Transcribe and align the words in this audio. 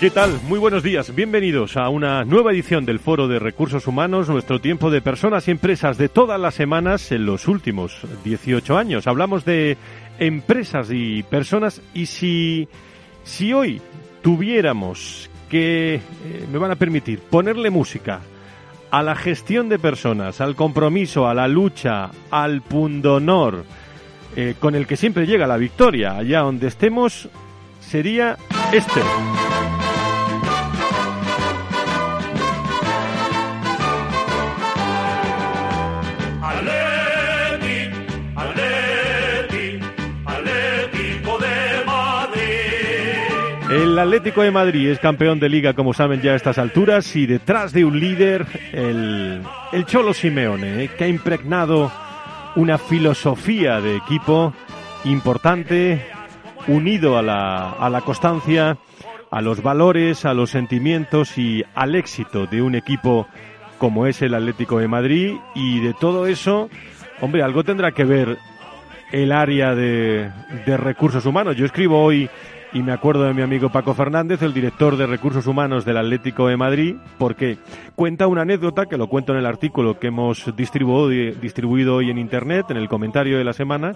¿Qué 0.00 0.10
tal? 0.10 0.38
Muy 0.46 0.60
buenos 0.60 0.84
días. 0.84 1.12
Bienvenidos 1.12 1.76
a 1.76 1.88
una 1.88 2.24
nueva 2.24 2.52
edición 2.52 2.84
del 2.84 3.00
Foro 3.00 3.26
de 3.26 3.40
Recursos 3.40 3.88
Humanos, 3.88 4.28
nuestro 4.28 4.60
tiempo 4.60 4.92
de 4.92 5.02
personas 5.02 5.48
y 5.48 5.50
empresas 5.50 5.98
de 5.98 6.08
todas 6.08 6.38
las 6.38 6.54
semanas 6.54 7.10
en 7.10 7.26
los 7.26 7.48
últimos 7.48 8.02
18 8.22 8.78
años. 8.78 9.08
Hablamos 9.08 9.44
de 9.44 9.76
empresas 10.20 10.90
y 10.92 11.24
personas 11.24 11.82
y 11.94 12.06
si, 12.06 12.68
si 13.24 13.52
hoy 13.52 13.82
tuviéramos 14.22 15.28
que, 15.50 15.96
eh, 15.96 16.00
me 16.48 16.58
van 16.58 16.70
a 16.70 16.76
permitir, 16.76 17.18
ponerle 17.18 17.68
música 17.68 18.20
a 18.92 19.02
la 19.02 19.16
gestión 19.16 19.68
de 19.68 19.80
personas, 19.80 20.40
al 20.40 20.54
compromiso, 20.54 21.26
a 21.26 21.34
la 21.34 21.48
lucha, 21.48 22.12
al 22.30 22.62
pundonor, 22.62 23.64
eh, 24.36 24.54
con 24.60 24.76
el 24.76 24.86
que 24.86 24.96
siempre 24.96 25.26
llega 25.26 25.48
la 25.48 25.56
victoria, 25.56 26.16
allá 26.16 26.42
donde 26.42 26.68
estemos, 26.68 27.28
sería 27.80 28.36
este. 28.72 29.00
El 43.98 44.04
Atlético 44.04 44.42
de 44.42 44.52
Madrid 44.52 44.90
es 44.90 45.00
campeón 45.00 45.40
de 45.40 45.48
liga, 45.48 45.72
como 45.72 45.92
saben 45.92 46.20
ya 46.20 46.30
a 46.30 46.36
estas 46.36 46.56
alturas, 46.58 47.16
y 47.16 47.26
detrás 47.26 47.72
de 47.72 47.84
un 47.84 47.98
líder, 47.98 48.46
el, 48.72 49.42
el 49.72 49.86
Cholo 49.86 50.14
Simeone, 50.14 50.84
eh, 50.84 50.90
que 50.96 51.02
ha 51.02 51.08
impregnado 51.08 51.90
una 52.54 52.78
filosofía 52.78 53.80
de 53.80 53.96
equipo 53.96 54.54
importante, 55.04 56.06
unido 56.68 57.18
a 57.18 57.22
la, 57.22 57.72
a 57.72 57.90
la 57.90 58.02
constancia, 58.02 58.78
a 59.32 59.40
los 59.40 59.64
valores, 59.64 60.24
a 60.24 60.32
los 60.32 60.50
sentimientos 60.50 61.36
y 61.36 61.64
al 61.74 61.96
éxito 61.96 62.46
de 62.46 62.62
un 62.62 62.76
equipo 62.76 63.26
como 63.78 64.06
es 64.06 64.22
el 64.22 64.34
Atlético 64.34 64.78
de 64.78 64.86
Madrid. 64.86 65.34
Y 65.56 65.80
de 65.80 65.92
todo 65.92 66.28
eso, 66.28 66.70
hombre, 67.20 67.42
algo 67.42 67.64
tendrá 67.64 67.90
que 67.90 68.04
ver 68.04 68.38
el 69.10 69.32
área 69.32 69.74
de, 69.74 70.30
de 70.66 70.76
recursos 70.76 71.26
humanos. 71.26 71.56
Yo 71.56 71.66
escribo 71.66 72.00
hoy 72.00 72.30
y 72.72 72.82
me 72.82 72.92
acuerdo 72.92 73.24
de 73.24 73.34
mi 73.34 73.42
amigo 73.42 73.70
Paco 73.70 73.94
Fernández, 73.94 74.42
el 74.42 74.52
director 74.52 74.96
de 74.96 75.06
recursos 75.06 75.46
humanos 75.46 75.84
del 75.84 75.96
Atlético 75.96 76.48
de 76.48 76.56
Madrid, 76.56 76.96
porque 77.18 77.58
cuenta 77.94 78.26
una 78.26 78.42
anécdota 78.42 78.86
que 78.86 78.98
lo 78.98 79.08
cuento 79.08 79.32
en 79.32 79.38
el 79.38 79.46
artículo 79.46 79.98
que 79.98 80.08
hemos 80.08 80.54
distribuido, 80.56 81.96
hoy 81.96 82.10
en 82.10 82.18
internet, 82.18 82.66
en 82.70 82.76
el 82.76 82.88
comentario 82.88 83.38
de 83.38 83.44
la 83.44 83.52
semana, 83.52 83.92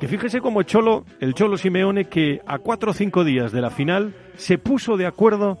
que 0.00 0.08
fíjese 0.08 0.40
como 0.40 0.60
el 0.60 0.66
Cholo, 0.66 1.04
el 1.20 1.34
Cholo 1.34 1.56
Simeone, 1.56 2.06
que 2.06 2.40
a 2.46 2.58
cuatro 2.58 2.92
o 2.92 2.94
cinco 2.94 3.24
días 3.24 3.52
de 3.52 3.60
la 3.60 3.70
final 3.70 4.14
se 4.36 4.58
puso 4.58 4.96
de 4.96 5.06
acuerdo 5.06 5.58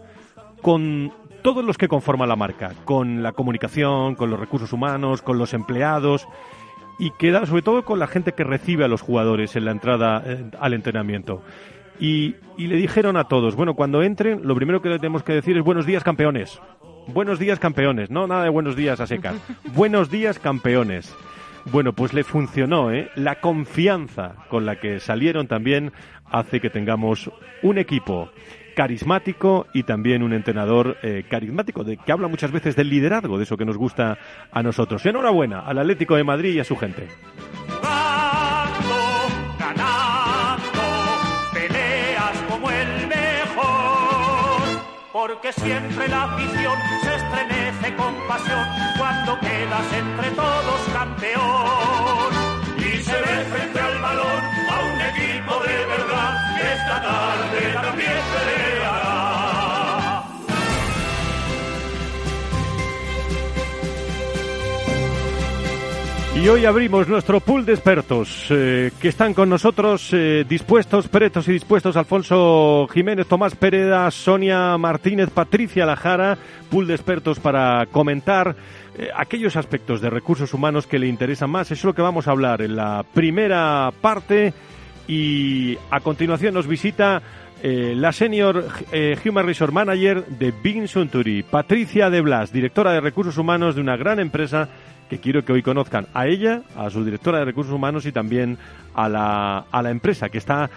con 0.62 1.12
todos 1.42 1.64
los 1.64 1.78
que 1.78 1.88
conforman 1.88 2.28
la 2.28 2.36
marca, 2.36 2.72
con 2.84 3.22
la 3.22 3.32
comunicación, 3.32 4.14
con 4.14 4.30
los 4.30 4.40
recursos 4.40 4.72
humanos, 4.72 5.22
con 5.22 5.38
los 5.38 5.54
empleados 5.54 6.26
y 6.98 7.10
queda 7.10 7.44
sobre 7.46 7.62
todo 7.62 7.84
con 7.84 7.98
la 7.98 8.06
gente 8.06 8.32
que 8.32 8.44
recibe 8.44 8.84
a 8.84 8.88
los 8.88 9.02
jugadores 9.02 9.54
en 9.56 9.66
la 9.66 9.70
entrada 9.72 10.22
eh, 10.24 10.50
al 10.58 10.74
entrenamiento. 10.74 11.42
Y, 11.98 12.36
le 12.58 12.76
dijeron 12.76 13.16
a 13.16 13.24
todos, 13.24 13.54
bueno, 13.54 13.74
cuando 13.74 14.02
entren, 14.02 14.40
lo 14.44 14.54
primero 14.54 14.80
que 14.80 14.88
le 14.88 14.98
tenemos 14.98 15.22
que 15.22 15.32
decir 15.32 15.56
es 15.56 15.64
buenos 15.64 15.86
días 15.86 16.04
campeones. 16.04 16.60
Buenos 17.08 17.38
días 17.38 17.58
campeones, 17.58 18.10
no 18.10 18.26
nada 18.26 18.44
de 18.44 18.50
buenos 18.50 18.74
días 18.76 19.00
a 19.00 19.06
secas. 19.06 19.34
buenos 19.74 20.10
días 20.10 20.38
campeones. 20.38 21.14
Bueno, 21.70 21.92
pues 21.92 22.12
le 22.12 22.24
funcionó, 22.24 22.92
¿eh? 22.92 23.10
La 23.14 23.40
confianza 23.40 24.36
con 24.48 24.66
la 24.66 24.76
que 24.76 25.00
salieron 25.00 25.48
también 25.48 25.92
hace 26.30 26.60
que 26.60 26.70
tengamos 26.70 27.30
un 27.62 27.78
equipo 27.78 28.30
carismático 28.76 29.66
y 29.72 29.84
también 29.84 30.22
un 30.22 30.32
entrenador 30.32 30.98
eh, 31.02 31.24
carismático, 31.28 31.82
de, 31.82 31.96
que 31.96 32.12
habla 32.12 32.28
muchas 32.28 32.52
veces 32.52 32.76
del 32.76 32.90
liderazgo, 32.90 33.38
de 33.38 33.44
eso 33.44 33.56
que 33.56 33.64
nos 33.64 33.78
gusta 33.78 34.18
a 34.52 34.62
nosotros. 34.62 35.04
Enhorabuena 35.06 35.60
al 35.60 35.78
Atlético 35.78 36.14
de 36.16 36.24
Madrid 36.24 36.54
y 36.54 36.60
a 36.60 36.64
su 36.64 36.76
gente. 36.76 37.08
Porque 45.46 45.60
siempre 45.60 46.08
la 46.08 46.24
afición 46.24 46.78
se 47.02 47.14
estremece 47.14 47.96
con 47.96 48.14
pasión 48.26 48.66
cuando 48.98 49.38
quedas 49.40 49.92
entre 49.92 50.30
todos 50.30 50.80
campeón. 50.92 52.32
Y 52.78 53.02
se 53.02 53.12
ve 53.12 53.44
frente 53.52 53.80
al 53.80 53.98
balón 54.00 54.42
a 54.70 54.80
un 54.80 55.00
equipo 55.00 55.62
de 55.62 55.86
verdad 55.86 56.56
que 56.56 56.72
esta 56.72 57.02
tarde 57.02 57.72
también 57.74 58.22
peleará. 58.34 59.05
Y 66.36 66.48
hoy 66.48 66.66
abrimos 66.66 67.08
nuestro 67.08 67.40
pool 67.40 67.64
de 67.64 67.72
expertos 67.72 68.48
eh, 68.50 68.90
que 69.00 69.08
están 69.08 69.32
con 69.32 69.48
nosotros 69.48 70.10
eh, 70.12 70.44
dispuestos, 70.46 71.08
pretos 71.08 71.48
y 71.48 71.52
dispuestos. 71.52 71.96
Alfonso 71.96 72.86
Jiménez, 72.92 73.26
Tomás 73.26 73.56
Pereda, 73.56 74.10
Sonia 74.10 74.76
Martínez, 74.76 75.30
Patricia 75.30 75.86
Lajara, 75.86 76.36
pool 76.70 76.86
de 76.86 76.94
expertos 76.94 77.40
para 77.40 77.86
comentar 77.86 78.54
eh, 78.98 79.08
aquellos 79.16 79.56
aspectos 79.56 80.02
de 80.02 80.10
recursos 80.10 80.52
humanos 80.52 80.86
que 80.86 80.98
le 80.98 81.08
interesan 81.08 81.48
más. 81.48 81.70
Eso 81.70 81.80
es 81.80 81.84
lo 81.84 81.94
que 81.94 82.02
vamos 82.02 82.28
a 82.28 82.32
hablar 82.32 82.60
en 82.60 82.76
la 82.76 83.02
primera 83.14 83.90
parte 84.02 84.52
y 85.08 85.78
a 85.90 86.00
continuación 86.00 86.52
nos 86.52 86.66
visita 86.66 87.22
la 87.62 88.12
senior 88.12 88.68
Human 89.24 89.46
Resource 89.46 89.74
Manager 89.74 90.24
de 90.26 90.52
Big 90.62 90.86
Century, 90.88 91.42
Patricia 91.42 92.10
De 92.10 92.20
Blas, 92.20 92.52
directora 92.52 92.92
de 92.92 93.00
recursos 93.00 93.38
humanos 93.38 93.74
de 93.74 93.80
una 93.80 93.96
gran 93.96 94.20
empresa 94.20 94.68
que 95.08 95.18
quiero 95.18 95.44
que 95.44 95.52
hoy 95.52 95.62
conozcan 95.62 96.06
a 96.14 96.26
ella, 96.26 96.62
a 96.76 96.90
su 96.90 97.04
directora 97.04 97.38
de 97.38 97.44
recursos 97.44 97.72
humanos 97.72 98.06
y 98.06 98.12
también 98.12 98.58
a 98.94 99.08
la, 99.08 99.66
a 99.70 99.82
la 99.82 99.90
empresa 99.90 100.28
que 100.28 100.38
está 100.38 100.70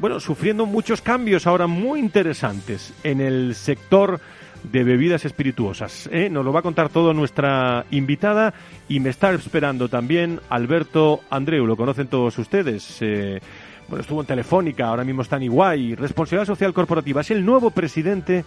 bueno, 0.00 0.20
sufriendo 0.20 0.66
muchos 0.66 1.02
cambios 1.02 1.46
ahora 1.46 1.66
muy 1.66 2.00
interesantes 2.00 2.94
en 3.04 3.20
el 3.20 3.54
sector 3.54 4.20
de 4.64 4.84
bebidas 4.84 5.24
espirituosas. 5.24 6.08
¿eh? 6.12 6.28
Nos 6.30 6.44
lo 6.44 6.52
va 6.52 6.60
a 6.60 6.62
contar 6.62 6.88
todo 6.88 7.12
nuestra 7.12 7.84
invitada 7.90 8.54
y 8.88 9.00
me 9.00 9.10
está 9.10 9.32
esperando 9.32 9.88
también 9.88 10.40
Alberto 10.48 11.20
Andreu, 11.30 11.66
lo 11.66 11.76
conocen 11.76 12.06
todos 12.06 12.38
ustedes. 12.38 12.98
Eh, 13.00 13.40
bueno, 13.88 14.02
estuvo 14.02 14.20
en 14.20 14.26
Telefónica, 14.26 14.86
ahora 14.86 15.04
mismo 15.04 15.22
está 15.22 15.36
en 15.36 15.44
Iguay, 15.44 15.94
Responsabilidad 15.94 16.46
Social 16.46 16.72
Corporativa. 16.72 17.20
Es 17.20 17.30
el 17.30 17.44
nuevo 17.44 17.70
presidente 17.70 18.44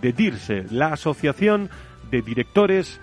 de 0.00 0.12
DIRSE, 0.12 0.66
la 0.70 0.88
Asociación 0.88 1.70
de 2.10 2.22
Directores 2.22 3.00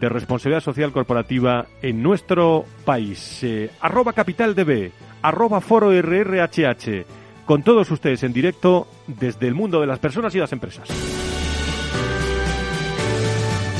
de 0.00 0.08
responsabilidad 0.08 0.62
social 0.62 0.92
corporativa 0.92 1.66
en 1.82 2.02
nuestro 2.02 2.64
país. 2.84 3.42
Eh, 3.42 3.70
arroba 3.80 4.12
capitaldb, 4.12 4.90
arroba 5.22 5.60
foro 5.60 5.90
RRHH, 5.90 7.04
con 7.44 7.62
todos 7.62 7.90
ustedes 7.90 8.22
en 8.22 8.32
directo 8.32 8.86
desde 9.06 9.48
el 9.48 9.54
mundo 9.54 9.80
de 9.80 9.86
las 9.86 9.98
personas 9.98 10.34
y 10.34 10.38
las 10.38 10.52
empresas. 10.52 10.88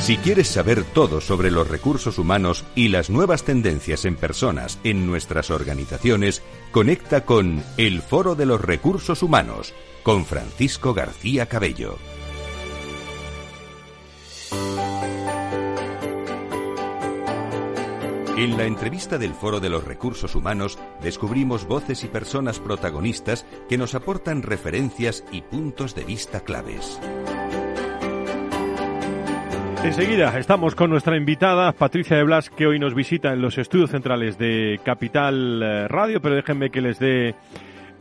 Si 0.03 0.17
quieres 0.17 0.49
saber 0.49 0.83
todo 0.83 1.21
sobre 1.21 1.49
los 1.49 1.69
recursos 1.69 2.17
humanos 2.17 2.65
y 2.75 2.89
las 2.89 3.09
nuevas 3.09 3.45
tendencias 3.45 4.03
en 4.03 4.17
personas 4.17 4.77
en 4.83 5.07
nuestras 5.07 5.49
organizaciones, 5.49 6.43
conecta 6.73 7.23
con 7.23 7.63
El 7.77 8.01
Foro 8.01 8.35
de 8.35 8.45
los 8.45 8.59
Recursos 8.59 9.23
Humanos 9.23 9.73
con 10.03 10.25
Francisco 10.25 10.93
García 10.93 11.45
Cabello. 11.45 11.97
En 18.35 18.57
la 18.57 18.65
entrevista 18.65 19.19
del 19.19 19.35
Foro 19.35 19.59
de 19.59 19.69
los 19.69 19.83
Recursos 19.83 20.33
Humanos 20.33 20.79
descubrimos 21.03 21.67
voces 21.67 22.03
y 22.03 22.07
personas 22.07 22.59
protagonistas 22.59 23.45
que 23.69 23.77
nos 23.77 23.93
aportan 23.93 24.41
referencias 24.41 25.23
y 25.31 25.41
puntos 25.41 25.93
de 25.93 26.03
vista 26.03 26.39
claves. 26.39 26.99
Enseguida 29.83 30.35
estamos 30.39 30.73
con 30.73 30.89
nuestra 30.89 31.15
invitada 31.15 31.73
Patricia 31.73 32.17
de 32.17 32.23
Blas, 32.23 32.49
que 32.49 32.65
hoy 32.65 32.79
nos 32.79 32.95
visita 32.95 33.33
en 33.33 33.41
los 33.41 33.59
estudios 33.59 33.91
centrales 33.91 34.39
de 34.39 34.79
Capital 34.83 35.61
eh, 35.61 35.87
Radio, 35.87 36.19
pero 36.19 36.33
déjenme 36.33 36.71
que 36.71 36.81
les 36.81 36.97
dé 36.97 37.35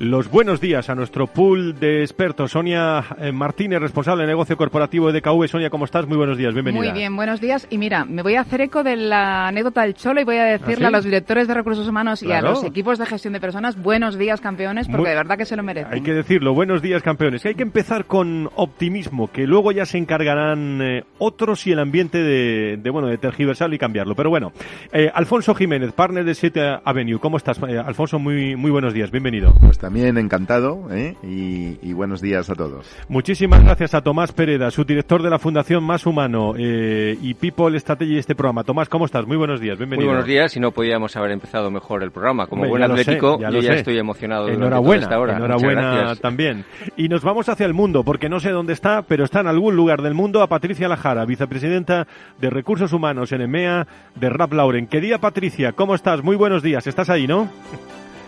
los 0.03 0.29
buenos 0.29 0.61
días 0.61 0.91
a 0.91 0.97
nuestro 0.97 1.29
pool 1.29 1.79
de 1.79 2.01
expertos. 2.01 2.51
Sonia 2.51 3.05
eh, 3.19 3.31
Martínez, 3.31 3.79
responsable 3.81 4.23
de 4.23 4.27
negocio 4.31 4.57
corporativo 4.57 5.13
de 5.13 5.21
DKV. 5.21 5.47
Sonia, 5.47 5.71
¿cómo 5.71 5.85
estás? 5.85 6.09
Muy 6.09 6.17
buenos 6.17 6.37
días, 6.37 6.53
bienvenida. 6.53 6.83
Muy 6.83 6.93
bien, 6.93 7.15
buenos 7.15 7.41
días. 7.41 7.69
Y 7.71 7.79
mira, 7.79 8.05
me 8.05 8.23
voy 8.23 8.35
a 8.35 8.41
hacer 8.41 8.63
eco 8.63 8.83
de 8.83 8.97
la 8.97 9.47
anécdota 9.47 9.83
del 9.83 9.95
Cholo 9.95 10.21
y 10.21 10.25
voy 10.25 10.39
a 10.39 10.45
decirle 10.45 10.87
¿Ah, 10.87 10.89
a 10.89 10.91
los 10.91 11.05
directores 11.05 11.47
de 11.47 11.55
recursos 11.55 11.87
humanos 11.87 12.21
y 12.25 12.33
a 12.33 12.43
los 12.43 12.65
equipos 12.65 12.99
de 12.99 13.07
gestión 13.07 13.33
de 13.33 13.39
personas, 13.39 13.81
buenos 13.81 14.19
días, 14.19 14.41
campeones, 14.41 14.89
porque 14.89 15.03
Muy- 15.03 15.11
de 15.11 15.15
verdad 15.15 15.39
que 15.39 15.45
se 15.45 15.55
lo 15.55 15.63
merecen. 15.63 15.93
Hay 15.93 16.01
que 16.01 16.13
decirlo, 16.13 16.53
buenos 16.53 16.83
días 16.83 17.01
campeones. 17.05 17.41
Que 17.43 17.51
hay 17.51 17.55
que 17.55 17.63
empezar 17.63 18.07
con 18.07 18.51
optimismo, 18.57 19.31
que 19.31 19.47
luego 19.47 19.71
ya 19.71 19.87
se 19.87 19.99
encargarán 19.99 20.83
eh, 20.83 21.05
otros 21.19 21.65
y 21.69 21.73
el 21.73 21.79
ambiente 21.79 22.19
de, 22.19 22.77
de, 22.77 22.91
bueno 22.91 23.07
de 23.07 23.19
tergiversarlo 23.19 23.77
y 23.77 23.79
cambiarlo. 23.79 24.17
Pero 24.17 24.31
bueno, 24.31 24.51
eh, 24.93 25.13
Alfonso 25.15 25.55
Jiménez, 25.55 25.93
partner 25.93 26.25
de 26.25 26.35
7 26.35 26.81
Avenue, 26.85 27.21
¿cómo 27.21 27.37
estás? 27.37 27.61
Eh, 27.69 27.79
Alfonso, 27.79 28.19
muy 28.19 28.57
muy 28.57 28.73
buenos 28.73 28.95
días, 28.95 29.13
bienvenido. 29.13 29.55
Pues 29.61 29.79
también 29.93 30.17
encantado 30.17 30.87
¿eh? 30.91 31.17
y, 31.23 31.77
y 31.87 31.93
buenos 31.93 32.23
días 32.23 32.49
a 32.49 32.55
todos. 32.55 32.91
Muchísimas 33.11 33.63
gracias 33.63 33.93
a 33.93 34.01
Tomás 34.01 34.33
Pereda, 34.33 34.71
subdirector 34.71 35.23
de 35.23 35.29
la 35.29 35.39
Fundación 35.39 35.85
Más 35.85 36.07
Humano 36.07 36.55
eh, 36.57 37.19
y 37.21 37.35
People 37.35 37.79
Strategy 37.79 38.15
de 38.15 38.21
este 38.21 38.35
programa. 38.35 38.65
Tomás, 38.65 38.89
¿cómo 38.89 39.05
estás? 39.05 39.27
Muy 39.27 39.37
buenos 39.37 39.61
días, 39.61 39.77
bienvenido. 39.77 40.07
Muy 40.07 40.15
buenos 40.15 40.27
días 40.27 40.57
y 40.57 40.61
no 40.61 40.71
podíamos 40.71 41.15
haber 41.17 41.33
empezado 41.33 41.71
mejor 41.71 42.03
el 42.03 42.11
programa. 42.11 42.47
Como 42.47 42.67
buen 42.67 42.81
ya 42.81 42.89
lo 42.89 42.95
sé, 42.97 43.03
atlético, 43.03 43.39
ya 43.39 43.51
yo 43.51 43.61
ya 43.61 43.73
sé. 43.73 43.79
estoy 43.81 43.99
emocionado 43.99 44.49
Enhorabuena, 44.49 45.03
esta 45.03 45.21
hora. 45.21 45.37
Enhorabuena 45.37 46.17
también. 46.17 46.65
Y 46.97 47.11
nos 47.11 47.23
vamos 47.23 47.51
hacia 47.51 47.67
el 47.67 47.75
mundo, 47.75 48.03
porque 48.03 48.31
no 48.31 48.41
sé 48.41 48.49
dónde 48.49 48.73
está, 48.73 49.03
pero 49.03 49.25
está 49.25 49.41
en 49.41 49.49
algún 49.49 49.77
lugar 49.77 50.01
del 50.01 50.15
mundo 50.15 50.41
a 50.41 50.47
Patricia 50.47 50.89
Lajara, 50.89 51.27
vicepresidenta 51.27 52.07
de 52.41 52.49
Recursos 52.49 52.95
Humanos 52.95 53.31
en 53.33 53.43
EMEA 53.43 53.87
de 54.15 54.31
Rap 54.31 54.55
Lauren. 54.55 54.87
Querida 54.87 55.19
Patricia, 55.19 55.73
¿cómo 55.73 55.95
estás? 55.95 56.25
Muy 56.25 56.37
buenos 56.37 56.63
días. 56.63 56.87
¿Estás 56.87 57.11
ahí, 57.11 57.27
no? 57.27 57.51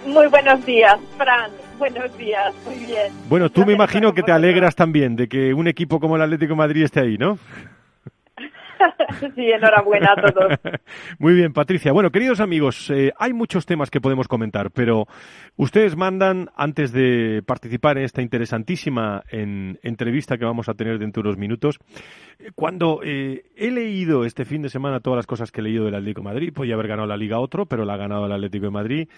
Muy 0.06 0.26
buenos 0.28 0.64
días, 0.66 0.96
Fran. 1.16 1.50
Buenos 1.78 2.16
días, 2.18 2.54
muy 2.64 2.84
bien. 2.86 3.12
Bueno, 3.28 3.50
tú 3.50 3.64
me 3.66 3.72
imagino 3.72 4.12
que 4.14 4.22
te 4.22 4.32
alegras 4.32 4.74
también 4.76 5.16
de 5.16 5.28
que 5.28 5.52
un 5.54 5.66
equipo 5.66 5.98
como 5.98 6.16
el 6.16 6.22
Atlético 6.22 6.52
de 6.52 6.58
Madrid 6.58 6.84
esté 6.84 7.00
ahí, 7.00 7.18
¿no? 7.18 7.38
sí, 9.34 9.50
enhorabuena 9.50 10.12
a 10.16 10.20
todos. 10.32 10.52
Muy 11.18 11.34
bien, 11.34 11.52
Patricia. 11.52 11.92
Bueno, 11.92 12.10
queridos 12.10 12.40
amigos, 12.40 12.90
eh, 12.90 13.12
hay 13.18 13.32
muchos 13.32 13.64
temas 13.66 13.90
que 13.90 14.00
podemos 14.00 14.28
comentar, 14.28 14.70
pero 14.70 15.06
ustedes 15.56 15.96
mandan, 15.96 16.50
antes 16.54 16.92
de 16.92 17.42
participar 17.46 17.96
en 17.98 18.04
esta 18.04 18.20
interesantísima 18.22 19.22
en- 19.30 19.78
entrevista 19.82 20.36
que 20.36 20.44
vamos 20.44 20.68
a 20.68 20.74
tener 20.74 20.98
dentro 20.98 21.22
de 21.22 21.28
unos 21.30 21.38
minutos, 21.38 21.78
eh, 22.38 22.50
cuando 22.54 23.00
eh, 23.02 23.44
he 23.56 23.70
leído 23.70 24.24
este 24.24 24.44
fin 24.44 24.62
de 24.62 24.68
semana 24.68 25.00
todas 25.00 25.16
las 25.16 25.26
cosas 25.26 25.50
que 25.50 25.60
he 25.60 25.64
leído 25.64 25.86
del 25.86 25.94
Atlético 25.94 26.20
de 26.20 26.24
Madrid, 26.34 26.52
podía 26.52 26.74
haber 26.74 26.88
ganado 26.88 27.08
la 27.08 27.16
Liga 27.16 27.38
otro, 27.40 27.66
pero 27.66 27.84
la 27.84 27.94
ha 27.94 27.98
ganado 27.98 28.26
el 28.26 28.32
Atlético 28.32 28.66
de 28.66 28.70
Madrid. 28.70 29.08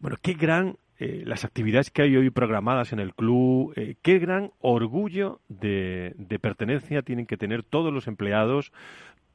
Bueno, 0.00 0.16
qué 0.22 0.34
gran 0.34 0.76
eh, 1.00 1.22
las 1.24 1.44
actividades 1.44 1.90
que 1.90 2.02
hay 2.02 2.16
hoy 2.16 2.30
programadas 2.30 2.92
en 2.92 2.98
el 2.98 3.14
club, 3.14 3.72
eh, 3.76 3.94
qué 4.02 4.18
gran 4.18 4.50
orgullo 4.60 5.40
de, 5.48 6.14
pertenencia 6.40 7.02
tienen 7.02 7.26
que 7.26 7.36
tener 7.36 7.62
todos 7.62 7.92
los 7.92 8.08
empleados, 8.08 8.72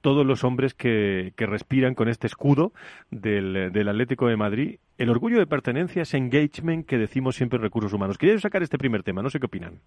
todos 0.01 0.25
los 0.25 0.43
hombres 0.43 0.73
que, 0.73 1.33
que 1.37 1.45
respiran 1.45 1.95
con 1.95 2.09
este 2.09 2.27
escudo 2.27 2.73
del, 3.11 3.71
del 3.71 3.87
Atlético 3.87 4.27
de 4.27 4.35
Madrid. 4.35 4.79
El 4.97 5.09
orgullo 5.09 5.39
de 5.39 5.47
pertenencia, 5.47 6.01
ese 6.01 6.17
engagement 6.17 6.85
que 6.85 6.97
decimos 6.97 7.35
siempre 7.37 7.57
en 7.57 7.63
recursos 7.63 7.93
humanos. 7.93 8.17
Quería 8.17 8.37
sacar 8.39 8.61
este 8.61 8.77
primer 8.77 9.03
tema, 9.03 9.21
no 9.21 9.29
sé 9.29 9.39
qué 9.39 9.45
opinan. 9.45 9.79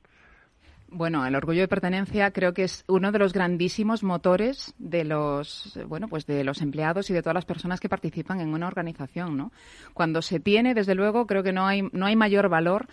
Bueno, 0.88 1.26
el 1.26 1.34
orgullo 1.34 1.62
de 1.62 1.68
pertenencia 1.68 2.30
creo 2.30 2.54
que 2.54 2.62
es 2.62 2.84
uno 2.86 3.10
de 3.10 3.18
los 3.18 3.32
grandísimos 3.32 4.04
motores 4.04 4.72
de 4.78 5.04
los, 5.04 5.78
bueno, 5.88 6.06
pues 6.06 6.26
de 6.26 6.44
los 6.44 6.62
empleados 6.62 7.10
y 7.10 7.12
de 7.12 7.22
todas 7.22 7.34
las 7.34 7.44
personas 7.44 7.80
que 7.80 7.88
participan 7.88 8.40
en 8.40 8.54
una 8.54 8.68
organización, 8.68 9.36
¿no? 9.36 9.52
Cuando 9.94 10.22
se 10.22 10.38
tiene, 10.38 10.74
desde 10.74 10.94
luego, 10.94 11.26
creo 11.26 11.42
que 11.42 11.52
no 11.52 11.66
hay, 11.66 11.82
no 11.92 12.06
hay 12.06 12.14
mayor 12.14 12.48
valor 12.48 12.86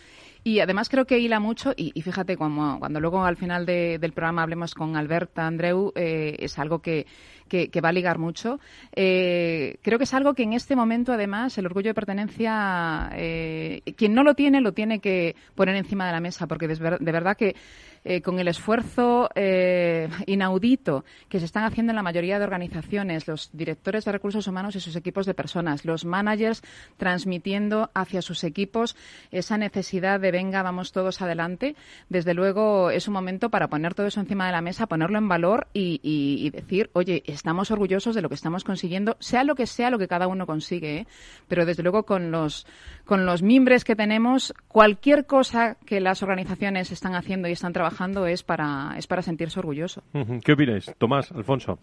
y 0.44 0.60
además 0.60 0.90
creo 0.90 1.06
que 1.06 1.19
hila 1.19 1.40
mucho 1.40 1.74
y, 1.75 1.92
y 1.95 2.01
fíjate, 2.01 2.36
como, 2.38 2.80
cuando 2.80 3.00
luego 3.00 3.24
al 3.24 3.38
final 3.38 3.66
de- 3.66 3.98
del 4.00 4.12
programa 4.13 4.44
hablemos 4.44 4.74
con 4.75 4.95
Alberta 4.98 5.48
Andreu, 5.48 5.92
eh, 5.95 6.36
es 6.40 6.60
algo 6.60 6.80
que, 6.80 7.06
que, 7.48 7.69
que 7.69 7.81
va 7.81 7.90
a 7.90 7.94
ligar 7.94 8.19
mucho. 8.19 8.60
Eh, 8.95 9.78
creo 9.81 9.98
que 9.98 10.04
es 10.04 10.13
algo 10.13 10.34
que 10.34 10.44
en 10.44 10.54
este 10.54 10.75
momento, 10.75 11.13
además, 11.13 11.57
el 11.57 11.66
orgullo 11.66 11.90
de 11.90 11.94
pertenencia, 11.94 13.10
eh, 13.13 13.81
quien 13.95 14.13
no 14.13 14.24
lo 14.24 14.34
tiene, 14.36 14.60
lo 14.62 14.74
tiene 14.74 15.00
que 15.00 15.36
poner 15.56 15.75
encima 15.75 16.06
de 16.06 16.12
la 16.12 16.19
mesa, 16.19 16.48
porque 16.48 16.68
de 16.68 17.12
verdad 17.12 17.38
que 17.38 17.56
eh, 18.05 18.21
con 18.21 18.39
el 18.39 18.47
esfuerzo 18.47 19.29
eh, 19.35 20.09
inaudito 20.25 21.05
que 21.29 21.39
se 21.39 21.45
están 21.45 21.63
haciendo 21.63 21.91
en 21.91 21.95
la 21.95 22.03
mayoría 22.03 22.38
de 22.39 22.44
organizaciones, 22.45 23.27
los 23.27 23.50
directores 23.53 24.05
de 24.05 24.11
recursos 24.11 24.47
humanos 24.47 24.75
y 24.75 24.79
sus 24.79 24.95
equipos 24.95 25.25
de 25.25 25.33
personas, 25.33 25.85
los 25.85 26.05
managers 26.05 26.61
transmitiendo 26.97 27.91
hacia 27.94 28.21
sus 28.21 28.44
equipos 28.44 28.95
esa 29.31 29.57
necesidad 29.57 30.19
de 30.19 30.31
venga, 30.31 30.63
vamos 30.63 30.91
todos 30.91 31.21
adelante. 31.21 31.75
Desde 32.09 32.33
luego 32.33 32.89
es 32.91 33.07
un 33.07 33.13
momento 33.13 33.50
para 33.50 33.67
poner 33.67 33.94
todo 33.94 34.07
eso 34.07 34.19
encima 34.19 34.45
de 34.45 34.51
la 34.53 34.61
mesa, 34.61 34.88
ponerlo 34.88 35.17
en 35.17 35.27
valor 35.27 35.67
y, 35.73 35.99
y- 36.01 36.45
y 36.45 36.49
decir, 36.49 36.89
oye, 36.94 37.23
estamos 37.25 37.71
orgullosos 37.71 38.15
de 38.15 38.21
lo 38.21 38.29
que 38.29 38.35
estamos 38.35 38.63
consiguiendo, 38.63 39.17
sea 39.19 39.44
lo 39.44 39.56
que 39.56 39.67
sea 39.67 39.89
lo 39.89 39.99
que 39.99 40.07
cada 40.07 40.27
uno 40.27 40.45
consigue, 40.45 40.97
¿eh? 40.99 41.07
pero 41.47 41.65
desde 41.65 41.83
luego 41.83 42.04
con 42.04 42.31
los, 42.31 42.66
con 43.06 43.26
los 43.26 43.42
mimbres 43.42 43.83
que 43.83 43.95
tenemos, 43.95 44.54
cualquier 44.68 45.26
cosa 45.26 45.76
que 45.86 46.00
las 46.00 46.24
organizaciones 46.24 46.92
están 46.92 47.16
haciendo 47.16 47.48
y 47.48 47.52
están 47.52 47.74
trabajando 47.74 48.26
es 48.28 48.44
para, 48.44 48.95
es 48.98 49.07
para 49.07 49.22
sentirse 49.22 49.60
orgulloso. 49.60 50.04
¿Qué 50.44 50.54
opináis? 50.54 50.94
Tomás, 50.98 51.31
Alfonso. 51.31 51.80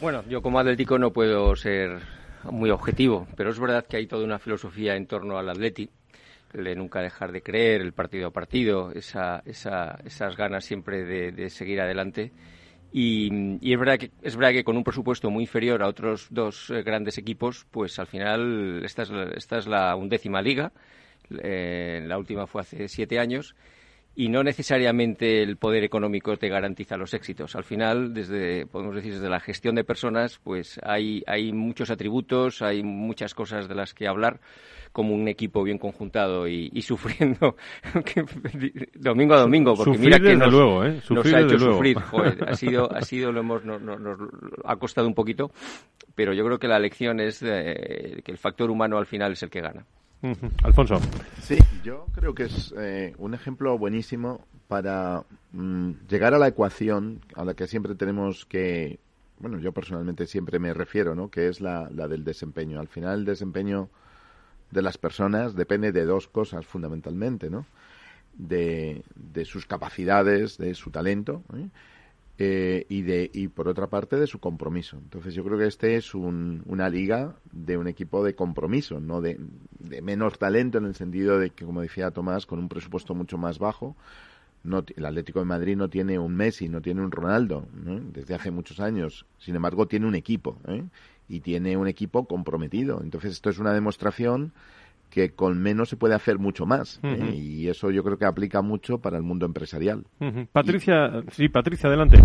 Bueno, 0.00 0.24
yo 0.28 0.42
como 0.42 0.58
atlético 0.58 0.98
no 0.98 1.12
puedo 1.12 1.54
ser 1.54 2.00
muy 2.50 2.70
objetivo, 2.70 3.26
pero 3.36 3.50
es 3.50 3.60
verdad 3.60 3.86
que 3.86 3.98
hay 3.98 4.06
toda 4.06 4.24
una 4.24 4.38
filosofía 4.38 4.96
en 4.96 5.06
torno 5.06 5.38
al 5.38 5.48
atleti, 5.48 5.88
el 6.54 6.64
de 6.64 6.74
nunca 6.74 7.00
dejar 7.00 7.30
de 7.30 7.42
creer, 7.42 7.80
el 7.80 7.92
partido 7.92 8.28
a 8.28 8.30
partido, 8.32 8.90
esa, 8.92 9.42
esa- 9.46 9.98
esas 10.04 10.36
ganas 10.36 10.64
siempre 10.64 11.04
de, 11.04 11.30
de 11.32 11.50
seguir 11.50 11.80
adelante. 11.80 12.32
Y, 12.92 13.72
es 13.72 13.78
verdad 13.78 13.98
que 13.98 14.10
es 14.22 14.36
verdad 14.36 14.52
que 14.52 14.64
con 14.64 14.76
un 14.76 14.84
presupuesto 14.84 15.30
muy 15.30 15.44
inferior 15.44 15.82
a 15.82 15.88
otros 15.88 16.26
dos 16.30 16.68
eh, 16.70 16.82
grandes 16.82 17.16
equipos, 17.16 17.66
pues 17.70 17.98
al 17.98 18.06
final 18.06 18.82
esta 18.84 19.02
es 19.02 19.10
la, 19.10 19.24
esta 19.30 19.58
es 19.58 19.66
la 19.66 19.96
undécima 19.96 20.42
liga. 20.42 20.72
Eh, 21.42 22.04
la 22.06 22.18
última 22.18 22.46
fue 22.46 22.60
hace 22.60 22.88
siete 22.88 23.18
años 23.18 23.54
y 24.14 24.28
no 24.28 24.42
necesariamente 24.42 25.42
el 25.42 25.56
poder 25.56 25.84
económico 25.84 26.36
te 26.36 26.48
garantiza 26.48 26.96
los 26.96 27.14
éxitos. 27.14 27.56
Al 27.56 27.64
final, 27.64 28.12
desde 28.12 28.66
podemos 28.66 28.94
decir 28.94 29.14
desde 29.14 29.28
la 29.30 29.40
gestión 29.40 29.74
de 29.74 29.84
personas, 29.84 30.38
pues 30.44 30.78
hay 30.82 31.22
hay 31.26 31.52
muchos 31.52 31.90
atributos, 31.90 32.60
hay 32.62 32.82
muchas 32.82 33.34
cosas 33.34 33.68
de 33.68 33.74
las 33.74 33.94
que 33.94 34.06
hablar 34.06 34.40
como 34.92 35.14
un 35.14 35.26
equipo 35.28 35.62
bien 35.62 35.78
conjuntado 35.78 36.46
y, 36.46 36.68
y 36.74 36.82
sufriendo 36.90 37.56
domingo 38.94 39.34
a 39.34 39.40
domingo 39.40 39.74
porque 39.74 39.94
Sufrir 39.94 40.04
mira 40.04 40.20
que 40.20 40.36
nos, 40.36 40.52
luego, 40.52 40.84
¿eh? 40.84 41.00
nos 41.10 41.26
ha 41.32 41.40
hecho 41.40 41.56
luego. 41.56 41.72
sufrir 41.74 41.96
Joder, 42.10 42.44
ha 42.48 42.54
sido 42.54 42.92
ha 42.94 43.00
sido 43.02 43.32
lo 43.32 43.40
hemos 43.40 43.64
no- 43.64 43.78
no- 43.78 43.98
nos 43.98 44.18
ha 44.64 44.76
costado 44.76 45.06
un 45.08 45.14
poquito 45.14 45.50
pero 46.14 46.34
yo 46.34 46.44
creo 46.44 46.58
que 46.58 46.68
la 46.68 46.78
lección 46.78 47.20
es 47.20 47.42
eh, 47.42 48.20
que 48.22 48.32
el 48.32 48.38
factor 48.38 48.70
humano 48.70 48.98
al 48.98 49.06
final 49.06 49.32
es 49.32 49.42
el 49.42 49.48
que 49.50 49.62
gana 49.62 49.86
Alfonso. 50.62 51.00
Sí, 51.40 51.58
yo 51.82 52.06
creo 52.14 52.34
que 52.34 52.44
es 52.44 52.72
eh, 52.78 53.14
un 53.18 53.34
ejemplo 53.34 53.76
buenísimo 53.76 54.44
para 54.68 55.24
mm, 55.52 55.90
llegar 56.08 56.34
a 56.34 56.38
la 56.38 56.48
ecuación 56.48 57.20
a 57.34 57.44
la 57.44 57.54
que 57.54 57.66
siempre 57.66 57.94
tenemos 57.94 58.46
que, 58.46 59.00
bueno, 59.38 59.58
yo 59.58 59.72
personalmente 59.72 60.26
siempre 60.26 60.58
me 60.58 60.72
refiero, 60.72 61.14
¿no? 61.14 61.30
Que 61.30 61.48
es 61.48 61.60
la, 61.60 61.88
del 61.88 62.24
desempeño. 62.24 62.78
Al 62.78 62.88
final 62.88 63.20
el 63.20 63.24
desempeño 63.24 63.88
de 64.70 64.82
las 64.82 64.96
personas 64.96 65.54
depende 65.56 65.92
de 65.92 66.04
dos 66.04 66.28
cosas 66.28 66.66
fundamentalmente, 66.66 67.50
¿no? 67.50 67.66
De, 68.34 69.02
de 69.14 69.44
sus 69.44 69.66
capacidades, 69.66 70.56
de 70.56 70.74
su 70.74 70.90
talento, 70.90 71.42
¿eh? 71.54 71.68
Eh, 72.38 72.86
y 72.88 73.02
de 73.02 73.30
y 73.32 73.48
por 73.48 73.68
otra 73.68 73.88
parte 73.88 74.16
de 74.16 74.26
su 74.26 74.38
compromiso. 74.40 74.96
Entonces 74.96 75.34
yo 75.34 75.44
creo 75.44 75.58
que 75.58 75.66
este 75.66 75.96
es 75.96 76.14
un- 76.14 76.62
una 76.66 76.88
liga 76.88 77.36
de 77.52 77.76
un 77.76 77.86
equipo 77.88 78.24
de 78.24 78.34
compromiso, 78.34 79.00
no 79.00 79.20
de, 79.20 79.38
de 79.78 80.00
menos 80.02 80.38
talento 80.38 80.78
en 80.78 80.86
el 80.86 80.94
sentido 80.94 81.38
de 81.38 81.50
que, 81.50 81.66
como 81.66 81.82
decía 81.82 82.10
Tomás, 82.10 82.46
con 82.46 82.58
un 82.58 82.68
presupuesto 82.70 83.14
mucho 83.14 83.36
más 83.36 83.58
bajo, 83.58 83.96
no, 84.64 84.84
el 84.96 85.04
Atlético 85.06 85.40
de 85.40 85.44
Madrid 85.44 85.76
no 85.76 85.90
tiene 85.90 86.18
un 86.18 86.34
Messi, 86.34 86.68
no 86.68 86.80
tiene 86.80 87.02
un 87.02 87.10
Ronaldo, 87.10 87.66
desde 88.12 88.34
hace 88.34 88.50
muchos 88.50 88.80
años. 88.80 89.26
Sin 89.38 89.54
embargo, 89.56 89.86
tiene 89.86 90.06
un 90.06 90.14
equipo 90.14 90.58
¿eh? 90.68 90.84
y 91.28 91.40
tiene 91.40 91.76
un 91.76 91.88
equipo 91.88 92.26
comprometido. 92.26 93.00
Entonces 93.02 93.32
esto 93.32 93.50
es 93.50 93.58
una 93.58 93.74
demostración 93.74 94.52
que 95.12 95.34
con 95.34 95.62
menos 95.62 95.90
se 95.90 95.96
puede 95.96 96.14
hacer 96.14 96.38
mucho 96.38 96.64
más. 96.64 96.98
¿eh? 97.04 97.34
Y 97.34 97.68
eso 97.68 97.90
yo 97.90 98.02
creo 98.02 98.16
que 98.16 98.24
aplica 98.24 98.62
mucho 98.62 98.98
para 98.98 99.18
el 99.18 99.22
mundo 99.22 99.44
empresarial. 99.44 100.04
Patricia, 100.52 101.22
sí, 101.30 101.48
Patricia, 101.48 101.88
adelante. 101.88 102.16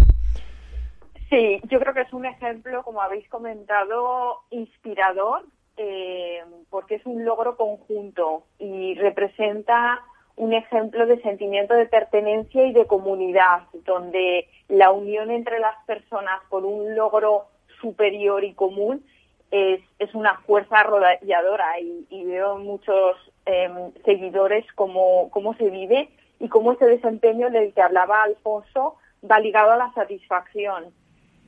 Sí, 1.29 1.59
yo 1.69 1.79
creo 1.79 1.93
que 1.93 2.01
es 2.01 2.13
un 2.13 2.25
ejemplo, 2.25 2.83
como 2.83 3.01
habéis 3.01 3.27
comentado, 3.27 4.43
inspirador, 4.51 5.43
eh, 5.75 6.39
porque 6.69 6.95
es 6.95 7.05
un 7.05 7.25
logro 7.25 7.57
conjunto 7.57 8.45
y 8.57 8.95
representa 8.95 10.01
un 10.37 10.53
ejemplo 10.53 11.05
de 11.05 11.21
sentimiento 11.21 11.73
de 11.73 11.87
pertenencia 11.87 12.65
y 12.65 12.71
de 12.71 12.85
comunidad, 12.85 13.63
donde 13.85 14.47
la 14.69 14.91
unión 14.91 15.29
entre 15.29 15.59
las 15.59 15.75
personas 15.85 16.39
por 16.49 16.63
un 16.63 16.95
logro 16.95 17.47
superior 17.81 18.45
y 18.45 18.53
común 18.53 19.03
es, 19.51 19.81
es 19.99 20.13
una 20.13 20.35
fuerza 20.39 20.79
arrolladora 20.79 21.79
y, 21.79 22.05
y 22.09 22.25
veo 22.25 22.57
muchos 22.57 23.15
em, 23.45 23.91
seguidores 24.05 24.65
cómo, 24.75 25.29
cómo 25.31 25.53
se 25.55 25.69
vive 25.69 26.09
y 26.39 26.49
cómo 26.49 26.73
ese 26.73 26.85
desempeño 26.85 27.49
del 27.49 27.73
que 27.73 27.81
hablaba 27.81 28.23
Alfonso 28.23 28.95
va 29.29 29.39
ligado 29.39 29.71
a 29.71 29.77
la 29.77 29.91
satisfacción. 29.93 30.85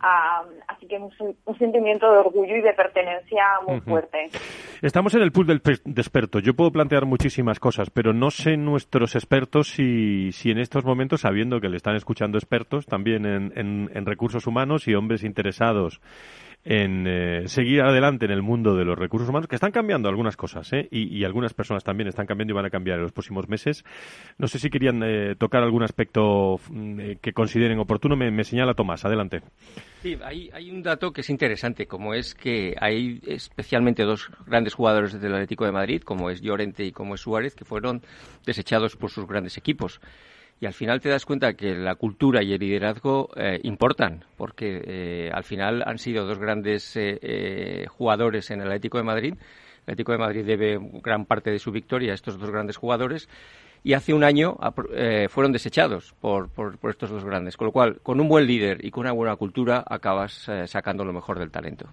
Ah, 0.02 0.46
así 0.70 0.88
que 0.88 0.98
un, 0.98 1.12
un, 1.44 1.58
sentimiento 1.58 2.10
de 2.10 2.20
orgullo 2.20 2.56
y 2.56 2.62
de 2.62 2.72
pertenencia 2.72 3.44
muy 3.68 3.82
fuerte. 3.82 4.30
Estamos 4.82 5.14
en 5.14 5.22
el 5.22 5.34
pool 5.34 5.48
del 5.48 5.62
de 5.62 6.02
expertos. 6.02 6.42
Yo 6.42 6.54
puedo 6.54 6.72
plantear 6.72 7.06
muchísimas 7.06 7.60
cosas, 7.60 7.90
pero 7.90 8.14
no 8.14 8.32
sé 8.32 8.56
nuestros 8.56 9.16
expertos 9.16 9.68
si, 9.68 10.32
si 10.32 10.52
en 10.52 10.60
estos 10.60 10.86
momentos, 10.86 11.20
sabiendo 11.20 11.60
que 11.60 11.68
le 11.68 11.76
están 11.76 11.98
escuchando 11.98 12.38
expertos 12.38 12.86
también 12.86 13.26
en, 13.26 13.52
en, 13.58 13.92
en 13.94 14.06
recursos 14.06 14.48
humanos 14.48 14.88
y 14.88 14.96
hombres 14.96 15.26
interesados 15.26 16.00
en 16.66 17.06
eh, 17.08 17.48
seguir 17.48 17.82
adelante 17.82 18.26
en 18.26 18.32
el 18.32 18.42
mundo 18.42 18.76
de 18.76 18.84
los 18.84 18.98
recursos 18.98 19.30
humanos, 19.30 19.48
que 19.48 19.56
están 19.56 19.72
cambiando 19.72 20.10
algunas 20.10 20.36
cosas, 20.36 20.72
¿eh? 20.74 20.88
y, 20.92 21.18
y, 21.18 21.24
algunas 21.24 21.54
personas 21.54 21.84
también 21.84 22.10
están 22.10 22.26
cambiando 22.26 22.54
y 22.54 22.56
van 22.56 22.66
a 22.66 22.70
cambiar 22.70 22.98
en 22.98 23.04
los 23.04 23.14
próximos 23.14 23.48
meses. 23.48 23.86
No 24.38 24.48
sé 24.48 24.60
si 24.60 24.70
querían 24.70 25.02
eh, 25.04 25.36
tocar 25.38 25.64
algún 25.64 25.84
aspecto 25.84 26.60
mm, 26.70 27.00
eh, 27.00 27.18
que 27.22 27.32
consideren 27.32 27.80
oportuno. 27.80 28.18
Me, 28.18 28.30
me, 28.30 28.44
señala 28.44 28.74
Tomás, 28.74 29.06
adelante. 29.06 29.42
Sí, 30.02 30.18
hay, 30.22 30.50
hay, 30.54 30.70
un 30.70 30.84
dato 30.84 31.12
que 31.12 31.22
es 31.22 31.30
interesante, 31.30 31.88
como 31.88 32.14
es 32.14 32.36
que 32.36 32.76
hay 32.80 33.22
especialmente 33.26 34.04
dos 34.04 34.30
grandes 34.46 34.74
jugadores 34.74 35.20
del 35.20 35.34
Atlético 35.34 35.66
de 35.66 35.72
Madrid, 35.72 36.02
como 36.02 36.30
es 36.30 36.42
Llorente 36.42 36.84
y 36.84 36.92
como 36.92 37.16
es 37.16 37.22
Suárez, 37.22 37.56
que 37.56 37.66
fueron 37.66 38.02
desechados 38.46 38.98
por 38.98 39.12
sus 39.12 39.26
grandes 39.28 39.58
equipos 39.58 40.02
y 40.62 40.66
al 40.66 40.74
final 40.74 41.00
te 41.00 41.10
das 41.10 41.26
cuenta 41.26 41.54
que 41.54 41.74
la 41.74 41.96
cultura 41.96 42.44
y 42.44 42.54
el 42.54 42.60
liderazgo 42.60 43.30
eh, 43.36 43.60
importan, 43.64 44.26
porque 44.36 44.82
eh, 44.86 45.32
al 45.34 45.44
final 45.44 45.84
han 45.86 45.98
sido 45.98 46.26
dos 46.26 46.38
grandes 46.38 46.94
eh, 46.96 47.86
jugadores 47.90 48.52
en 48.52 48.62
el 48.62 48.68
Atlético 48.68 48.98
de 48.98 49.04
Madrid. 49.04 49.34
El 49.34 49.94
Atlético 49.94 50.12
de 50.12 50.18
Madrid 50.18 50.46
debe 50.46 50.80
gran 51.02 51.26
parte 51.26 51.50
de 51.50 51.60
su 51.60 51.72
victoria 51.72 52.12
a 52.12 52.16
estos 52.16 52.38
dos 52.38 52.52
grandes 52.52 52.76
jugadores 52.76 53.30
y 53.82 53.94
hace 53.94 54.14
un 54.14 54.26
año 54.26 54.58
fueron 55.30 55.54
desechados 55.54 56.14
por, 56.20 56.50
por, 56.50 56.78
estos 56.90 57.10
dos 57.10 57.24
grandes. 57.24 57.56
Con 57.56 57.68
lo 57.68 57.72
cual, 57.72 58.02
con 58.04 58.20
un 58.20 58.28
buen 58.28 58.46
líder 58.46 58.84
y 58.84 58.92
con 58.92 59.06
una 59.06 59.14
buena 59.14 59.38
cultura, 59.38 59.84
acabas 59.88 60.52
sacando 60.66 61.06
lo 61.06 61.14
mejor 61.14 61.40
del 61.40 61.50
talento. 61.50 61.88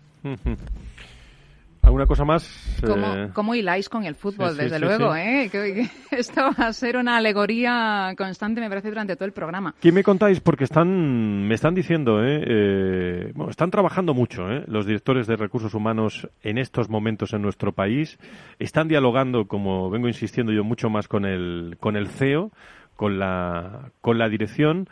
¿Alguna 1.86 2.06
cosa 2.06 2.24
más? 2.24 2.82
¿Cómo, 2.84 3.06
eh... 3.14 3.30
¿Cómo 3.32 3.54
hiláis 3.54 3.88
con 3.88 4.04
el 4.04 4.16
fútbol, 4.16 4.50
sí, 4.50 4.62
desde 4.62 4.78
sí, 4.78 4.84
luego? 4.84 5.14
Sí, 5.14 5.20
¿eh? 5.20 5.48
Que, 5.52 5.88
esto 6.10 6.42
va 6.42 6.66
a 6.66 6.72
ser 6.72 6.96
una 6.96 7.16
alegoría 7.16 8.12
constante, 8.18 8.60
me 8.60 8.68
parece, 8.68 8.88
durante 8.88 9.14
todo 9.14 9.24
el 9.24 9.32
programa. 9.32 9.72
¿Qué 9.80 9.92
me 9.92 10.02
contáis? 10.02 10.40
Porque 10.40 10.64
están, 10.64 11.46
me 11.46 11.54
están 11.54 11.76
diciendo, 11.76 12.24
¿eh? 12.24 12.42
eh 12.44 13.32
bueno, 13.36 13.50
están 13.50 13.70
trabajando 13.70 14.14
mucho 14.14 14.50
¿eh? 14.50 14.64
los 14.66 14.84
directores 14.84 15.28
de 15.28 15.36
recursos 15.36 15.74
humanos 15.74 16.28
en 16.42 16.58
estos 16.58 16.90
momentos 16.90 17.32
en 17.34 17.42
nuestro 17.42 17.70
país. 17.70 18.18
Están 18.58 18.88
dialogando, 18.88 19.46
como 19.46 19.88
vengo 19.88 20.08
insistiendo 20.08 20.52
yo, 20.52 20.64
mucho 20.64 20.90
más 20.90 21.06
con 21.06 21.24
el, 21.24 21.76
con 21.78 21.94
el 21.96 22.08
CEO, 22.08 22.50
con 22.96 23.20
la, 23.20 23.92
con 24.00 24.18
la 24.18 24.28
dirección. 24.28 24.88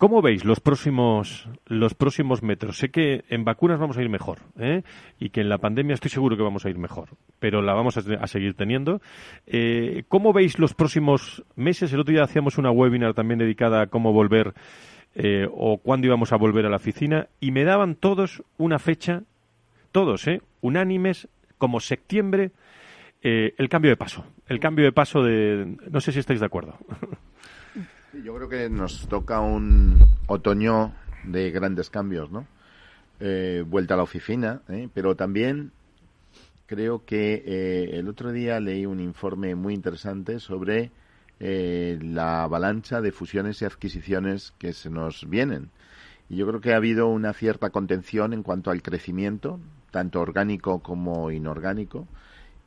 ¿Cómo 0.00 0.22
veis 0.22 0.46
los 0.46 0.60
próximos, 0.60 1.46
los 1.66 1.92
próximos 1.92 2.42
metros? 2.42 2.78
Sé 2.78 2.88
que 2.88 3.22
en 3.28 3.44
vacunas 3.44 3.78
vamos 3.78 3.98
a 3.98 4.02
ir 4.02 4.08
mejor 4.08 4.38
¿eh? 4.58 4.82
y 5.18 5.28
que 5.28 5.42
en 5.42 5.50
la 5.50 5.58
pandemia 5.58 5.92
estoy 5.92 6.10
seguro 6.10 6.38
que 6.38 6.42
vamos 6.42 6.64
a 6.64 6.70
ir 6.70 6.78
mejor, 6.78 7.10
pero 7.38 7.60
la 7.60 7.74
vamos 7.74 7.98
a, 7.98 8.00
a 8.18 8.26
seguir 8.26 8.54
teniendo. 8.54 9.02
Eh, 9.46 10.04
¿Cómo 10.08 10.32
veis 10.32 10.58
los 10.58 10.72
próximos 10.72 11.44
meses? 11.54 11.92
El 11.92 12.00
otro 12.00 12.14
día 12.14 12.22
hacíamos 12.22 12.56
una 12.56 12.70
webinar 12.70 13.12
también 13.12 13.40
dedicada 13.40 13.82
a 13.82 13.86
cómo 13.88 14.14
volver 14.14 14.54
eh, 15.14 15.46
o 15.52 15.76
cuándo 15.76 16.06
íbamos 16.06 16.32
a 16.32 16.36
volver 16.36 16.64
a 16.64 16.70
la 16.70 16.76
oficina 16.76 17.28
y 17.38 17.50
me 17.50 17.64
daban 17.64 17.94
todos 17.94 18.42
una 18.56 18.78
fecha, 18.78 19.24
todos, 19.92 20.26
¿eh? 20.28 20.40
unánimes, 20.62 21.28
como 21.58 21.78
septiembre, 21.78 22.52
eh, 23.20 23.52
el 23.58 23.68
cambio 23.68 23.90
de 23.90 23.98
paso. 23.98 24.24
El 24.48 24.60
cambio 24.60 24.86
de 24.86 24.92
paso 24.92 25.22
de... 25.22 25.76
No 25.90 26.00
sé 26.00 26.12
si 26.12 26.20
estáis 26.20 26.40
de 26.40 26.46
acuerdo. 26.46 26.78
Yo 28.12 28.34
creo 28.34 28.48
que 28.48 28.68
nos 28.68 29.06
toca 29.06 29.40
un 29.40 30.04
otoño 30.26 30.92
de 31.22 31.52
grandes 31.52 31.90
cambios, 31.90 32.28
¿no? 32.30 32.44
Eh, 33.20 33.64
vuelta 33.64 33.94
a 33.94 33.96
la 33.98 34.02
oficina, 34.02 34.62
¿eh? 34.68 34.88
pero 34.92 35.14
también 35.14 35.70
creo 36.66 37.04
que 37.04 37.44
eh, 37.46 37.90
el 37.92 38.08
otro 38.08 38.32
día 38.32 38.58
leí 38.58 38.84
un 38.84 38.98
informe 38.98 39.54
muy 39.54 39.74
interesante 39.74 40.40
sobre 40.40 40.90
eh, 41.38 42.00
la 42.02 42.42
avalancha 42.42 43.00
de 43.00 43.12
fusiones 43.12 43.62
y 43.62 43.64
adquisiciones 43.64 44.54
que 44.58 44.72
se 44.72 44.90
nos 44.90 45.28
vienen. 45.30 45.70
Y 46.28 46.36
yo 46.36 46.48
creo 46.48 46.60
que 46.60 46.72
ha 46.72 46.76
habido 46.76 47.06
una 47.06 47.32
cierta 47.32 47.70
contención 47.70 48.32
en 48.32 48.42
cuanto 48.42 48.72
al 48.72 48.82
crecimiento, 48.82 49.60
tanto 49.92 50.20
orgánico 50.20 50.80
como 50.80 51.30
inorgánico 51.30 52.08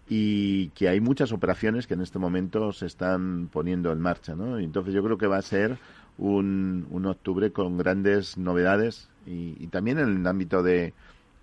y 0.10 0.70
que 0.70 0.90
hay 0.90 1.00
muchas 1.00 1.32
operaciones 1.32 1.88
que 1.88 1.94
en 1.94 2.02
este 2.02 2.20
momento 2.20 2.72
se 2.74 2.86
están 2.86 3.48
poniendo 3.52 3.92
en 3.92 4.00
marcha, 4.00 4.36
¿no? 4.36 4.60
Entonces 4.60 4.94
yo 4.94 5.04
creo 5.04 5.18
que 5.18 5.28
va 5.28 5.38
a 5.38 5.42
ser 5.42 5.78
un, 6.18 6.86
un 6.92 7.06
octubre 7.06 7.52
con 7.52 7.78
grandes 7.78 8.38
novedades 8.38 9.10
y, 9.26 9.56
y 9.60 9.68
también 9.68 10.00
en 10.00 10.18
el 10.18 10.28
ámbito 10.28 10.62
de, 10.62 10.94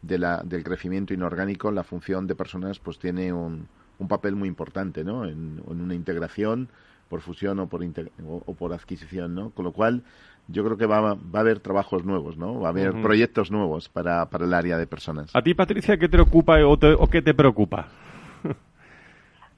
de 0.02 0.18
la, 0.18 0.42
del 0.44 0.62
crecimiento 0.62 1.14
inorgánico 1.14 1.70
la 1.70 1.84
función 1.84 2.26
de 2.26 2.34
personas 2.34 2.78
pues 2.78 2.98
tiene 2.98 3.32
un, 3.32 3.66
un 3.98 4.08
papel 4.08 4.36
muy 4.36 4.48
importante, 4.48 5.04
¿no? 5.04 5.24
En, 5.24 5.62
en 5.68 5.80
una 5.80 5.94
integración 5.94 6.68
por 7.08 7.22
fusión 7.22 7.58
o 7.58 7.66
por, 7.66 7.82
o, 7.82 8.42
o, 8.46 8.54
por 8.54 8.72
adquisición, 8.72 9.34
¿no? 9.34 9.50
Con 9.50 9.64
lo 9.64 9.72
cual 9.72 10.02
yo 10.48 10.64
creo 10.64 10.76
que 10.76 10.86
va, 10.86 11.00
va 11.14 11.16
a 11.34 11.40
haber 11.40 11.60
trabajos 11.60 12.04
nuevos, 12.04 12.36
¿no? 12.36 12.60
Va 12.60 12.68
a 12.68 12.70
haber 12.70 12.90
uh 12.90 12.94
-huh. 12.94 13.02
proyectos 13.02 13.50
nuevos 13.50 13.88
para, 13.88 14.26
para 14.30 14.44
el 14.44 14.54
área 14.54 14.78
de 14.78 14.86
personas. 14.86 15.34
¿A 15.34 15.42
ti, 15.42 15.54
Patricia, 15.54 15.96
qué 15.96 16.08
te 16.08 16.20
ocupa 16.20 16.64
o, 16.64 16.78
te, 16.78 16.92
o 16.92 17.06
qué 17.08 17.20
te 17.20 17.34
preocupa? 17.34 17.88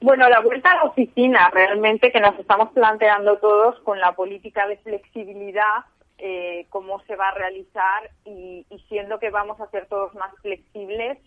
Bueno, 0.03 0.29
la 0.29 0.41
vuelta 0.41 0.73
a 0.73 0.77
la 0.77 0.85
oficina, 0.85 1.49
realmente 1.51 2.11
que 2.11 2.19
nos 2.19 2.37
estamos 2.37 2.71
planteando 2.73 3.39
todos 3.39 3.79
con 3.83 4.01
la 4.01 4.17
política 4.17 4.67
de 4.67 4.77
flexibilidad, 4.79 5.85
eh, 6.19 6.67
cómo 6.71 7.01
se 7.05 7.15
va 7.15 7.29
a 7.29 7.35
realizar 7.35 8.11
y, 8.25 8.67
siendo 8.89 9.21
que 9.21 9.31
vamos 9.31 9.61
a 9.61 9.71
ser 9.71 9.87
todos 9.87 10.13
más 10.17 10.35
flexibles, 10.43 11.19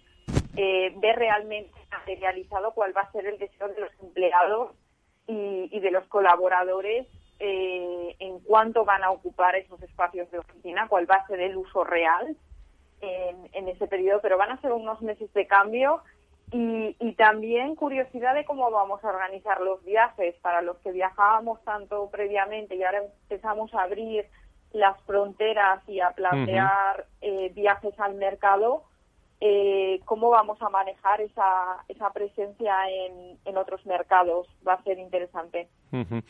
eh, 0.57 0.93
ver 0.97 1.15
realmente 1.15 1.71
materializado 1.89 2.73
cuál 2.73 2.95
va 2.95 3.01
a 3.01 3.11
ser 3.13 3.25
el 3.27 3.37
deseo 3.37 3.69
de 3.69 3.79
los 3.79 3.91
empleados 4.01 4.71
y, 5.25 5.69
y 5.71 5.79
de 5.79 5.91
los 5.91 6.05
colaboradores 6.07 7.07
eh, 7.39 8.15
en 8.19 8.39
cuánto 8.39 8.83
van 8.83 9.05
a 9.05 9.11
ocupar 9.11 9.55
esos 9.55 9.81
espacios 9.83 10.29
de 10.31 10.39
oficina, 10.39 10.89
cuál 10.89 11.09
va 11.09 11.15
a 11.15 11.27
ser 11.27 11.39
el 11.39 11.55
uso 11.55 11.85
real 11.85 12.35
en, 12.99 13.49
en 13.53 13.69
ese 13.69 13.87
periodo, 13.87 14.19
pero 14.21 14.37
van 14.37 14.51
a 14.51 14.59
ser 14.59 14.73
unos 14.73 15.01
meses 15.01 15.31
de 15.33 15.47
cambio 15.47 16.01
y, 16.55 16.95
y, 16.99 17.13
también 17.13 17.75
curiosidad 17.75 18.33
de 18.33 18.45
cómo 18.45 18.71
vamos 18.71 19.03
a 19.03 19.09
organizar 19.09 19.59
los 19.59 19.83
viajes 19.83 20.35
para 20.41 20.61
los 20.61 20.77
que 20.77 20.93
viajábamos 20.93 21.61
tanto 21.65 22.09
previamente 22.09 22.75
y 22.75 22.83
ahora 22.83 23.01
empezamos 23.03 23.73
a 23.73 23.83
abrir 23.83 24.25
las 24.71 24.97
fronteras 25.01 25.81
y 25.87 25.99
a 25.99 26.11
plantear 26.11 26.99
uh 26.99 27.03
-huh. 27.03 27.47
eh, 27.47 27.51
viajes 27.53 27.99
al 27.99 28.15
mercado, 28.15 28.83
eh, 29.41 29.99
cómo 30.05 30.29
vamos 30.29 30.61
a 30.61 30.69
manejar 30.69 31.19
esa, 31.19 31.83
esa 31.89 32.09
presencia 32.11 32.73
en, 32.89 33.37
en, 33.43 33.57
otros 33.57 33.85
mercados. 33.85 34.47
Va 34.65 34.73
a 34.75 34.83
ser 34.83 34.97
interesante. 34.97 35.67
Uh 35.91 35.97
-huh. 35.97 36.23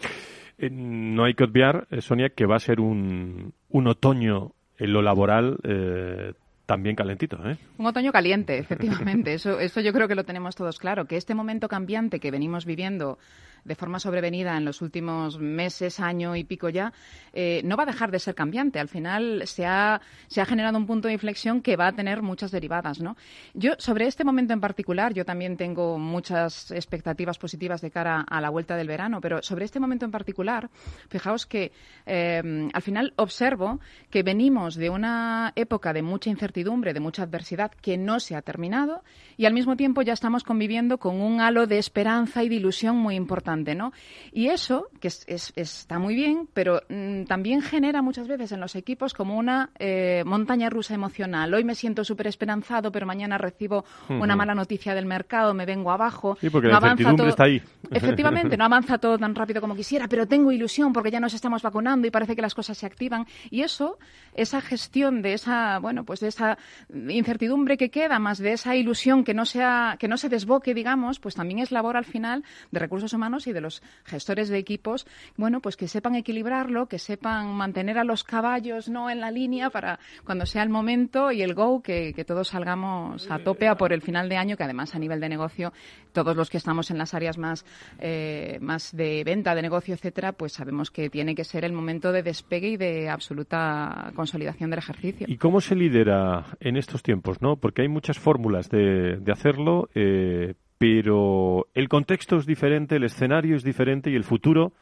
eh, 0.58 0.70
no 0.72 1.26
hay 1.26 1.36
que 1.36 1.44
obviar, 1.44 1.88
eh, 1.92 2.02
Sonia, 2.02 2.30
que 2.30 2.48
va 2.48 2.56
a 2.56 2.60
ser 2.68 2.80
un, 2.80 3.54
un 3.70 3.88
otoño 3.88 4.54
en 4.78 4.92
lo 4.92 5.02
laboral 5.04 5.58
eh, 5.64 6.34
también 6.66 6.96
calentito, 6.96 7.38
¿eh? 7.48 7.58
Un 7.78 7.86
otoño 7.86 8.12
caliente, 8.12 8.58
efectivamente. 8.60 9.34
Eso, 9.34 9.60
eso 9.60 9.82
yo 9.82 9.94
creo 9.94 10.08
que 10.08 10.16
lo 10.16 10.24
tenemos 10.24 10.56
todos 10.56 10.80
claro, 10.80 11.06
que 11.06 11.18
este 11.18 11.36
momento 11.36 11.68
cambiante 11.68 12.20
que 12.20 12.32
venimos 12.32 12.66
viviendo 12.66 13.18
de 13.64 13.74
forma 13.74 14.00
sobrevenida 14.00 14.56
en 14.58 14.64
los 14.64 14.84
últimos 14.84 15.40
meses, 15.40 16.00
año 16.00 16.36
y 16.36 16.44
pico 16.44 16.70
ya, 16.70 16.94
eh, 17.34 17.62
no 17.66 17.76
va 17.76 17.84
a 17.84 17.88
dejar 17.88 18.12
de 18.12 18.20
ser 18.20 18.36
cambiante. 18.36 18.80
Al 18.80 18.88
final 18.88 19.42
se 19.46 19.66
ha, 19.66 20.02
se 20.28 20.40
ha 20.40 20.46
generado 20.46 20.78
un 20.78 20.86
punto 20.86 21.08
de 21.08 21.16
inflexión 21.16 21.62
que 21.62 21.76
va 21.76 21.88
a 21.88 21.92
tener 21.94 22.22
muchas 22.22 22.52
derivadas, 22.52 23.02
¿no? 23.02 23.18
Yo, 23.56 23.74
sobre 23.80 24.06
este 24.06 24.24
momento 24.24 24.54
en 24.54 24.62
particular, 24.62 25.16
yo 25.16 25.26
también 25.26 25.58
tengo 25.58 25.98
muchas 25.98 26.70
expectativas 26.70 27.40
positivas 27.40 27.82
de 27.82 27.90
cara 27.90 28.22
a 28.22 28.40
la 28.40 28.52
vuelta 28.52 28.78
del 28.78 28.88
verano, 28.88 29.20
pero 29.20 29.42
sobre 29.42 29.66
este 29.66 29.80
momento 29.80 30.06
en 30.06 30.12
particular, 30.12 30.70
fijaos 31.10 31.48
que 31.48 31.72
eh, 32.06 32.70
al 32.72 32.82
final 32.84 33.14
observo 33.16 33.80
que 34.12 34.22
venimos 34.22 34.76
de 34.76 34.92
una 34.92 35.54
época 35.56 35.92
de 35.92 36.04
mucha 36.04 36.30
incertidumbre 36.30 36.55
incertidumbre, 36.56 36.94
de 36.94 37.00
mucha 37.00 37.24
adversidad 37.24 37.72
que 37.82 37.98
no 37.98 38.20
se 38.20 38.36
ha 38.36 38.42
terminado 38.42 39.04
y 39.38 39.46
al 39.46 39.54
mismo 39.54 39.76
tiempo 39.76 40.02
ya 40.02 40.14
estamos 40.14 40.44
conviviendo 40.44 40.98
con 40.98 41.20
un 41.20 41.42
halo 41.42 41.68
de 41.68 41.78
esperanza 41.78 42.44
y 42.44 42.50
de 42.50 42.56
ilusión 42.56 42.96
muy 42.96 43.16
importante, 43.16 43.76
¿no? 43.76 43.92
Y 44.32 44.48
eso, 44.48 44.88
que 45.02 45.10
está 45.10 46.00
muy 46.00 46.16
bien, 46.16 46.48
pero 46.54 46.82
mm, 46.88 47.26
también 47.26 47.62
genera 47.62 48.02
muchas 48.02 48.28
veces 48.28 48.52
en 48.54 48.62
los 48.62 48.76
equipos 48.76 49.14
como 49.14 49.38
una 49.38 49.72
eh, 49.80 50.24
montaña 50.26 50.70
rusa 50.70 50.94
emocional. 50.94 51.54
Hoy 51.54 51.64
me 51.64 51.76
siento 51.76 52.04
súper 52.04 52.28
esperanzado, 52.28 52.92
pero 52.92 53.06
mañana 53.06 53.38
recibo 53.38 53.84
una 54.10 54.36
mala 54.36 54.56
noticia 54.56 54.96
del 54.96 55.06
mercado, 55.06 55.54
me 55.54 55.66
vengo 55.66 55.92
abajo. 55.92 56.38
Sí, 56.40 56.50
porque 56.50 56.70
la 56.70 56.76
incertidumbre 56.76 57.30
está 57.30 57.44
ahí. 57.44 57.62
Efectivamente, 57.92 58.56
no 58.56 58.64
avanza 58.64 58.98
todo 58.98 59.18
tan 59.18 59.36
rápido 59.36 59.60
como 59.60 59.76
quisiera, 59.76 60.08
pero 60.08 60.28
tengo 60.28 60.52
ilusión 60.52 60.94
porque 60.94 61.12
ya 61.12 61.20
nos 61.20 61.34
estamos 61.34 61.62
vacunando 61.62 62.08
y 62.08 62.12
parece 62.12 62.36
que 62.36 62.42
las 62.42 62.56
cosas 62.56 62.78
se 62.78 62.86
activan. 62.86 63.26
Y 63.50 63.62
eso, 63.62 63.98
esa 64.34 64.62
gestión 64.62 65.22
de 65.22 65.34
esa, 65.34 65.80
bueno, 65.80 66.06
pues 66.06 66.20
de 66.20 66.28
esa 66.30 66.45
incertidumbre 66.94 67.78
que 67.78 67.90
queda, 67.90 68.20
más 68.20 68.40
de 68.40 68.54
esa 68.54 68.76
ilusión 68.76 69.24
que 69.24 69.34
no 69.34 69.46
sea, 69.46 69.98
que 70.00 70.08
no 70.08 70.18
se 70.18 70.30
desboque, 70.30 70.74
digamos, 70.74 71.20
pues 71.20 71.36
también 71.36 71.60
es 71.60 71.72
labor 71.72 71.98
al 71.98 72.06
final 72.06 72.44
de 72.72 72.80
recursos 72.80 73.14
humanos 73.14 73.48
y 73.48 73.54
de 73.54 73.62
los 73.62 73.82
gestores 74.04 74.50
de 74.50 74.58
equipos, 74.58 75.06
bueno, 75.38 75.62
pues 75.62 75.78
que 75.78 75.88
sepan 75.88 76.16
equilibrarlo, 76.16 76.88
que 76.88 77.00
sepan 77.00 77.54
mantener 77.54 77.98
a 77.98 78.04
los 78.04 78.24
caballos 78.24 78.90
no 78.90 79.10
en 79.10 79.20
la 79.22 79.32
línea 79.32 79.70
para 79.70 80.00
cuando 80.24 80.46
sea 80.46 80.64
el 80.64 80.70
momento 80.70 81.32
y 81.32 81.42
el 81.42 81.54
go 81.54 81.82
que, 81.82 82.14
todos 82.26 82.48
salgamos 82.48 83.30
a 83.30 83.38
tope 83.40 83.68
a 83.68 83.76
por 83.76 83.94
el 83.94 84.02
final 84.02 84.30
de 84.30 84.38
año, 84.38 84.58
que 84.58 84.64
además 84.64 84.96
a 84.96 85.00
nivel 85.00 85.20
de 85.20 85.30
negocio, 85.30 85.74
todos 86.12 86.36
los 86.36 86.50
que 86.50 86.58
estamos 86.58 86.90
en 86.90 86.98
las 86.98 87.14
áreas 87.14 87.38
más, 87.38 87.66
eh, 88.00 88.58
más 88.62 88.96
de 88.96 89.24
venta, 89.24 89.54
de 89.54 89.62
negocio, 89.62 89.94
etcétera, 89.94 90.32
pues 90.32 90.54
sabemos 90.54 90.90
que 90.90 91.10
tiene 91.10 91.36
que 91.36 91.44
ser 91.44 91.66
el 91.66 91.74
momento 91.74 92.12
de 92.12 92.24
despegue 92.24 92.70
y 92.70 92.78
de 92.78 93.10
absoluta 93.10 94.12
consolidación 94.16 94.70
del 94.70 94.80
ejercicio. 94.80 95.28
¿Y 95.30 95.38
cómo 95.38 95.62
se 95.62 95.76
lidera 95.76 96.35
en 96.60 96.78
estos 96.78 97.04
tiempos, 97.04 97.42
no? 97.42 97.58
Porque 97.58 97.82
hay 97.82 97.88
muchas 97.88 98.20
fórmulas 98.20 98.70
de, 98.70 99.20
hacerlo, 99.32 99.90
eh, 99.96 100.56
pero 100.78 101.68
el 101.74 101.90
contexto 101.90 102.38
es 102.38 102.46
diferente, 102.46 102.96
el 102.96 103.04
escenario 103.04 103.56
es 103.56 103.64
diferente 103.64 104.10
y 104.10 104.16
el 104.16 104.24
futuro 104.24 104.74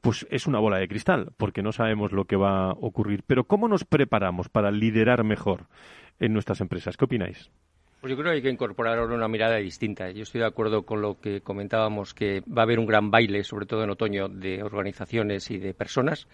pues 0.00 0.26
es 0.30 0.46
una 0.46 0.58
bola 0.58 0.78
de 0.78 0.88
cristal, 0.88 1.32
porque 1.36 1.62
no 1.62 1.72
sabemos 1.72 2.12
lo 2.12 2.24
que 2.24 2.36
va 2.36 2.70
a 2.70 2.72
ocurrir. 2.72 3.22
Pero 3.26 3.44
¿cómo 3.44 3.68
nos 3.68 3.84
preparamos 3.84 4.48
para 4.48 4.70
liderar 4.70 5.24
mejor 5.24 5.66
en 6.18 6.32
nuestras 6.32 6.60
empresas? 6.60 6.96
¿Qué 6.96 7.04
opináis? 7.04 7.50
Pues 8.00 8.12
yo 8.12 8.16
creo 8.16 8.30
que 8.30 8.36
hay 8.36 8.42
que 8.42 8.50
incorporar 8.50 8.98
ahora 8.98 9.14
una 9.14 9.28
mirada 9.28 9.56
distinta. 9.56 10.10
Yo 10.10 10.22
estoy 10.22 10.40
de 10.40 10.46
acuerdo 10.46 10.86
con 10.86 11.02
lo 11.02 11.20
que 11.20 11.42
comentábamos, 11.42 12.14
que 12.14 12.40
va 12.40 12.62
a 12.62 12.64
haber 12.64 12.78
un 12.78 12.86
gran 12.86 13.10
baile, 13.10 13.44
sobre 13.44 13.66
todo 13.66 13.84
en 13.84 13.90
otoño, 13.90 14.28
de 14.28 14.62
organizaciones 14.62 15.50
y 15.50 15.58
de 15.58 15.74
personas 15.74 16.26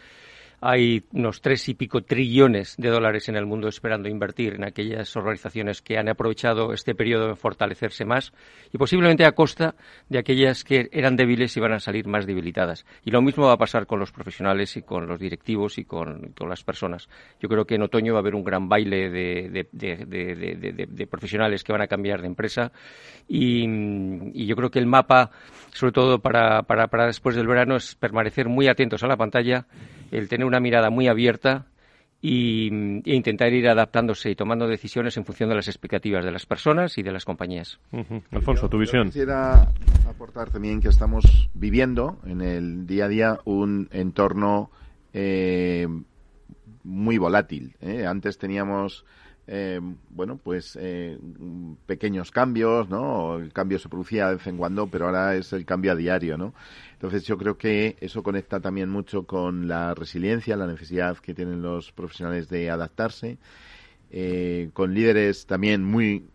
hay 0.60 1.04
unos 1.12 1.40
tres 1.40 1.68
y 1.68 1.74
pico 1.74 2.02
trillones 2.02 2.76
de 2.76 2.88
dólares 2.88 3.28
en 3.28 3.36
el 3.36 3.46
mundo 3.46 3.68
esperando 3.68 4.08
invertir 4.08 4.54
en 4.54 4.64
aquellas 4.64 5.14
organizaciones 5.16 5.82
que 5.82 5.98
han 5.98 6.08
aprovechado 6.08 6.72
este 6.72 6.94
periodo 6.94 7.28
de 7.28 7.36
fortalecerse 7.36 8.04
más 8.04 8.32
y 8.72 8.78
posiblemente 8.78 9.24
a 9.24 9.32
costa 9.32 9.74
de 10.08 10.18
aquellas 10.18 10.64
que 10.64 10.88
eran 10.92 11.16
débiles 11.16 11.56
y 11.56 11.60
van 11.60 11.72
a 11.72 11.80
salir 11.80 12.06
más 12.06 12.26
debilitadas. 12.26 12.86
Y 13.04 13.10
lo 13.10 13.20
mismo 13.22 13.46
va 13.46 13.52
a 13.52 13.58
pasar 13.58 13.86
con 13.86 14.00
los 14.00 14.12
profesionales 14.12 14.76
y 14.76 14.82
con 14.82 15.06
los 15.06 15.20
directivos 15.20 15.78
y 15.78 15.84
con, 15.84 16.34
las 16.48 16.64
personas. 16.64 17.08
Yo 17.40 17.48
creo 17.48 17.64
que 17.66 17.74
en 17.74 17.82
otoño 17.82 18.12
va 18.14 18.20
a 18.20 18.22
haber 18.22 18.34
un 18.34 18.44
gran 18.44 18.68
baile 18.68 19.10
de, 19.10 19.66
profesionales 21.10 21.64
que 21.64 21.72
van 21.72 21.82
a 21.82 21.86
cambiar 21.86 22.20
de 22.20 22.28
empresa 22.28 22.72
y, 23.28 24.46
yo 24.46 24.54
creo 24.56 24.70
que 24.70 24.78
el 24.78 24.86
mapa, 24.86 25.30
sobre 25.72 25.92
todo 25.92 26.20
para, 26.20 26.62
para, 26.62 26.86
para 26.86 27.06
después 27.06 27.34
del 27.34 27.46
verano, 27.46 27.76
es 27.76 27.94
permanecer 27.96 28.48
muy 28.48 28.68
atentos 28.68 29.02
a 29.02 29.08
la 29.08 29.16
pantalla 29.16 29.66
el 30.10 30.28
tener 30.28 30.45
una 30.46 30.60
mirada 30.60 30.90
muy 30.90 31.08
abierta 31.08 31.66
y, 32.20 32.68
e 33.04 33.14
intentar 33.14 33.52
ir 33.52 33.68
adaptándose 33.68 34.30
y 34.30 34.34
tomando 34.34 34.66
decisiones 34.66 35.16
en 35.16 35.24
función 35.24 35.48
de 35.48 35.54
las 35.54 35.68
expectativas 35.68 36.24
de 36.24 36.32
las 36.32 36.46
personas 36.46 36.96
y 36.98 37.02
de 37.02 37.12
las 37.12 37.24
compañías. 37.24 37.78
Alfonso, 38.30 38.68
tu 38.68 38.78
visión. 38.78 39.06
quisiera 39.08 39.68
aportar 40.08 40.50
también 40.50 40.80
que 40.80 40.88
estamos 40.88 41.50
viviendo 41.54 42.18
en 42.26 42.40
el 42.40 42.86
día 42.86 43.04
a 43.04 43.08
día 43.08 43.38
un 43.44 43.88
entorno 43.92 44.70
eh, 45.12 45.86
muy 46.84 47.18
volátil. 47.18 47.76
¿eh? 47.80 48.06
Antes 48.06 48.38
teníamos 48.38 49.04
eh, 49.48 49.80
bueno, 50.10 50.38
pues 50.42 50.76
eh, 50.80 51.18
pequeños 51.86 52.30
cambios, 52.30 52.88
¿no? 52.88 53.36
El 53.36 53.52
cambio 53.52 53.78
se 53.78 53.88
producía 53.88 54.28
de 54.28 54.36
vez 54.36 54.46
en 54.46 54.56
cuando, 54.56 54.88
pero 54.88 55.06
ahora 55.06 55.36
es 55.36 55.52
el 55.52 55.64
cambio 55.64 55.92
a 55.92 55.94
diario, 55.94 56.36
¿no? 56.36 56.52
Entonces 56.94 57.24
yo 57.24 57.38
creo 57.38 57.56
que 57.56 57.96
eso 58.00 58.22
conecta 58.22 58.60
también 58.60 58.90
mucho 58.90 59.24
con 59.24 59.68
la 59.68 59.94
resiliencia, 59.94 60.56
la 60.56 60.66
necesidad 60.66 61.16
que 61.18 61.34
tienen 61.34 61.62
los 61.62 61.92
profesionales 61.92 62.48
de 62.48 62.70
adaptarse, 62.70 63.38
eh, 64.10 64.70
con 64.72 64.94
líderes 64.94 65.46
también 65.46 65.84
muy 65.84 66.26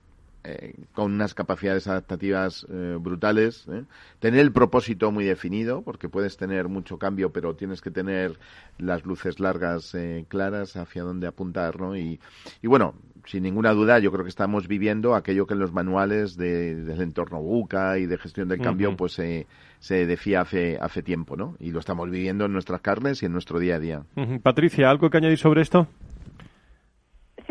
eh, 0.43 0.73
con 0.93 1.13
unas 1.13 1.35
capacidades 1.35 1.87
adaptativas 1.87 2.65
eh, 2.67 2.97
brutales, 2.99 3.67
¿eh? 3.69 3.83
tener 4.19 4.39
el 4.39 4.51
propósito 4.51 5.11
muy 5.11 5.23
definido, 5.23 5.83
porque 5.83 6.09
puedes 6.09 6.35
tener 6.35 6.67
mucho 6.67 6.97
cambio, 6.97 7.31
pero 7.31 7.55
tienes 7.55 7.79
que 7.79 7.91
tener 7.91 8.39
las 8.79 9.05
luces 9.05 9.39
largas 9.39 9.95
claras 10.29 10.75
hacia 10.77 11.03
dónde 11.03 11.27
apuntar, 11.27 11.79
¿no? 11.79 11.95
Y, 11.95 12.19
y, 12.63 12.67
bueno, 12.67 12.95
sin 13.25 13.43
ninguna 13.43 13.71
duda, 13.73 13.99
yo 13.99 14.11
creo 14.11 14.23
que 14.23 14.29
estamos 14.29 14.67
viviendo 14.67 15.13
aquello 15.13 15.45
que 15.45 15.53
en 15.53 15.59
los 15.59 15.73
manuales 15.73 16.35
del 16.37 17.01
entorno 17.01 17.39
buca 17.39 17.99
y 17.99 18.07
de 18.07 18.17
gestión 18.17 18.47
del 18.47 18.61
cambio, 18.61 18.95
pues 18.97 19.13
se 19.13 20.05
decía 20.05 20.41
hace, 20.41 20.79
hace 20.81 21.03
tiempo, 21.03 21.37
¿no? 21.37 21.55
Y 21.59 21.69
lo 21.69 21.79
estamos 21.79 22.09
viviendo 22.09 22.45
en 22.45 22.53
nuestras 22.53 22.81
carnes 22.81 23.21
y 23.21 23.27
en 23.27 23.33
nuestro 23.33 23.59
día 23.59 23.75
a 23.75 23.79
día. 23.79 24.03
Patricia, 24.41 24.89
¿algo 24.89 25.11
que 25.11 25.17
añadir 25.17 25.37
sobre 25.37 25.61
esto? 25.61 25.87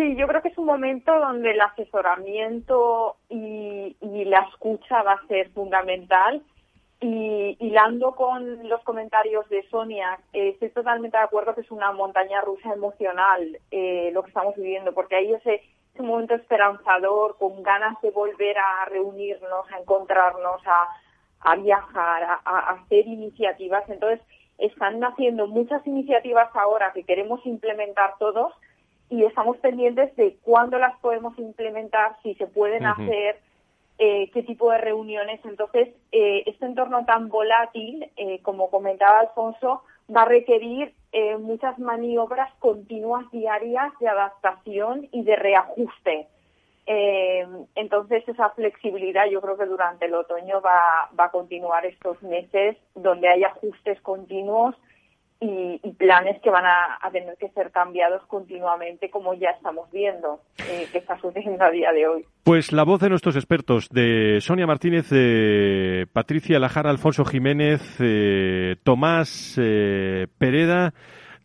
Sí, 0.01 0.17
yo 0.17 0.27
creo 0.27 0.41
que 0.41 0.49
es 0.49 0.57
un 0.57 0.65
momento 0.65 1.15
donde 1.15 1.51
el 1.51 1.61
asesoramiento 1.61 3.17
y, 3.29 3.95
la 4.01 4.49
escucha 4.51 5.03
va 5.03 5.13
a 5.13 5.27
ser 5.27 5.51
fundamental. 5.51 6.43
Y 7.03 7.59
hilando 7.61 8.15
con 8.15 8.67
los 8.67 8.83
comentarios 8.83 9.47
de 9.51 9.63
Sonia, 9.69 10.19
eh, 10.33 10.51
estoy 10.55 10.71
totalmente 10.71 11.19
de 11.19 11.25
acuerdo 11.25 11.55
que 11.55 11.61
es 11.61 11.71
una 11.71 11.93
montaña 11.93 12.41
rusa 12.41 12.73
emocional 12.73 13.59
eh, 13.71 14.11
lo 14.15 14.23
que 14.23 14.29
estamos 14.29 14.57
viviendo, 14.57 14.95
porque 14.95 15.17
hay 15.17 15.35
ese, 15.35 15.61
momento 15.99 16.35
esperanzador, 16.35 17.37
con 17.37 17.63
ganas 17.63 18.01
de 18.01 18.11
volver 18.11 18.57
a 18.57 18.87
reunirnos, 18.87 19.71
a 19.71 19.81
encontrarnos, 19.81 20.63
a, 20.65 21.57
viajar, 21.57 22.41
a 22.43 22.59
hacer 22.71 23.07
iniciativas. 23.07 23.87
Entonces, 23.91 24.21
están 24.57 25.05
haciendo 25.05 25.47
muchas 25.47 25.87
iniciativas 25.87 26.49
ahora 26.55 26.93
que 26.95 27.05
queremos 27.05 27.45
implementar 27.45 28.15
todos 28.19 28.55
y 29.11 29.25
estamos 29.25 29.57
pendientes 29.59 30.15
de 30.17 30.37
cuándo 30.43 30.79
las 30.79 30.97
podemos 31.01 31.37
implementar, 31.39 32.17
si 32.23 32.35
se 32.37 32.47
pueden 32.47 32.87
hacer, 32.87 33.41
eh, 33.99 34.31
qué 34.33 34.45
tipo 34.45 34.71
de 34.71 34.79
reuniones. 34.79 35.41
Entonces, 35.45 35.89
eh, 36.13 36.45
este 36.47 36.65
entorno 36.65 37.05
tan 37.05 37.29
volátil, 37.29 38.09
eh, 38.17 38.41
como 38.43 38.71
comentaba 38.71 39.19
Alfonso, 39.19 39.83
va 40.15 40.23
a 40.23 40.27
requerir 40.27 40.95
muchas 41.41 41.77
maniobras 41.81 42.55
continuas 42.61 43.29
diarias 43.33 43.93
de 43.99 44.07
adaptación 44.07 45.09
y 45.11 45.23
de 45.25 45.35
reajuste. 45.35 46.29
entonces, 46.87 48.27
esa 48.29 48.51
flexibilidad 48.51 49.27
yo 49.27 49.41
creo 49.41 49.57
que 49.57 49.67
durante 49.67 50.07
el 50.07 50.15
otoño 50.15 50.61
va, 50.61 51.11
va 51.19 51.25
a 51.25 51.31
continuar 51.31 51.85
estos 51.85 52.23
meses 52.23 52.77
donde 52.95 53.29
hay 53.29 53.43
ajustes 53.43 54.01
continuos 54.03 54.77
y, 55.41 55.79
planes 55.99 56.41
que 56.43 56.51
van 56.51 56.65
a, 56.67 57.11
tener 57.11 57.37
que 57.39 57.49
ser 57.51 57.71
cambiados 57.71 58.23
continuamente, 58.27 59.11
como 59.11 59.35
ya 59.35 59.51
estamos 59.51 59.91
viendo 59.91 60.41
eh, 60.59 60.87
que 60.93 60.99
está 60.99 61.19
sucediendo 61.19 61.65
a 61.65 61.71
día 61.71 61.93
de 61.93 62.07
hoy. 62.07 62.25
Pues 62.45 62.73
la 62.73 62.85
voz 62.85 63.01
de 63.01 63.09
nuestros 63.09 63.37
expertos, 63.37 63.89
de 63.89 64.39
Sonia 64.41 64.67
Martínez, 64.67 65.09
de 65.09 66.07
Patricia 66.13 66.59
Lajara, 66.59 66.91
Alfonso 66.91 67.25
Jiménez, 67.25 67.81
eh, 68.01 68.77
Tomás 68.85 69.57
eh, 69.61 70.27
Pereda. 70.39 70.93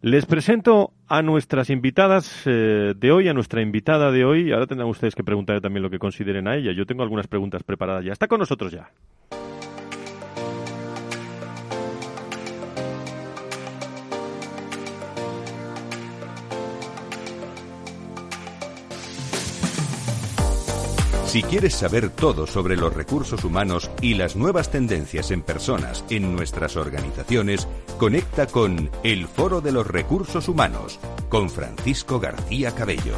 Les 0.01 0.25
presento 0.25 0.91
a 1.07 1.21
nuestras 1.21 1.69
invitadas 1.71 2.43
de 2.45 3.11
hoy, 3.11 3.27
a 3.27 3.33
nuestra 3.33 3.63
invitada 3.63 4.11
de 4.11 4.23
hoy. 4.23 4.51
Ahora 4.51 4.67
tendrán 4.67 4.89
ustedes 4.89 5.15
que 5.15 5.23
preguntarle 5.23 5.61
también 5.61 5.81
lo 5.81 5.89
que 5.89 5.97
consideren 5.97 6.47
a 6.47 6.55
ella. 6.55 6.73
Yo 6.73 6.85
tengo 6.85 7.01
algunas 7.01 7.25
preguntas 7.25 7.63
preparadas 7.63 8.05
ya. 8.05 8.11
Está 8.11 8.27
con 8.27 8.39
nosotros 8.39 8.71
ya. 8.71 8.91
Si 21.35 21.43
quieres 21.43 21.73
saber 21.73 22.11
todo 22.11 22.47
sobre 22.47 22.77
los 22.77 22.93
recursos 22.93 23.43
humanos 23.43 23.91
y 23.99 24.13
las 24.13 24.37
nuevas 24.37 24.71
tendencias 24.71 25.31
en 25.31 25.41
personas 25.41 26.05
en 26.09 26.33
nuestras 26.33 26.77
organizaciones, 26.77 27.67
conecta 27.97 28.47
con 28.47 28.89
El 29.03 29.27
Foro 29.27 29.59
de 29.59 29.73
los 29.73 29.85
Recursos 29.85 30.47
Humanos 30.47 30.97
con 31.27 31.49
Francisco 31.49 32.21
García 32.21 32.73
Cabello. 32.73 33.17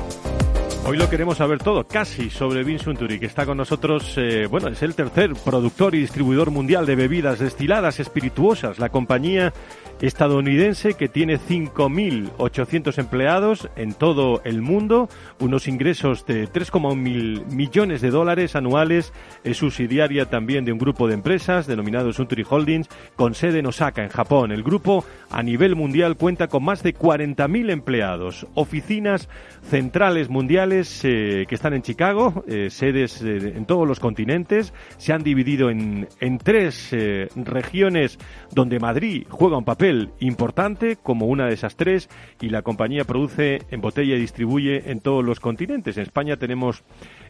Hoy 0.88 0.98
lo 0.98 1.10
queremos 1.10 1.38
saber 1.38 1.60
todo, 1.60 1.86
casi 1.86 2.32
sobre 2.32 2.64
Vinsunturi, 2.64 3.20
que 3.20 3.28
está 3.28 3.46
con 3.46 3.58
nosotros, 3.58 4.14
eh, 4.18 4.48
bueno, 4.50 4.70
es 4.70 4.82
el 4.82 4.96
tercer 4.96 5.34
productor 5.34 5.94
y 5.94 6.00
distribuidor 6.00 6.50
mundial 6.50 6.88
de 6.88 6.96
bebidas 6.96 7.38
destiladas 7.38 8.00
espirituosas. 8.00 8.80
La 8.80 8.90
compañía 8.90 9.54
estadounidense 10.02 10.94
que 10.94 11.10
tiene 11.10 11.40
5.800 11.40 12.98
empleados 13.00 13.70
en 13.76 13.94
todo 13.94 14.42
el 14.44 14.62
mundo, 14.62 15.10
unos 15.40 15.68
ingresos 15.68 16.26
de 16.26 16.48
3,1 16.48 17.46
millones 17.48 18.02
de 18.02 18.10
dólares 18.10 18.56
anuales, 18.56 19.14
es 19.44 19.58
subsidiaria 19.58 20.30
también 20.30 20.66
de 20.66 20.72
un 20.72 20.78
grupo 20.78 21.08
de 21.08 21.16
empresas 21.16 21.68
denominado 21.68 22.14
Suntory 22.14 22.46
Holdings 22.48 22.90
con 23.16 23.34
sede 23.34 23.60
en 23.60 23.68
Osaka, 23.68 24.04
en 24.04 24.10
Japón. 24.10 24.52
El 24.52 24.64
grupo 24.64 25.06
a 25.30 25.42
nivel 25.42 25.76
mundial 25.76 26.16
cuenta 26.16 26.48
con 26.48 26.64
más 26.64 26.84
de 26.84 26.94
40.000 26.94 27.72
empleados, 27.72 28.48
oficinas 28.54 29.30
centrales 29.64 30.30
mundiales 30.30 31.02
eh, 31.04 31.46
que 31.48 31.56
están 31.56 31.74
en 31.74 31.82
Chicago, 31.82 32.44
eh, 32.48 32.70
sedes 32.70 33.22
eh, 33.22 33.54
en 33.56 33.66
todos 33.66 33.88
los 33.88 34.00
continentes, 34.00 34.74
se 34.98 35.14
han 35.14 35.24
dividido 35.24 35.70
en, 35.70 36.08
en 36.20 36.38
tres 36.38 36.96
regiones 37.36 38.18
donde 38.54 38.80
Madrid 38.80 39.26
juega 39.30 39.58
un 39.58 39.66
papel 39.66 39.87
importante 40.20 40.98
como 41.02 41.28
una 41.28 41.48
de 41.48 41.54
esas 41.54 41.76
tres 41.76 42.10
y 42.42 42.50
la 42.50 42.62
compañía 42.62 43.04
produce, 43.04 43.62
en 43.70 43.82
botella 43.82 44.16
y 44.16 44.20
distribuye 44.20 44.92
en 44.92 45.00
todos 45.00 45.24
los 45.24 45.40
continentes. 45.40 45.98
En 45.98 46.04
España 46.04 46.38
tenemos 46.38 46.84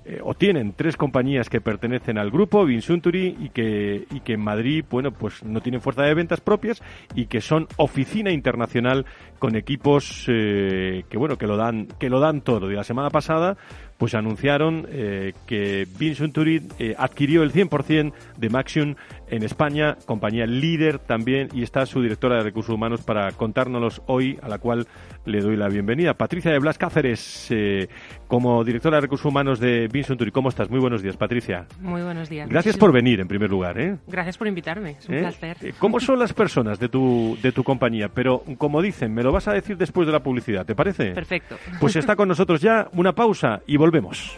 eh, 0.05 0.19
o 0.23 0.33
tienen 0.33 0.73
tres 0.73 0.95
compañías 0.95 1.49
que 1.49 1.59
pertenecen 1.59 2.17
al 2.17 2.31
grupo, 2.31 2.65
Vinsunturi, 2.65 3.35
y 3.39 3.49
que, 3.49 4.05
y 4.09 4.21
que 4.21 4.33
en 4.33 4.41
Madrid, 4.41 4.85
bueno, 4.89 5.11
pues 5.11 5.43
no 5.43 5.59
tienen 5.59 5.81
fuerza 5.81 6.03
de 6.03 6.13
ventas 6.13 6.39
propias 6.39 6.81
y 7.13 7.25
que 7.25 7.41
son 7.41 7.67
oficina 7.77 8.31
internacional 8.31 9.05
con 9.39 9.55
equipos 9.55 10.25
eh, 10.27 11.03
que, 11.09 11.17
bueno, 11.17 11.37
que 11.37 11.47
lo 11.47 11.57
dan, 11.57 11.87
que 11.99 12.09
lo 12.09 12.19
dan 12.19 12.41
todo. 12.41 12.71
Y 12.71 12.75
la 12.75 12.83
semana 12.83 13.09
pasada, 13.09 13.57
pues 13.97 14.13
anunciaron 14.15 14.87
eh, 14.89 15.33
que 15.45 15.87
Vinsunturi 15.97 16.67
adquirió 16.97 17.43
el 17.43 17.51
100% 17.51 18.13
de 18.37 18.49
Maxion 18.49 18.97
en 19.29 19.43
España, 19.43 19.97
compañía 20.05 20.45
líder 20.45 20.99
también, 20.99 21.49
y 21.53 21.63
está 21.63 21.85
su 21.85 22.01
directora 22.01 22.37
de 22.37 22.43
recursos 22.43 22.73
humanos 22.73 23.01
para 23.01 23.31
contárnoslos 23.31 24.01
hoy, 24.05 24.39
a 24.41 24.47
la 24.47 24.59
cual 24.59 24.87
le 25.25 25.41
doy 25.41 25.57
la 25.57 25.67
bienvenida. 25.67 26.13
Patricia 26.13 26.51
de 26.51 26.59
Blas 26.59 26.77
Cáceres, 26.77 27.47
como 28.27 28.63
directora 28.63 28.97
de 28.97 29.01
recursos 29.01 29.25
humanos 29.25 29.59
de 29.59 29.87
¿Cómo 30.31 30.49
estás? 30.49 30.69
Muy 30.69 30.79
buenos 30.79 31.01
días, 31.01 31.17
Patricia. 31.17 31.65
Muy 31.81 32.01
buenos 32.01 32.29
días. 32.29 32.49
Gracias 32.49 32.77
por 32.77 32.91
venir, 32.91 33.19
en 33.19 33.27
primer 33.27 33.49
lugar. 33.49 33.79
¿eh? 33.79 33.97
Gracias 34.07 34.37
por 34.37 34.47
invitarme, 34.47 34.91
es 34.99 35.09
un 35.09 35.15
¿Eh? 35.15 35.19
placer. 35.19 35.57
Eh, 35.61 35.73
¿Cómo 35.79 35.99
son 35.99 36.19
las 36.19 36.33
personas 36.33 36.79
de 36.79 36.89
tu, 36.89 37.37
de 37.41 37.51
tu 37.51 37.63
compañía? 37.63 38.09
Pero, 38.09 38.43
como 38.57 38.81
dicen, 38.81 39.13
me 39.13 39.23
lo 39.23 39.31
vas 39.31 39.47
a 39.47 39.53
decir 39.53 39.77
después 39.77 40.05
de 40.07 40.13
la 40.13 40.21
publicidad, 40.21 40.65
¿te 40.65 40.75
parece? 40.75 41.11
Perfecto. 41.11 41.57
Pues 41.79 41.95
está 41.95 42.15
con 42.15 42.27
nosotros 42.27 42.61
ya 42.61 42.87
una 42.93 43.13
pausa 43.13 43.61
y 43.65 43.77
volvemos. 43.77 44.37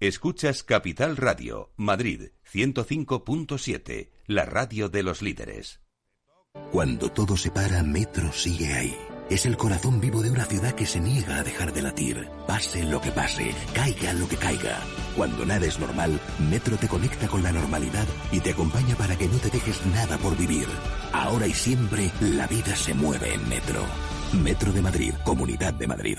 Escuchas 0.00 0.62
Capital 0.62 1.16
Radio, 1.16 1.72
Madrid 1.76 2.28
105.7, 2.52 4.10
la 4.28 4.44
radio 4.44 4.88
de 4.88 5.02
los 5.02 5.22
líderes. 5.22 5.80
Cuando 6.70 7.10
todo 7.10 7.36
se 7.36 7.50
para, 7.50 7.82
Metro 7.82 8.32
sigue 8.32 8.72
ahí. 8.74 8.96
Es 9.28 9.44
el 9.44 9.56
corazón 9.56 10.00
vivo 10.00 10.22
de 10.22 10.30
una 10.30 10.44
ciudad 10.44 10.76
que 10.76 10.86
se 10.86 11.00
niega 11.00 11.38
a 11.38 11.42
dejar 11.42 11.72
de 11.72 11.82
latir. 11.82 12.28
Pase 12.46 12.84
lo 12.84 13.00
que 13.00 13.10
pase, 13.10 13.52
caiga 13.74 14.12
lo 14.12 14.28
que 14.28 14.36
caiga. 14.36 14.78
Cuando 15.16 15.44
nada 15.44 15.66
es 15.66 15.80
normal, 15.80 16.20
Metro 16.48 16.76
te 16.76 16.86
conecta 16.86 17.26
con 17.26 17.42
la 17.42 17.50
normalidad 17.50 18.06
y 18.30 18.38
te 18.38 18.50
acompaña 18.50 18.94
para 18.94 19.18
que 19.18 19.26
no 19.26 19.38
te 19.38 19.50
dejes 19.50 19.84
nada 19.86 20.16
por 20.18 20.36
vivir. 20.36 20.68
Ahora 21.12 21.48
y 21.48 21.52
siempre, 21.52 22.12
la 22.20 22.46
vida 22.46 22.76
se 22.76 22.94
mueve 22.94 23.34
en 23.34 23.48
Metro. 23.48 23.84
Metro 24.44 24.70
de 24.70 24.80
Madrid, 24.80 25.14
Comunidad 25.24 25.74
de 25.74 25.88
Madrid. 25.88 26.18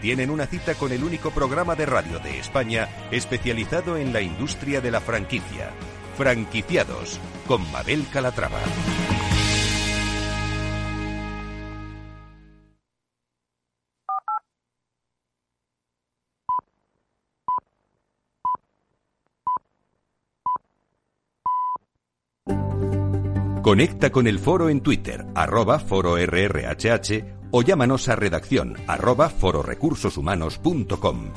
tienen 0.00 0.30
una 0.30 0.46
cita 0.46 0.74
con 0.74 0.92
el 0.92 1.04
único 1.04 1.30
programa 1.30 1.74
de 1.76 1.86
radio 1.86 2.18
de 2.18 2.38
España 2.38 2.88
especializado 3.10 3.96
en 3.96 4.12
la 4.12 4.20
industria 4.20 4.80
de 4.80 4.90
la 4.90 5.00
franquicia. 5.00 5.70
Franquiciados 6.16 7.20
con 7.46 7.70
Mabel 7.70 8.06
Calatrava. 8.12 8.60
Conecta 23.62 24.10
con 24.10 24.26
el 24.26 24.38
foro 24.38 24.68
en 24.68 24.80
Twitter, 24.80 25.26
arroba 25.34 25.78
fororrhh 25.78 27.39
o 27.50 27.62
llámanos 27.62 28.08
a 28.08 28.16
redacción 28.16 28.76
arroba 28.86 29.28
fororecursoshumanos.com. 29.28 31.32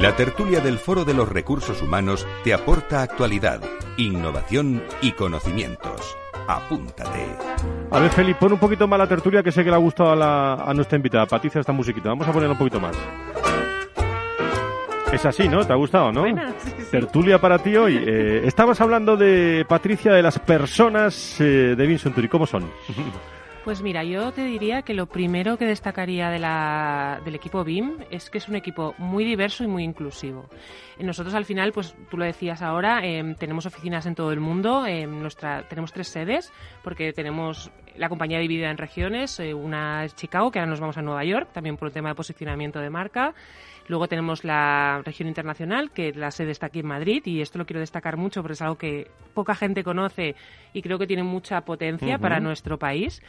La 0.00 0.16
tertulia 0.16 0.60
del 0.60 0.78
Foro 0.78 1.04
de 1.04 1.12
los 1.12 1.28
Recursos 1.28 1.82
Humanos 1.82 2.26
te 2.42 2.54
aporta 2.54 3.02
actualidad, 3.02 3.60
innovación 3.98 4.82
y 5.02 5.12
conocimientos. 5.12 6.16
Apúntate. 6.48 7.26
A 7.90 8.00
ver, 8.00 8.10
Felipe, 8.10 8.40
pon 8.40 8.54
un 8.54 8.58
poquito 8.58 8.88
más 8.88 8.98
la 8.98 9.06
tertulia 9.06 9.42
que 9.42 9.52
sé 9.52 9.62
que 9.62 9.68
le 9.68 9.76
ha 9.76 9.78
gustado 9.78 10.12
a, 10.12 10.72
nuestra 10.72 10.96
invitada, 10.96 11.26
Patricia, 11.26 11.60
esta 11.60 11.72
musiquita. 11.72 12.08
Vamos 12.08 12.26
a 12.26 12.32
ponerla 12.32 12.52
un 12.52 12.58
poquito 12.58 12.80
más. 12.80 12.96
Es 15.12 15.26
así, 15.26 15.48
¿no? 15.48 15.66
¿Te 15.66 15.72
ha 15.72 15.76
gustado, 15.76 16.12
no? 16.12 16.20
Buena, 16.20 16.52
sí, 16.58 16.70
sí. 16.78 16.84
Tertulia 16.90 17.40
para 17.40 17.58
ti 17.58 17.76
hoy. 17.76 17.96
Eh, 18.06 18.42
estabas 18.44 18.80
hablando 18.80 19.16
de, 19.16 19.64
Patricia, 19.68 20.12
de 20.12 20.22
las 20.22 20.38
personas 20.38 21.40
eh, 21.40 21.74
de 21.76 21.86
Vincent 21.86 22.14
Turi. 22.14 22.28
¿Cómo 22.28 22.46
son? 22.46 22.70
Pues 23.64 23.82
mira, 23.82 24.04
yo 24.04 24.32
te 24.32 24.42
diría 24.44 24.82
que 24.82 24.94
lo 24.94 25.06
primero 25.06 25.58
que 25.58 25.66
destacaría 25.66 26.30
de 26.30 26.38
la- 26.38 27.20
del 27.24 27.34
equipo 27.34 27.62
BIM 27.64 27.98
es 28.10 28.30
que 28.30 28.38
es 28.38 28.48
un 28.48 28.56
equipo 28.56 28.94
muy 28.98 29.24
diverso 29.24 29.62
y 29.64 29.66
muy 29.66 29.82
inclusivo. 29.84 30.46
Eh, 30.98 31.04
Nosotros 31.04 31.34
al 31.34 31.44
final, 31.44 31.72
pues 31.72 31.94
tú 32.10 32.16
lo 32.16 32.24
decías 32.24 32.62
ahora, 32.62 33.04
em, 33.04 33.34
tenemos 33.34 33.66
oficinas 33.66 34.06
en 34.06 34.14
todo 34.14 34.32
el 34.32 34.40
mundo, 34.40 34.86
nuestra, 35.08 35.64
tenemos 35.68 35.92
tres 35.92 36.08
sedes 36.08 36.52
porque 36.82 37.12
tenemos 37.12 37.70
la 37.96 38.08
compañía 38.08 38.38
dividida 38.38 38.70
en 38.70 38.78
regiones, 38.78 39.38
eh, 39.40 39.52
una 39.52 40.04
es 40.04 40.14
Chicago, 40.14 40.50
que 40.50 40.60
ahora 40.60 40.70
nos 40.70 40.80
vamos 40.80 40.96
a 40.96 41.02
Nueva 41.02 41.24
York, 41.24 41.48
también 41.52 41.76
por 41.76 41.88
un 41.88 41.94
tema 41.94 42.08
de 42.10 42.14
posicionamiento 42.14 42.78
de 42.78 42.88
marca. 42.88 43.34
Luego 43.90 44.06
tenemos 44.06 44.44
la 44.44 45.02
región 45.04 45.26
internacional, 45.26 45.90
que 45.90 46.12
la 46.12 46.30
sede 46.30 46.52
está 46.52 46.66
aquí 46.66 46.78
en 46.78 46.86
Madrid, 46.86 47.22
y 47.24 47.40
esto 47.40 47.58
lo 47.58 47.66
quiero 47.66 47.80
destacar 47.80 48.16
mucho 48.16 48.40
porque 48.40 48.52
es 48.52 48.62
algo 48.62 48.78
que 48.78 49.10
poca 49.34 49.56
gente 49.56 49.82
conoce 49.82 50.36
y 50.72 50.80
creo 50.80 50.96
que 50.96 51.08
tiene 51.08 51.24
mucha 51.24 51.62
potencia 51.62 52.16
para 52.18 52.38
nuestro 52.38 52.78
país. 52.78 53.20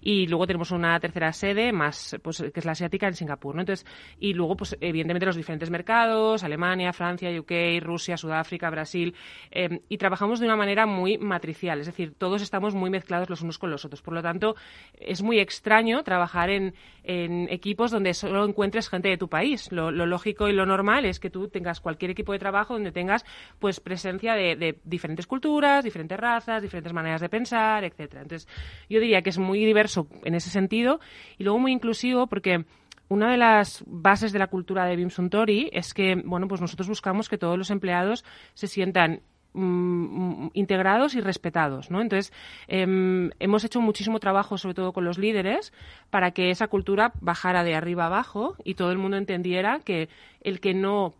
Y 0.00 0.26
luego 0.26 0.46
tenemos 0.46 0.70
una 0.70 0.98
tercera 1.00 1.32
sede 1.32 1.72
más, 1.72 2.16
pues, 2.22 2.42
que 2.52 2.60
es 2.60 2.64
la 2.64 2.72
asiática 2.72 3.06
en 3.06 3.14
Singapur, 3.14 3.54
¿no? 3.54 3.62
Entonces, 3.62 3.86
y 4.18 4.32
luego, 4.34 4.56
pues, 4.56 4.76
evidentemente 4.80 5.26
los 5.26 5.36
diferentes 5.36 5.70
mercados, 5.70 6.44
Alemania, 6.44 6.92
Francia, 6.92 7.30
UK, 7.38 7.80
Rusia, 7.80 8.16
Sudáfrica, 8.16 8.70
Brasil, 8.70 9.14
eh, 9.50 9.80
y 9.88 9.98
trabajamos 9.98 10.40
de 10.40 10.46
una 10.46 10.56
manera 10.56 10.86
muy 10.86 11.18
matricial, 11.18 11.80
es 11.80 11.86
decir, 11.86 12.14
todos 12.16 12.42
estamos 12.42 12.74
muy 12.74 12.90
mezclados 12.90 13.30
los 13.30 13.42
unos 13.42 13.58
con 13.58 13.70
los 13.70 13.84
otros. 13.84 14.02
Por 14.02 14.14
lo 14.14 14.22
tanto, 14.22 14.56
es 14.98 15.22
muy 15.22 15.40
extraño 15.40 16.02
trabajar 16.02 16.50
en, 16.50 16.74
en 17.04 17.48
equipos 17.50 17.90
donde 17.90 18.14
solo 18.14 18.44
encuentres 18.44 18.88
gente 18.88 19.08
de 19.08 19.16
tu 19.16 19.28
país. 19.28 19.70
Lo, 19.72 19.90
lógico 19.90 20.48
y 20.48 20.52
lo 20.52 20.66
normal 20.66 21.04
es 21.04 21.20
que 21.20 21.30
tú 21.30 21.48
tengas 21.48 21.80
cualquier 21.80 22.10
equipo 22.10 22.32
de 22.32 22.38
trabajo 22.38 22.74
donde 22.74 22.92
tengas, 22.92 23.24
pues, 23.58 23.80
presencia 23.80 24.34
de, 24.34 24.56
de 24.56 24.78
diferentes 24.84 25.26
culturas, 25.26 25.84
diferentes 25.84 26.18
razas, 26.18 26.62
diferentes 26.62 26.92
maneras 26.92 27.20
de 27.20 27.28
pensar, 27.28 27.84
etcétera. 27.84 28.22
Entonces, 28.22 28.48
yo 28.88 29.00
diría 29.00 29.22
que 29.22 29.30
es 29.30 29.38
muy 29.38 29.64
diverso 29.64 29.87
en 30.24 30.34
ese 30.34 30.50
sentido 30.50 31.00
y 31.38 31.44
luego 31.44 31.58
muy 31.58 31.72
inclusivo 31.72 32.26
porque 32.26 32.64
una 33.08 33.30
de 33.30 33.38
las 33.38 33.82
bases 33.86 34.32
de 34.32 34.38
la 34.38 34.48
cultura 34.48 34.84
de 34.84 34.96
Bim 34.96 35.10
Suntory 35.10 35.70
es 35.72 35.94
que, 35.94 36.14
bueno, 36.24 36.46
pues 36.46 36.60
nosotros 36.60 36.88
buscamos 36.88 37.28
que 37.28 37.38
todos 37.38 37.56
los 37.56 37.70
empleados 37.70 38.24
se 38.52 38.66
sientan 38.66 39.22
mm, 39.54 40.48
integrados 40.52 41.14
y 41.14 41.22
respetados, 41.22 41.90
¿no? 41.90 42.02
Entonces, 42.02 42.32
em, 42.66 43.30
hemos 43.40 43.64
hecho 43.64 43.80
muchísimo 43.80 44.20
trabajo, 44.20 44.58
sobre 44.58 44.74
todo 44.74 44.92
con 44.92 45.06
los 45.06 45.16
líderes, 45.16 45.72
para 46.10 46.32
que 46.32 46.50
esa 46.50 46.68
cultura 46.68 47.12
bajara 47.20 47.64
de 47.64 47.74
arriba 47.74 48.06
abajo 48.06 48.56
y 48.62 48.74
todo 48.74 48.92
el 48.92 48.98
mundo 48.98 49.16
entendiera 49.16 49.80
que 49.80 50.10
el 50.42 50.60
que 50.60 50.74
no 50.74 51.14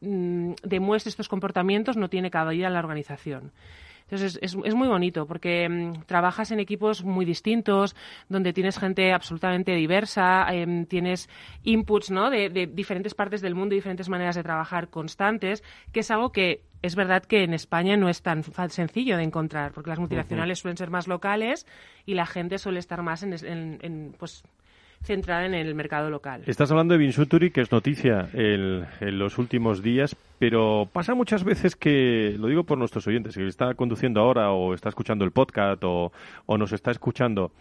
mm, 0.00 0.52
demuestre 0.62 1.10
estos 1.10 1.28
comportamientos 1.28 1.96
no 1.96 2.08
tiene 2.08 2.30
cabida 2.30 2.68
en 2.68 2.74
la 2.74 2.80
organización. 2.80 3.52
Entonces 4.10 4.38
es, 4.42 4.54
es, 4.54 4.58
es 4.64 4.74
muy 4.74 4.88
bonito 4.88 5.26
porque 5.26 5.68
mm, 5.68 6.04
trabajas 6.06 6.50
en 6.50 6.60
equipos 6.60 7.04
muy 7.04 7.26
distintos, 7.26 7.94
donde 8.28 8.54
tienes 8.54 8.78
gente 8.78 9.12
absolutamente 9.12 9.72
diversa, 9.74 10.46
em, 10.50 10.86
tienes 10.86 11.28
inputs 11.62 12.10
¿no? 12.10 12.30
de, 12.30 12.48
de 12.48 12.66
diferentes 12.66 13.14
partes 13.14 13.42
del 13.42 13.54
mundo 13.54 13.74
y 13.74 13.78
diferentes 13.78 14.08
maneras 14.08 14.34
de 14.36 14.42
trabajar 14.42 14.88
constantes, 14.88 15.62
que 15.92 16.00
es 16.00 16.10
algo 16.10 16.32
que 16.32 16.62
es 16.80 16.94
verdad 16.94 17.22
que 17.24 17.42
en 17.42 17.52
España 17.54 17.96
no 17.96 18.08
es 18.08 18.22
tan 18.22 18.44
sencillo 18.70 19.16
de 19.16 19.24
encontrar, 19.24 19.72
porque 19.72 19.90
las 19.90 19.98
multinacionales 19.98 20.60
suelen 20.60 20.76
ser 20.78 20.90
más 20.90 21.06
locales 21.08 21.66
y 22.06 22.14
la 22.14 22.24
gente 22.24 22.56
suele 22.58 22.78
estar 22.78 23.02
más 23.02 23.22
en, 23.24 23.32
en- 23.44 23.78
en, 23.82 24.14
pues, 24.18 24.42
centrada 25.02 25.46
en 25.46 25.54
el 25.54 25.74
mercado 25.74 26.10
local. 26.10 26.42
Estás 26.46 26.70
hablando 26.70 26.92
de 26.92 26.98
Vinsuturi, 26.98 27.50
que 27.50 27.60
es 27.62 27.72
noticia 27.72 28.28
el- 28.34 28.84
en 29.00 29.18
los 29.18 29.38
últimos 29.38 29.82
días, 29.82 30.16
pero 30.38 30.88
pasa 30.92 31.14
muchas 31.14 31.44
veces 31.44 31.76
que, 31.76 32.34
lo 32.38 32.48
digo 32.48 32.64
por 32.64 32.78
nuestros 32.78 33.06
oyentes, 33.06 33.34
que 33.34 33.46
está 33.46 33.74
conduciendo 33.74 34.20
ahora 34.20 34.50
o 34.52 34.74
está 34.74 34.88
escuchando 34.90 35.24
el 35.24 35.30
podcast 35.30 35.82
o, 35.84 36.12
o 36.46 36.58
nos 36.58 36.72
está 36.72 36.90
escuchando, 36.90 37.52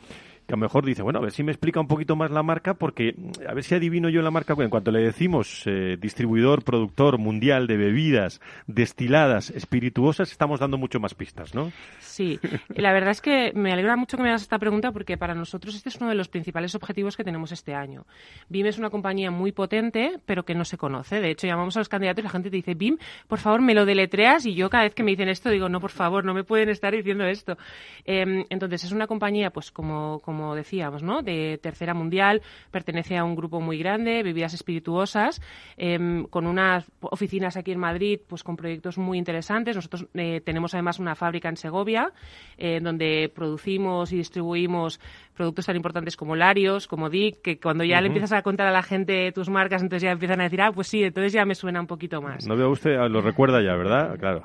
que 0.47 0.53
a 0.53 0.57
lo 0.57 0.61
mejor 0.61 0.85
dice, 0.85 1.01
bueno, 1.01 1.19
a 1.19 1.21
ver 1.21 1.31
si 1.31 1.43
me 1.43 1.51
explica 1.51 1.79
un 1.79 1.87
poquito 1.87 2.15
más 2.15 2.31
la 2.31 2.41
marca, 2.41 2.73
porque 2.73 3.13
mm, 3.15 3.47
a 3.49 3.53
ver 3.53 3.63
si 3.63 3.75
adivino 3.75 4.09
yo 4.09 4.21
la 4.21 4.31
marca. 4.31 4.55
En 4.57 4.69
cuanto 4.69 4.91
le 4.91 5.01
decimos 5.01 5.63
eh, 5.65 5.97
distribuidor, 5.99 6.63
productor 6.63 7.17
mundial 7.17 7.67
de 7.67 7.77
bebidas 7.77 8.41
destiladas, 8.65 9.49
espirituosas, 9.49 10.31
estamos 10.31 10.59
dando 10.59 10.77
mucho 10.77 10.99
más 10.99 11.13
pistas, 11.13 11.53
¿no? 11.53 11.71
Sí, 11.99 12.39
la 12.69 12.93
verdad 12.93 13.11
es 13.11 13.21
que 13.21 13.51
me 13.53 13.71
alegra 13.73 13.95
mucho 13.95 14.17
que 14.17 14.23
me 14.23 14.29
hagas 14.29 14.41
esta 14.41 14.57
pregunta 14.57 14.91
porque 14.91 15.17
para 15.17 15.35
nosotros 15.35 15.75
este 15.75 15.89
es 15.89 15.97
uno 15.97 16.09
de 16.09 16.15
los 16.15 16.29
principales 16.29 16.73
objetivos 16.75 17.17
que 17.17 17.23
tenemos 17.23 17.51
este 17.51 17.75
año. 17.75 18.05
BIM 18.49 18.67
es 18.67 18.77
una 18.77 18.89
compañía 18.89 19.31
muy 19.31 19.51
potente, 19.51 20.19
pero 20.25 20.43
que 20.43 20.55
no 20.55 20.65
se 20.65 20.77
conoce. 20.77 21.19
De 21.19 21.29
hecho, 21.29 21.45
llamamos 21.45 21.75
a 21.75 21.79
los 21.79 21.89
candidatos 21.89 22.21
y 22.21 22.23
la 22.23 22.29
gente 22.29 22.49
te 22.49 22.55
dice, 22.55 22.73
BIM, 22.73 22.97
por 23.27 23.39
favor, 23.39 23.61
me 23.61 23.73
lo 23.73 23.85
deletreas. 23.85 24.45
Y 24.45 24.55
yo 24.55 24.69
cada 24.69 24.83
vez 24.83 24.95
que 24.95 25.03
me 25.03 25.11
dicen 25.11 25.29
esto 25.29 25.49
digo, 25.49 25.69
no, 25.69 25.79
por 25.79 25.91
favor, 25.91 26.23
no 26.23 26.33
me 26.33 26.43
pueden 26.43 26.69
estar 26.69 26.93
diciendo 26.93 27.25
esto. 27.25 27.57
Em, 28.05 28.45
entonces, 28.49 28.83
es 28.85 28.91
una 28.91 29.07
compañía, 29.07 29.51
pues 29.51 29.71
como, 29.71 30.19
como 30.19 30.36
decíamos, 30.55 31.03
¿no? 31.03 31.21
De 31.21 31.59
tercera 31.61 31.93
mundial, 31.93 32.41
pertenece 32.71 33.17
a 33.17 33.23
un 33.23 33.35
grupo 33.35 33.61
muy 33.61 33.77
grande, 33.77 34.23
bebidas 34.23 34.53
espirituosas, 34.53 35.41
em, 35.77 36.25
con 36.25 36.47
unas 36.47 36.89
oficinas 37.01 37.57
aquí 37.57 37.71
en 37.71 37.79
Madrid, 37.79 38.19
pues 38.27 38.43
con 38.43 38.55
proyectos 38.55 38.97
muy 38.97 39.17
interesantes. 39.17 39.75
Nosotros 39.75 40.07
eh, 40.13 40.41
tenemos 40.43 40.73
además 40.73 40.99
una 40.99 41.15
fábrica 41.15 41.49
en 41.49 41.57
Segovia, 41.57 42.11
eh, 42.57 42.79
donde 42.81 43.31
producimos 43.33 44.11
y 44.11 44.17
distribuimos 44.17 44.99
productos 45.37 45.67
tan 45.67 45.75
importantes 45.75 46.17
como 46.17 46.35
Larios, 46.35 46.87
como 46.87 47.09
Dick, 47.09 47.41
que 47.41 47.59
cuando 47.59 47.83
ya 47.83 48.01
le 48.01 48.07
empiezas 48.07 48.33
a 48.33 48.41
contar 48.41 48.67
a 48.67 48.71
la 48.71 48.81
gente 48.81 49.31
tus 49.31 49.49
marcas, 49.49 49.83
entonces 49.83 50.03
ya 50.03 50.11
empiezan 50.11 50.41
a 50.41 50.43
decir, 50.45 50.61
ah, 50.61 50.71
pues 50.71 50.87
sí, 50.87 51.03
entonces 51.03 51.31
ya 51.31 51.45
me 51.45 51.55
suena 51.55 51.79
un 51.79 51.87
poquito 51.87 52.21
más. 52.21 52.47
No 52.47 52.57
veo 52.57 52.71
usted, 52.71 52.95
ah, 52.95 53.07
lo 53.07 53.21
recuerda 53.21 53.61
ya, 53.61 53.75
¿verdad? 53.75 54.17
Claro. 54.17 54.43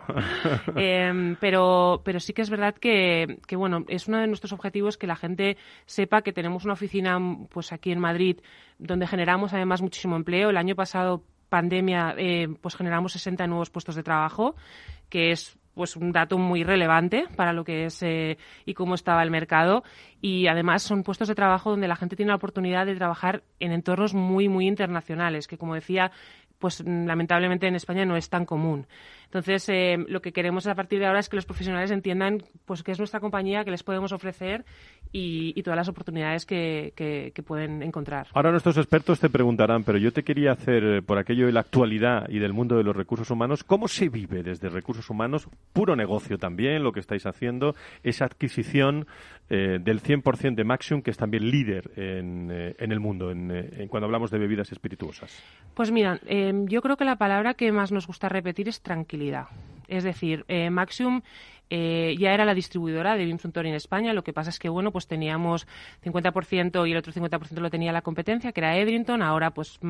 Em, 0.77 1.37
pero, 1.41 2.03
pero 2.05 2.21
sí 2.21 2.33
que 2.33 2.43
es 2.43 2.51
verdad 2.51 2.75
que, 2.75 3.39
que, 3.47 3.57
bueno, 3.57 3.85
es 3.89 4.07
uno 4.07 4.19
de 4.19 4.27
nuestros 4.27 4.53
objetivos 4.53 4.99
que 4.99 5.07
la 5.07 5.17
gente 5.17 5.57
sepa 5.87 6.23
que 6.23 6.33
tenemos 6.33 6.65
una 6.65 6.75
oficina 6.75 7.19
pues 7.51 7.73
aquí 7.73 7.93
en 7.93 8.01
Madrid 8.01 8.41
donde 8.79 9.07
generamos 9.07 9.53
además 9.53 9.83
muchísimo 9.83 10.17
empleo. 10.17 10.51
El 10.51 10.57
año 10.57 10.75
pasado, 10.75 11.25
pandemia, 11.49 12.15
eh, 12.17 12.49
pues 12.61 12.75
generamos 12.75 13.13
60 13.13 13.47
nuevos 13.47 13.71
puestos 13.71 13.95
de 13.95 14.03
trabajo, 14.03 14.57
que 15.09 15.31
es 15.31 15.59
pues 15.75 15.97
un 15.97 16.13
dato 16.13 16.37
muy 16.39 16.65
relevante 16.65 17.25
para 17.37 17.53
lo 17.53 17.65
que 17.65 17.87
es 17.87 18.03
eh, 18.03 18.37
y 18.67 18.75
cómo 18.75 18.95
estaba 18.95 19.23
el 19.23 19.31
mercado 19.31 19.85
y 20.21 20.47
además 20.47 20.83
son 20.83 21.03
puestos 21.03 21.29
de 21.29 21.35
trabajo 21.35 21.71
donde 21.71 21.89
la 21.89 21.97
gente 21.97 22.15
tiene 22.15 22.31
la 22.31 22.37
oportunidad 22.37 22.85
de 22.85 22.95
trabajar 22.95 23.43
en 23.59 23.73
entornos 23.73 24.13
muy 24.13 24.49
muy 24.49 24.67
internacionales 24.67 25.47
que 25.49 25.57
como 25.57 25.75
decía 25.75 26.13
pues 26.59 26.85
mm, 26.85 27.07
lamentablemente 27.07 27.67
en 27.67 27.75
España 27.75 28.07
no 28.07 28.17
es 28.17 28.29
tan 28.31 28.47
común. 28.47 28.87
Entonces, 29.33 29.67
eh, 29.71 29.97
lo 30.09 30.21
que 30.21 30.31
queremos 30.35 30.67
a 30.67 30.75
partir 30.75 30.99
de 30.99 31.07
ahora 31.07 31.19
es 31.19 31.31
que 31.31 31.37
los 31.37 31.47
profesionales 31.47 31.91
entiendan 31.91 32.43
pues 32.67 32.83
qué 32.83 32.93
es 32.93 32.99
nuestra 32.99 33.19
compañía, 33.19 33.65
qué 33.65 33.71
les 33.71 33.83
podemos 33.83 34.13
ofrecer 34.13 34.67
y, 35.11 35.55
y 35.57 35.63
todas 35.63 35.79
las 35.79 35.89
oportunidades 35.89 36.45
que, 36.45 36.93
que- 36.95 37.33
que 37.35 37.43
pueden 37.43 37.83
encontrar. 37.83 38.27
Ahora 38.35 38.51
nuestros 38.51 38.77
expertos 38.77 39.21
te 39.21 39.31
preguntarán, 39.31 39.85
pero 39.85 39.97
yo 39.97 40.13
te 40.13 40.23
quería 40.23 40.53
hacer, 40.53 40.85
eh, 40.85 41.01
por 41.01 41.17
aquello 41.17 41.47
de 41.47 41.53
la 41.53 41.61
actualidad 41.61 42.29
y 42.29 42.41
del 42.41 42.53
mundo 42.53 42.77
de 42.77 42.85
los 42.85 42.95
recursos 42.95 43.31
humanos, 43.31 43.65
¿cómo 43.65 43.89
se 43.89 44.11
vive 44.11 44.43
desde 44.43 44.69
recursos 44.69 45.09
humanos? 45.09 45.49
Puro 45.73 45.97
negocio 45.97 46.37
también, 46.37 46.83
lo 46.83 46.93
que 46.93 47.01
estáis 47.01 47.25
haciendo, 47.25 47.75
esa 48.03 48.27
adquisición 48.27 49.07
eh, 49.49 49.79
del 49.83 50.03
100% 50.03 50.57
de 50.57 50.65
Maxium, 50.65 51.01
que 51.01 51.11
es 51.11 51.17
también 51.17 51.51
líder 51.51 51.91
en, 51.97 52.51
eh, 52.53 52.75
en 52.79 52.93
el 52.93 53.01
mundo, 53.01 53.31
en, 53.31 53.51
en 53.51 53.89
cuando 53.89 54.05
hablamos 54.05 54.31
de 54.31 54.37
bebidas 54.39 54.71
espirituosas. 54.73 55.43
Pues 55.73 55.91
mira, 55.91 56.21
eh, 56.27 56.53
yo 56.67 56.83
creo 56.83 56.99
que 56.99 57.07
la 57.07 57.17
palabra 57.17 57.55
que 57.55 57.73
más 57.73 57.93
nos 57.93 58.07
gusta 58.07 58.29
repetir 58.29 58.69
es 58.69 58.83
tranquilidad. 58.83 59.22
Es 59.89 60.05
decir, 60.05 60.45
eh, 60.49 60.71
Maxium 60.71 61.23
eh, 61.75 62.17
ya 62.19 62.35
era 62.35 62.45
la 62.45 62.53
distribuidora 62.53 63.17
de 63.17 63.25
BIM 63.25 63.39
Suntory 63.39 63.71
en 63.71 63.75
España. 63.75 64.13
Lo 64.13 64.23
que 64.23 64.35
pasa 64.35 64.51
es 64.51 64.59
que, 64.59 64.69
bueno, 64.69 64.93
pues 64.93 65.07
teníamos 65.07 65.67
50% 66.05 66.87
y 66.87 66.93
el 66.93 66.99
otro 66.99 67.15
50% 67.15 67.61
lo 67.61 67.71
tenía 67.71 67.93
la 67.93 68.03
competencia, 68.03 68.53
que 68.53 68.61
era 68.61 68.77
Edrington. 68.77 69.23
Ahora, 69.23 69.53
pues 69.53 69.81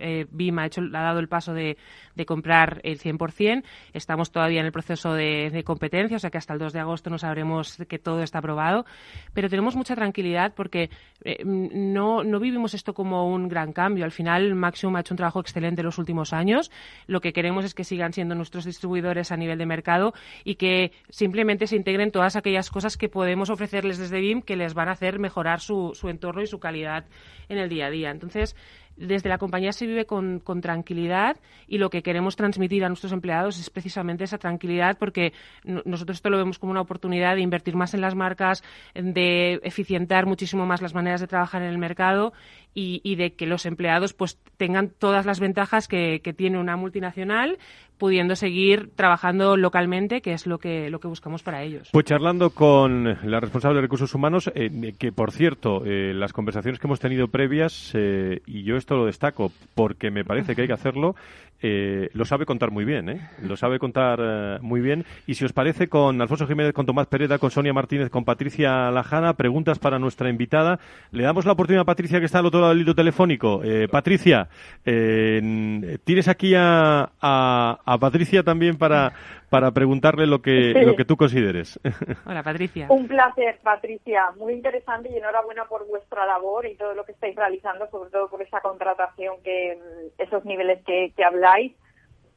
eh, 0.00 0.26
BIM 0.30 0.58
ha, 0.58 0.66
hecho, 0.66 0.82
ha 0.82 1.00
dado 1.00 1.18
el 1.18 1.28
paso 1.28 1.54
de, 1.54 1.78
comprar 2.26 2.82
el 2.84 3.00
100%. 3.00 3.64
Estamos 3.94 4.32
todavía 4.32 4.60
en 4.60 4.66
el 4.66 4.72
proceso 4.72 5.14
de, 5.14 5.62
competencia, 5.64 6.18
o 6.18 6.20
sea 6.20 6.28
que 6.28 6.36
hasta 6.36 6.52
el 6.52 6.58
2 6.58 6.74
de 6.74 6.80
agosto 6.80 7.08
no 7.08 7.16
sabremos 7.16 7.78
que 7.88 7.98
todo 7.98 8.22
está 8.22 8.40
aprobado. 8.40 8.84
Pero 9.32 9.48
tenemos 9.48 9.76
mucha 9.76 9.96
tranquilidad 9.96 10.52
porque 10.54 10.90
eh, 11.24 11.42
no, 11.42 12.22
no 12.22 12.38
vivimos 12.38 12.74
esto 12.74 12.92
como 12.92 13.26
un 13.26 13.48
gran 13.48 13.72
cambio. 13.72 14.04
Al 14.04 14.12
final, 14.12 14.54
Maxium 14.54 14.94
ha 14.96 15.00
hecho 15.00 15.14
un 15.14 15.16
trabajo 15.16 15.40
excelente 15.40 15.80
en 15.80 15.86
los 15.86 15.96
últimos 15.96 16.34
años. 16.34 16.70
Lo 17.06 17.22
que 17.22 17.32
queremos 17.32 17.64
es 17.64 17.72
que 17.72 17.84
sigan 17.84 18.12
siendo 18.12 18.34
nuestros 18.34 18.66
distribuidores 18.66 19.32
a 19.32 19.38
nivel 19.38 19.56
de 19.56 19.64
mercado 19.64 20.12
y 20.44 20.56
que 20.56 20.92
simplemente 21.30 21.68
se 21.68 21.76
integren 21.76 22.10
todas 22.10 22.34
aquellas 22.34 22.70
cosas 22.70 22.96
que 22.96 23.08
podemos 23.08 23.50
ofrecerles 23.50 23.98
desde 23.98 24.18
BIM 24.18 24.42
que 24.42 24.56
les 24.56 24.74
van 24.74 24.88
a 24.88 24.92
hacer 24.92 25.20
mejorar 25.20 25.60
su, 25.60 25.92
su 25.94 26.08
entorno 26.08 26.42
y 26.42 26.48
su 26.48 26.58
calidad 26.58 27.04
en 27.48 27.58
el 27.58 27.68
día 27.68 27.86
a 27.86 27.90
día. 27.90 28.10
Entonces, 28.10 28.56
desde 29.00 29.28
la 29.28 29.38
compañía 29.38 29.72
se 29.72 29.86
vive 29.86 30.04
con, 30.04 30.42
tranquilidad 30.60 31.38
y 31.66 31.78
lo 31.78 31.88
que 31.88 32.02
queremos 32.02 32.36
transmitir 32.36 32.84
a 32.84 32.88
nuestros 32.88 33.12
empleados 33.12 33.58
es 33.58 33.70
precisamente 33.70 34.24
esa 34.24 34.38
tranquilidad 34.38 34.98
porque 34.98 35.32
nosotros 35.64 36.18
esto 36.18 36.28
lo 36.28 36.36
vemos 36.36 36.58
como 36.58 36.72
una 36.72 36.82
oportunidad 36.82 37.34
de 37.34 37.40
invertir 37.40 37.76
más 37.76 37.94
en 37.94 38.02
las 38.02 38.14
marcas, 38.14 38.62
de 38.94 39.60
eficientar 39.62 40.26
muchísimo 40.26 40.66
más 40.66 40.82
las 40.82 40.94
maneras 40.94 41.20
de 41.20 41.28
trabajar 41.28 41.62
en 41.62 41.68
el 41.68 41.78
mercado 41.78 42.32
y, 42.74 43.16
de 43.16 43.34
que 43.34 43.46
los 43.46 43.66
empleados 43.66 44.14
pues 44.14 44.38
tengan 44.56 44.90
todas 44.90 45.26
las 45.26 45.40
ventajas 45.40 45.88
que, 45.88 46.20
tiene 46.36 46.58
una 46.58 46.76
multinacional 46.76 47.58
pudiendo 47.98 48.34
seguir 48.34 48.90
trabajando 48.94 49.58
localmente, 49.58 50.22
que 50.22 50.32
es 50.32 50.46
lo 50.46 50.58
que, 50.58 50.88
lo 50.88 51.00
que 51.00 51.08
buscamos 51.08 51.42
para 51.42 51.62
ellos. 51.62 51.90
Pues 51.92 52.06
charlando 52.06 52.50
con 52.50 53.04
la 53.04 53.40
responsable 53.40 53.76
de 53.76 53.82
recursos 53.82 54.14
humanos, 54.14 54.50
eh, 54.54 54.94
que 54.98 55.12
por 55.12 55.32
cierto, 55.32 55.84
eh, 55.84 56.14
las 56.14 56.32
conversaciones 56.32 56.80
que 56.80 56.86
hemos 56.86 57.00
tenido 57.00 57.28
previas, 57.28 57.92
eh, 57.94 58.40
y 58.46 58.62
yo 58.62 58.76
esto 58.76 58.96
lo 58.96 59.04
destaco 59.04 59.52
porque 59.74 60.10
me 60.10 60.24
parece 60.24 60.54
que 60.54 60.62
hay 60.62 60.68
que 60.68 60.72
hacerlo, 60.72 61.14
lo 61.62 62.24
sabe 62.24 62.46
contar 62.46 62.70
muy 62.70 62.84
bien, 62.84 63.20
lo 63.42 63.56
sabe 63.56 63.78
contar 63.78 64.60
muy 64.62 64.80
bien. 64.80 65.04
Y 65.26 65.34
si 65.34 65.44
os 65.44 65.52
parece, 65.52 65.88
con 65.88 66.20
Alfonso 66.20 66.46
Jiménez, 66.46 66.72
con 66.72 66.86
Tomás 66.86 67.06
Pereda, 67.06 67.38
con 67.38 67.50
Sonia 67.50 67.72
Martínez, 67.72 68.10
con 68.10 68.24
Patricia 68.24 68.90
Lajana, 68.90 69.34
preguntas 69.34 69.78
para 69.78 69.98
nuestra 69.98 70.30
invitada. 70.30 70.78
Le 71.12 71.22
damos 71.22 71.44
la 71.46 71.52
oportunidad 71.52 71.82
a 71.82 71.86
Patricia, 71.86 72.18
que 72.18 72.26
está 72.26 72.38
al 72.38 72.46
otro 72.46 72.60
lado 72.60 72.72
del 72.72 72.82
hilo 72.82 72.94
telefónico. 72.94 73.62
Patricia, 73.90 74.48
tienes 74.84 76.28
aquí 76.28 76.54
a, 76.56 77.10
a 77.20 77.98
Patricia 77.98 78.42
también 78.42 78.76
para, 78.76 79.12
para 79.50 79.72
preguntarle 79.72 80.26
lo 80.26 80.40
que, 80.40 80.72
lo 80.74 80.94
que 80.94 81.04
tú 81.04 81.16
consideres. 81.16 81.78
Hola, 82.26 82.42
Patricia. 82.44 82.86
Un 82.88 83.08
placer, 83.08 83.58
Patricia. 83.62 84.30
Muy 84.36 84.54
interesante 84.54 85.10
y 85.12 85.16
enhorabuena 85.16 85.64
por 85.64 85.86
vuestra 85.88 86.24
labor 86.24 86.66
y 86.66 86.76
todo 86.76 86.94
lo 86.94 87.04
que 87.04 87.12
estáis 87.12 87.34
realizando, 87.34 87.90
sobre 87.90 88.10
todo 88.10 88.28
por 88.28 88.40
esa 88.40 88.60
contratación, 88.60 89.42
que 89.42 89.76
mm, 89.76 90.22
esos 90.22 90.44
niveles 90.44 90.82
que, 90.84 91.12
que 91.16 91.24
habláis. 91.24 91.72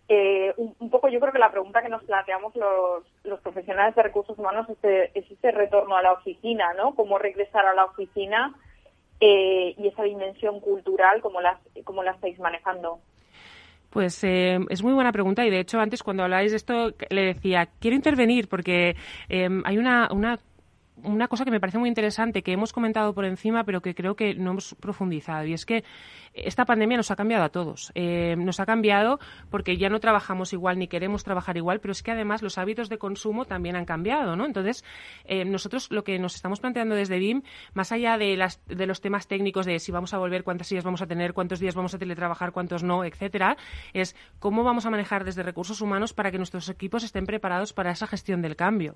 Eh, 0.10 0.54
un, 0.58 0.89
poco 0.89 1.08
yo 1.08 1.19
creo 1.19 1.32
que 1.32 1.39
la 1.39 1.52
pregunta 1.52 1.82
que 1.82 1.88
nos 1.88 2.04
planteamos 2.04 2.54
los, 2.56 3.04
los 3.23 3.39
profesionales 3.39 3.95
de 3.95 4.04
recursos 4.04 4.38
humanos 4.38 4.67
es, 4.69 5.12
es 5.13 5.32
ese 5.32 5.52
retorno 5.52 5.95
a 5.95 6.02
la 6.02 6.13
oficina, 6.13 6.73
¿no? 6.73 6.93
Cómo 6.95 7.19
regresar 7.19 7.65
a 7.65 7.76
la 7.76 7.86
oficina 7.86 8.54
eh, 9.19 9.76
y 9.78 9.88
esa 9.88 10.04
dimensión 10.04 10.60
cultural, 10.60 11.21
cómo 11.21 11.41
la, 11.41 11.60
cómo 11.86 12.04
la 12.04 12.12
estáis 12.12 12.39
manejando. 12.39 12.99
Pues 13.93 14.23
eh, 14.23 14.58
es 14.69 14.82
muy 14.82 14.93
buena 14.93 15.12
pregunta. 15.12 15.45
Y 15.45 15.51
de 15.51 15.60
hecho 15.60 15.79
antes 15.79 16.01
cuando 16.01 16.23
habláis 16.23 16.49
de 16.49 16.58
esto 16.58 16.95
le 17.12 17.21
decía, 17.21 17.69
quiero 17.79 17.95
intervenir 17.95 18.47
porque 18.47 18.95
eh, 19.29 19.49
hay 19.65 19.77
una, 19.77 20.10
una 20.12 20.39
una 20.97 21.27
cosa 21.27 21.45
que 21.45 21.51
me 21.51 21.60
parece 21.60 21.77
muy 21.77 21.89
interesante, 21.89 22.43
que 22.43 22.51
hemos 22.51 22.73
comentado 22.73 23.13
por 23.13 23.25
encima, 23.25 23.63
pero 23.63 23.82
que 23.82 23.95
creo 23.95 24.15
que 24.15 24.36
no 24.36 24.51
hemos 24.51 24.75
profundizado, 24.75 25.45
y 25.45 25.53
es 25.53 25.65
que 25.65 25.84
esta 26.34 26.65
pandemia 26.65 26.97
nos 26.97 27.12
ha 27.12 27.15
cambiado 27.15 27.43
a 27.43 27.49
todos. 27.49 27.91
Eh, 27.95 28.36
nos 28.38 28.60
ha 28.60 28.65
cambiado 28.65 29.19
porque 29.49 29.77
ya 29.77 29.89
no 29.89 29.99
trabajamos 29.99 30.51
igual 30.53 30.79
ni 30.79 30.88
queremos 30.88 31.23
trabajar 31.23 31.58
igual, 31.58 31.79
pero 31.79 31.91
es 31.91 32.01
que 32.01 32.12
además 32.12 32.41
los 32.41 32.58
hábitos 32.58 32.89
de 32.89 32.97
consumo 32.97 33.45
también 33.45 33.75
han 33.75 33.86
cambiado, 33.86 34.36
¿no? 34.36 34.45
Entonces, 34.45 34.84
eh, 35.25 35.45
nosotros 35.45 35.91
lo 35.91 36.03
que 36.03 36.17
nos 36.19 36.36
estamos 36.36 36.60
planteando 36.60 36.95
desde 36.95 37.19
BIM, 37.19 37.43
más 37.73 37.91
allá 37.91 38.17
de, 38.17 38.36
las, 38.36 38.62
de 38.65 38.88
los 38.88 39.01
temas 39.01 39.27
técnicos 39.27 39.65
de 39.65 39.79
si 39.79 39.91
vamos 39.91 40.13
a 40.13 40.17
volver, 40.17 40.43
cuántos 40.43 40.69
días 40.69 40.84
vamos 40.84 41.01
a 41.01 41.08
tener, 41.08 41.34
cuántos 41.34 41.60
días 41.60 41.75
vamos 41.75 41.93
a 41.93 41.99
teletrabajar, 41.99 42.51
cuántos 42.51 42.84
no, 42.84 43.03
etcétera, 43.03 43.58
es 43.93 44.15
cómo 44.39 44.63
vamos 44.63 44.86
a 44.86 44.89
manejar 44.89 45.25
desde 45.25 45.43
recursos 45.43 45.82
humanos 45.82 46.13
para 46.13 46.32
que 46.32 46.38
nuestros 46.38 46.67
equipos 46.69 47.03
estén 47.03 47.25
preparados 47.25 47.73
para 47.73 47.91
esa 47.91 48.08
gestión 48.08 48.41
del 48.41 48.56
cambio. 48.56 48.95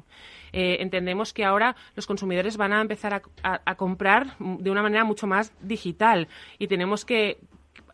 Eh, 0.53 0.77
entendemos 0.79 1.33
que 1.33 1.45
ahora 1.45 1.75
los 1.95 2.07
consumidores 2.07 2.57
van 2.57 2.73
a 2.73 2.81
empezar 2.81 3.21
a, 3.43 3.75
comprar 3.75 4.37
de 4.39 4.71
una 4.71 4.81
manera 4.81 5.03
mucho 5.03 5.27
más 5.27 5.53
digital 5.61 6.27
y 6.57 6.67
tenemos 6.67 7.05
que 7.05 7.39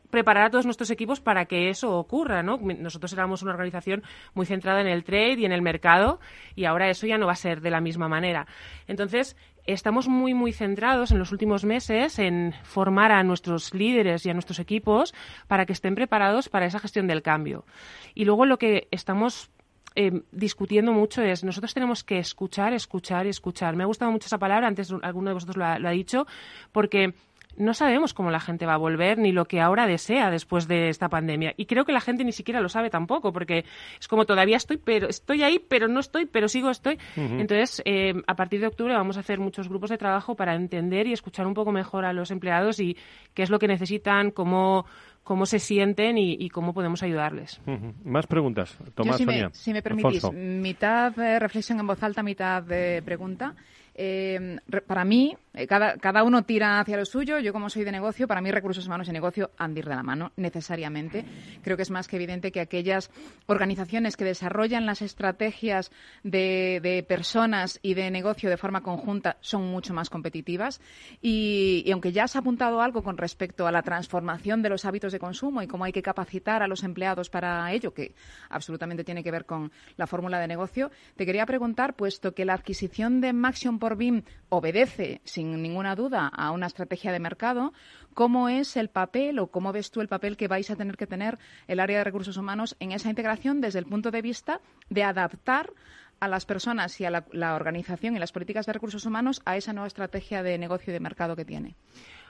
preparar 0.09 0.43
a 0.43 0.49
todos 0.51 0.65
nuestros 0.65 0.91
equipos 0.91 1.19
para 1.19 1.45
que 1.45 1.69
eso 1.69 1.97
ocurra, 1.97 2.43
¿no? 2.43 2.57
Nosotros 2.57 3.11
éramos 3.13 3.41
una 3.41 3.51
organización 3.51 4.03
muy 4.35 4.45
centrada 4.45 4.79
en 4.79 4.87
el 4.87 5.03
trade 5.03 5.39
y 5.39 5.45
en 5.45 5.51
el 5.51 5.63
mercado 5.63 6.19
y 6.55 6.65
ahora 6.65 6.87
eso 6.89 7.07
ya 7.07 7.17
no 7.17 7.25
va 7.25 7.31
a 7.31 7.35
ser 7.35 7.61
de 7.61 7.71
la 7.71 7.81
misma 7.81 8.07
manera. 8.07 8.45
Entonces, 8.87 9.35
estamos 9.65 10.07
muy, 10.07 10.35
muy 10.35 10.53
centrados 10.53 11.11
en 11.11 11.17
los 11.17 11.31
últimos 11.31 11.65
meses 11.65 12.19
en 12.19 12.53
formar 12.63 13.11
a 13.11 13.23
nuestros 13.23 13.73
líderes 13.73 14.23
y 14.25 14.29
a 14.29 14.33
nuestros 14.33 14.59
equipos 14.59 15.15
para 15.47 15.65
que 15.65 15.73
estén 15.73 15.95
preparados 15.95 16.47
para 16.47 16.67
esa 16.67 16.79
gestión 16.79 17.07
del 17.07 17.23
cambio. 17.23 17.65
Y 18.13 18.25
luego 18.25 18.45
lo 18.45 18.59
que 18.59 18.87
estamos 18.91 19.49
eh, 19.95 20.21
discutiendo 20.31 20.93
mucho 20.93 21.21
es 21.21 21.43
nosotros 21.43 21.73
tenemos 21.73 22.03
que 22.03 22.17
escuchar, 22.19 22.73
escuchar 22.73 23.25
y 23.25 23.29
escuchar. 23.29 23.75
Me 23.75 23.83
ha 23.83 23.87
gustado 23.87 24.11
mucho 24.11 24.27
esa 24.27 24.37
palabra, 24.37 24.67
antes 24.67 24.91
alguno 25.01 25.29
de 25.29 25.33
vosotros 25.33 25.57
lo 25.57 25.65
ha, 25.65 25.91
dicho, 25.91 26.25
porque 26.71 27.13
no 27.55 27.75
sabemos 27.75 28.15
cómo 28.15 28.31
la 28.31 28.39
gente 28.39 28.65
va 28.65 28.73
a 28.73 28.77
volver 28.77 29.19
ni 29.19 29.31
lo 29.31 29.45
que 29.45 29.61
ahora 29.61 29.85
desea 29.85 30.31
después 30.31 30.67
de 30.67 30.89
esta 30.89 31.09
pandemia. 31.09 31.53
Y 31.55 31.65
creo 31.65 31.85
que 31.85 31.91
la 31.91 32.01
gente 32.01 32.23
ni 32.23 32.31
siquiera 32.31 32.61
lo 32.61 32.69
sabe 32.69 32.89
tampoco, 32.89 33.31
porque 33.31 33.65
es 33.99 34.07
como 34.07 34.25
todavía 34.25 34.57
estoy, 34.57 34.77
pero 34.77 35.07
estoy 35.07 35.43
ahí, 35.43 35.59
pero 35.59 35.87
no 35.87 35.99
estoy, 35.99 36.25
pero 36.25 36.47
sigo 36.47 36.71
estoy. 36.71 36.97
Entonces, 37.15 37.81
eh, 37.85 38.13
a 38.25 38.35
partir 38.35 38.59
de 38.59 38.67
octubre 38.67 38.93
vamos 38.95 39.17
a 39.17 39.19
hacer 39.19 39.39
muchos 39.39 39.69
grupos 39.69 39.91
de 39.91 39.97
trabajo 39.99 40.35
para 40.35 40.55
entender 40.55 41.05
y 41.05 41.13
escuchar 41.13 41.45
un 41.45 41.53
poco 41.53 41.71
mejor 41.71 42.05
a 42.05 42.13
los 42.13 42.31
empleados 42.31 42.79
y 42.79 42.97
qué 43.35 43.43
es 43.43 43.51
lo 43.51 43.59
que 43.59 43.67
necesitan, 43.67 44.31
cómo 44.31 44.85
cómo 45.23 45.45
se 45.45 45.59
sienten 45.59 46.17
y, 46.17 46.49
cómo 46.49 46.73
podemos 46.73 47.01
ayudarles. 47.03 47.61
Más 48.03 48.27
preguntas. 48.27 48.77
Tomás, 48.93 49.17
si, 49.17 49.25
Me, 49.25 49.49
si 49.53 49.73
me 49.73 49.81
permitís, 49.81 50.23
mitad 50.31 51.13
reflexión 51.39 51.79
en 51.79 51.87
voz 51.87 52.01
alta, 52.03 52.23
mitad 52.23 52.61
de 52.61 53.01
pregunta. 53.03 53.55
Eh, 53.95 54.57
para 54.87 55.05
mí, 55.05 55.37
eh, 55.53 55.67
cada, 55.67 55.97
cada, 55.97 56.23
uno 56.23 56.43
tira 56.43 56.79
hacia 56.79 56.97
lo 56.97 57.05
suyo. 57.05 57.37
Yo, 57.39 57.53
como 57.53 57.69
soy 57.69 57.83
de 57.83 57.91
negocio, 57.91 58.27
para 58.27 58.41
mí 58.41 58.49
recursos 58.49 58.87
humanos 58.87 59.07
y 59.07 59.11
negocio 59.11 59.51
han 59.57 59.73
de 59.73 59.81
ir 59.81 59.87
de 59.87 59.95
la 59.95 60.01
mano, 60.01 60.31
necesariamente. 60.35 61.23
Creo 61.61 61.77
que 61.77 61.83
es 61.83 61.91
más 61.91 62.07
que 62.07 62.15
evidente 62.15 62.51
que 62.51 62.59
aquellas 62.59 63.11
organizaciones 63.45 64.17
que 64.17 64.25
desarrollan 64.25 64.87
las 64.87 65.01
estrategias 65.03 65.91
de, 66.23 67.05
personas 67.07 67.79
y 67.83 67.93
de 67.93 68.09
negocio 68.09 68.49
de 68.49 68.57
forma 68.57 68.81
conjunta 68.81 69.37
son 69.41 69.69
mucho 69.69 69.93
más 69.93 70.09
competitivas. 70.09 70.81
Y, 71.21 71.89
aunque 71.91 72.11
ya 72.11 72.23
has 72.23 72.35
apuntado 72.35 72.81
algo 72.81 73.03
con 73.03 73.17
respecto 73.17 73.67
a 73.67 73.71
la 73.71 73.83
transformación 73.83 74.63
de 74.63 74.69
los 74.69 74.85
hábitos 74.85 75.11
de 75.11 75.19
consumo 75.19 75.61
y 75.61 75.67
cómo 75.67 75.83
hay 75.83 75.91
que 75.91 76.01
capacitar 76.01 76.63
a 76.63 76.67
los 76.67 76.83
empleados 76.83 77.29
para 77.29 77.71
ello, 77.71 77.93
que 77.93 78.15
absolutamente 78.49 79.03
tiene 79.03 79.23
que 79.23 79.31
ver 79.31 79.45
con 79.45 79.71
la 79.97 80.07
fórmula 80.07 80.39
de 80.39 80.47
negocio, 80.47 80.89
te 81.15 81.25
quería 81.25 81.45
preguntar, 81.45 81.95
puesto 81.95 82.33
que 82.33 82.45
la 82.45 82.53
adquisición 82.53 83.21
de 83.21 83.33
Maxion 83.33 83.77
por 83.83 83.97
BIM 83.97 84.23
obedece, 84.47 85.19
sin 85.25 85.61
ninguna 85.61 85.93
duda, 85.93 86.29
a 86.29 86.51
una 86.51 86.67
estrategia 86.67 87.11
de 87.11 87.19
mercado. 87.19 87.73
¿Cómo 88.13 88.47
es 88.47 88.77
el 88.77 88.87
papel 88.87 89.39
o 89.39 89.47
cómo 89.47 89.73
ves 89.73 89.91
tú 89.91 89.99
el 89.99 90.07
papel 90.07 90.37
que 90.37 90.47
vais 90.47 90.71
a 90.71 90.77
tener 90.77 90.95
que 90.95 91.05
tener 91.05 91.37
el 91.67 91.81
área 91.81 91.97
de 91.97 92.05
recursos 92.05 92.37
humanos 92.37 92.77
en 92.79 92.93
esa 92.93 93.09
integración 93.09 93.59
desde 93.59 93.79
el 93.79 93.85
punto 93.85 94.09
de 94.09 94.21
vista 94.21 94.61
de 94.89 95.03
adaptar 95.03 95.73
a 96.21 96.29
las 96.29 96.45
personas 96.45 97.01
y 97.01 97.03
a 97.03 97.11
la, 97.11 97.55
organización 97.55 98.15
y 98.15 98.19
las 98.19 98.31
políticas 98.31 98.65
de 98.65 98.71
recursos 98.71 99.05
humanos 99.05 99.41
a 99.43 99.57
esa 99.57 99.73
nueva 99.73 99.87
estrategia 99.87 100.43
de 100.43 100.57
negocio 100.57 100.91
y 100.91 100.93
de 100.93 101.01
mercado 101.01 101.35
que 101.35 101.43
tiene? 101.43 101.75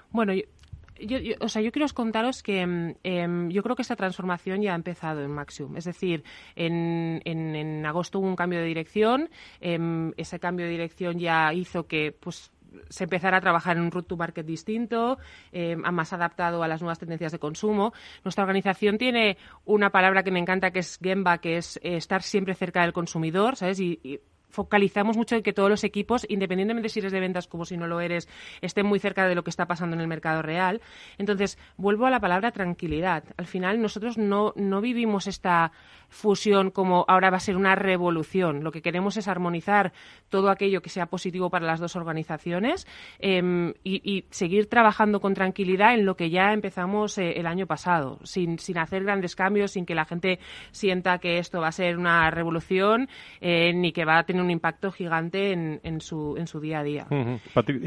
Bueno, 0.10 0.34
yo, 1.06 1.36
o 1.40 1.50
sea, 1.50 1.62
yo 1.62 1.72
quiero 1.72 1.88
contaros 1.94 2.44
que 2.44 2.66
mm, 2.66 2.96
em, 3.04 3.50
yo 3.50 3.64
creo 3.64 3.76
que 3.76 3.82
esta 3.82 3.96
transformación 3.96 4.62
ya 4.62 4.74
ha 4.74 4.76
empezado 4.76 5.22
en 5.22 5.32
Maxium. 5.32 5.76
Es 5.78 5.86
decir, 5.86 6.24
en, 6.56 7.86
agosto 7.86 8.20
hubo 8.20 8.28
un 8.28 8.36
cambio 8.36 8.60
de 8.60 8.66
dirección. 8.66 9.30
Em, 9.60 10.14
ese 10.18 10.40
cambio 10.40 10.66
de 10.66 10.72
dirección 10.72 11.20
ya 11.20 11.54
hizo 11.54 11.88
que 11.88 12.16
pues 12.18 12.52
se 12.90 13.04
empezara 13.04 13.38
a 13.38 13.42
trabajar 13.42 13.78
en 13.78 13.84
un 13.84 13.92
route 13.92 14.08
to 14.08 14.18
market 14.18 14.46
distinto, 14.46 15.20
em, 15.52 15.80
más 15.80 16.12
adaptado 16.14 16.64
a 16.64 16.68
las 16.68 16.82
nuevas 16.82 17.00
tendencias 17.00 17.32
de 17.32 17.40
consumo. 17.40 17.94
Nuestra 18.24 18.44
organización 18.44 18.98
tiene 18.98 19.38
una 19.66 19.92
palabra 19.92 20.24
que 20.24 20.32
me 20.32 20.40
encanta 20.40 20.72
que 20.72 20.80
es 20.80 20.98
Gemba, 21.02 21.38
que 21.38 21.58
es 21.58 21.78
eh, 21.78 21.98
estar 21.98 22.24
siempre 22.24 22.56
cerca 22.56 22.82
del 22.82 22.94
consumidor, 22.94 23.56
¿sabes? 23.56 23.80
y 23.80 24.20
focalizamos 24.54 25.18
mucho 25.18 25.36
en 25.36 25.42
que 25.42 25.52
todos 25.52 25.70
los 25.70 25.84
equipos, 25.84 26.26
independientemente 26.30 26.90
si 26.90 27.00
eres 27.00 27.12
de 27.12 27.20
ventas 27.20 27.48
como 27.48 27.66
si 27.66 27.76
no 27.76 27.88
lo 27.88 28.00
eres, 28.00 28.30
estén 28.62 28.86
muy 28.86 29.00
cerca 29.00 29.28
de 29.28 29.34
lo 29.34 29.44
que 29.44 29.50
está 29.50 29.66
pasando 29.66 29.96
en 29.96 30.02
el 30.02 30.08
mercado 30.08 30.44
real. 30.44 30.80
Entonces, 31.18 31.58
vuelvo 31.76 32.06
a 32.06 32.12
la 32.12 32.20
palabra 32.20 32.52
tranquilidad. 32.52 33.24
Al 33.36 33.48
final, 33.48 33.82
nosotros 33.82 34.18
no, 34.18 34.54
no 34.56 34.80
vivimos 34.80 35.26
esta 35.26 35.72
fusión 36.14 36.70
como 36.70 37.04
ahora 37.08 37.32
va 37.32 37.38
a 37.38 37.40
ser 37.40 37.58
una 37.58 37.76
revolución. 37.76 38.64
Lo 38.64 38.72
que 38.72 38.82
queremos 38.84 39.18
es 39.18 39.28
armonizar 39.28 39.92
todo 40.30 40.50
aquello 40.50 40.82
que 40.82 40.90
sea 40.90 41.08
positivo 41.08 41.50
para 41.50 41.66
las 41.66 41.80
dos 41.80 41.96
organizaciones 41.96 42.88
em, 43.20 43.74
y, 43.84 44.26
seguir 44.30 44.70
trabajando 44.70 45.20
con 45.20 45.34
tranquilidad 45.34 45.96
en 45.96 46.06
lo 46.06 46.16
que 46.16 46.30
ya 46.30 46.54
empezamos 46.54 47.18
eh, 47.18 47.34
el 47.38 47.48
año 47.48 47.66
pasado, 47.66 48.20
sin, 48.24 48.60
sin 48.60 48.78
hacer 48.78 49.04
grandes 49.04 49.36
cambios, 49.36 49.72
sin 49.72 49.86
que 49.86 49.96
la 49.96 50.06
gente 50.06 50.40
sienta 50.72 51.18
que 51.18 51.40
esto 51.40 51.62
va 51.62 51.70
a 51.70 51.72
ser 51.72 51.98
una 51.98 52.30
revolución 52.30 53.10
eh, 53.42 53.74
ni 53.74 53.92
que 53.92 54.06
va 54.06 54.20
a 54.20 54.24
tener 54.24 54.43
un 54.44 54.52
impacto 54.52 54.92
gigante 54.92 55.52
en, 55.52 55.80
en, 55.84 56.02
su, 56.02 56.36
en 56.38 56.48
su 56.48 56.60
día 56.60 56.80
a 56.80 56.84
día. 56.84 57.08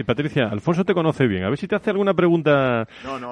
Patricia, 0.07 0.49
Alfonso 0.49 0.85
te 0.85 0.95
conoce 0.95 1.27
bien. 1.27 1.45
A 1.45 1.49
ver 1.49 1.59
si 1.59 1.69
te 1.69 1.77
hace 1.77 1.91
alguna 1.91 2.15
pregunta 2.15 2.89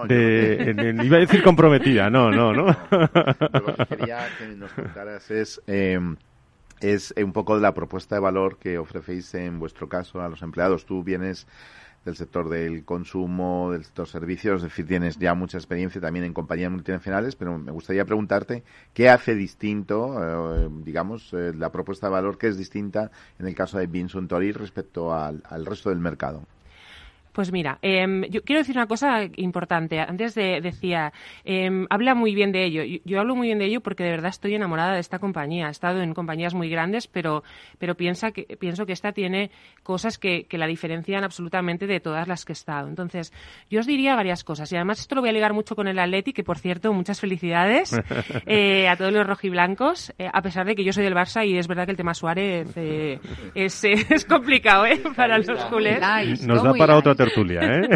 de, 0.07 0.95
iba 1.03 1.16
a 1.16 1.20
decir 1.20 1.43
comprometida. 1.43 2.11
No, 2.11 2.31
no, 2.31 2.53
no. 2.53 2.66
Lo 2.91 3.77
que 3.77 3.87
quería 3.87 4.29
que 4.39 4.47
nos 4.49 4.72
contaras 4.72 5.31
es... 5.31 5.62
Eh, 5.66 5.99
es 6.81 7.14
un 7.16 7.33
poco 7.33 7.55
de 7.55 7.62
la 7.62 7.72
propuesta 7.72 8.16
de 8.16 8.20
valor 8.20 8.59
que 8.59 8.79
ofrecéis 8.79 9.33
en 9.35 9.59
vuestro 9.59 9.89
caso 9.89 10.20
a 10.20 10.29
los 10.29 10.43
empleados. 10.43 10.85
Tú 10.85 11.03
vienes 11.03 11.47
del 12.05 12.16
sector 12.16 12.48
del 12.48 12.84
consumo, 12.84 13.70
del 13.72 13.84
sector 13.84 14.07
servicios, 14.07 14.62
es 14.62 14.70
decir, 14.70 14.86
tienes 14.86 15.18
ya 15.18 15.34
mucha 15.34 15.59
experiencia 15.59 16.00
también 16.00 16.24
en 16.24 16.34
compañías 16.34 16.70
multinacionales, 16.70 17.36
pero 17.36 17.59
me 17.59 17.72
gustaría 17.72 18.05
preguntarte 18.05 18.62
qué 18.92 19.09
hace 19.09 19.34
distinto, 19.34 20.16
eh, 20.20 20.68
digamos, 20.84 21.32
eh, 21.32 21.52
la 21.57 21.72
propuesta 21.72 22.07
de 22.07 22.12
valor 22.12 22.38
que 22.38 22.48
es 22.48 22.57
distinta 22.57 23.11
en 23.38 23.46
el 23.46 23.55
caso 23.55 23.78
de 23.78 23.86
Vinsuntori 23.86 24.52
respecto 24.52 25.14
al 25.14 25.42
resto 25.66 25.90
del 25.90 25.98
mercado. 25.98 26.42
Pues 27.35 27.51
mira, 27.51 27.80
em, 27.82 28.22
yo 28.30 28.45
quiero 28.45 28.61
decir 28.61 28.76
una 28.76 28.87
cosa 28.87 29.24
importante. 29.37 29.99
Antes 29.99 30.37
de, 30.37 30.61
decía, 30.61 31.12
eh, 31.45 31.68
habla 31.91 32.14
muy 32.14 32.32
bien 32.32 32.53
de 32.53 32.64
ello. 32.64 33.01
Yo, 33.05 33.18
hablo 33.18 33.35
muy 33.35 33.49
bien 33.49 33.59
de 33.59 33.64
ello 33.64 33.80
porque 33.80 34.05
de 34.05 34.11
verdad 34.11 34.30
estoy 34.30 34.55
enamorada 34.55 34.95
de 34.95 35.01
esta 35.01 35.18
compañía. 35.18 35.66
He 35.66 35.72
estado 35.72 36.01
en 36.01 36.14
compañías 36.14 36.55
muy 36.55 36.68
grandes, 36.68 37.09
pero, 37.09 37.43
pero 37.80 37.97
piensa 37.97 38.30
que, 38.30 38.45
pienso 38.57 38.87
que 38.87 38.93
esta 38.93 39.11
tiene 39.11 39.51
cosas 39.82 40.16
que, 40.16 40.45
que, 40.45 40.59
la 40.59 40.68
diferencian 40.68 41.24
absolutamente 41.24 41.89
de 41.89 41.99
todas 41.99 42.28
las 42.28 42.45
que 42.45 42.53
he 42.53 42.55
estado. 42.55 42.87
Entonces, 42.87 43.32
yo 43.68 43.80
os 43.80 43.87
diría 43.87 44.14
varias 44.14 44.45
cosas. 44.45 44.70
Y 44.70 44.76
además 44.76 45.01
esto 45.01 45.16
lo 45.16 45.20
voy 45.20 45.30
a 45.30 45.32
ligar 45.32 45.55
mucho 45.55 45.74
con 45.74 45.89
el 45.89 45.99
Atleti, 45.99 46.32
que 46.32 46.45
por 46.45 46.59
cierto, 46.59 46.93
muchas 46.93 47.18
felicidades 47.18 48.01
eh, 48.47 48.87
a 48.87 48.97
todos 48.97 49.12
los 49.12 49.26
rojiblancos, 49.26 50.14
eh, 50.18 50.30
a 50.32 50.41
pesar 50.41 50.66
de 50.66 50.76
que 50.76 50.85
yo 50.85 50.93
soy 50.93 51.03
del 51.03 51.14
Barça 51.14 51.45
y 51.45 51.59
es 51.59 51.66
verdad 51.66 51.85
que 51.87 51.91
el 51.91 51.97
tema 51.97 52.14
Suárez 52.14 52.68
eh, 52.76 53.18
es, 53.57 53.82
es, 53.85 54.24
complicado 54.24 54.87
¿eh? 54.87 55.03
para 55.16 55.39
los 55.39 55.64
culés. 55.64 56.01
Nos 56.47 56.62
da 56.62 56.72
para 56.74 56.97
otra 56.97 57.24
¿eh? 57.62 57.89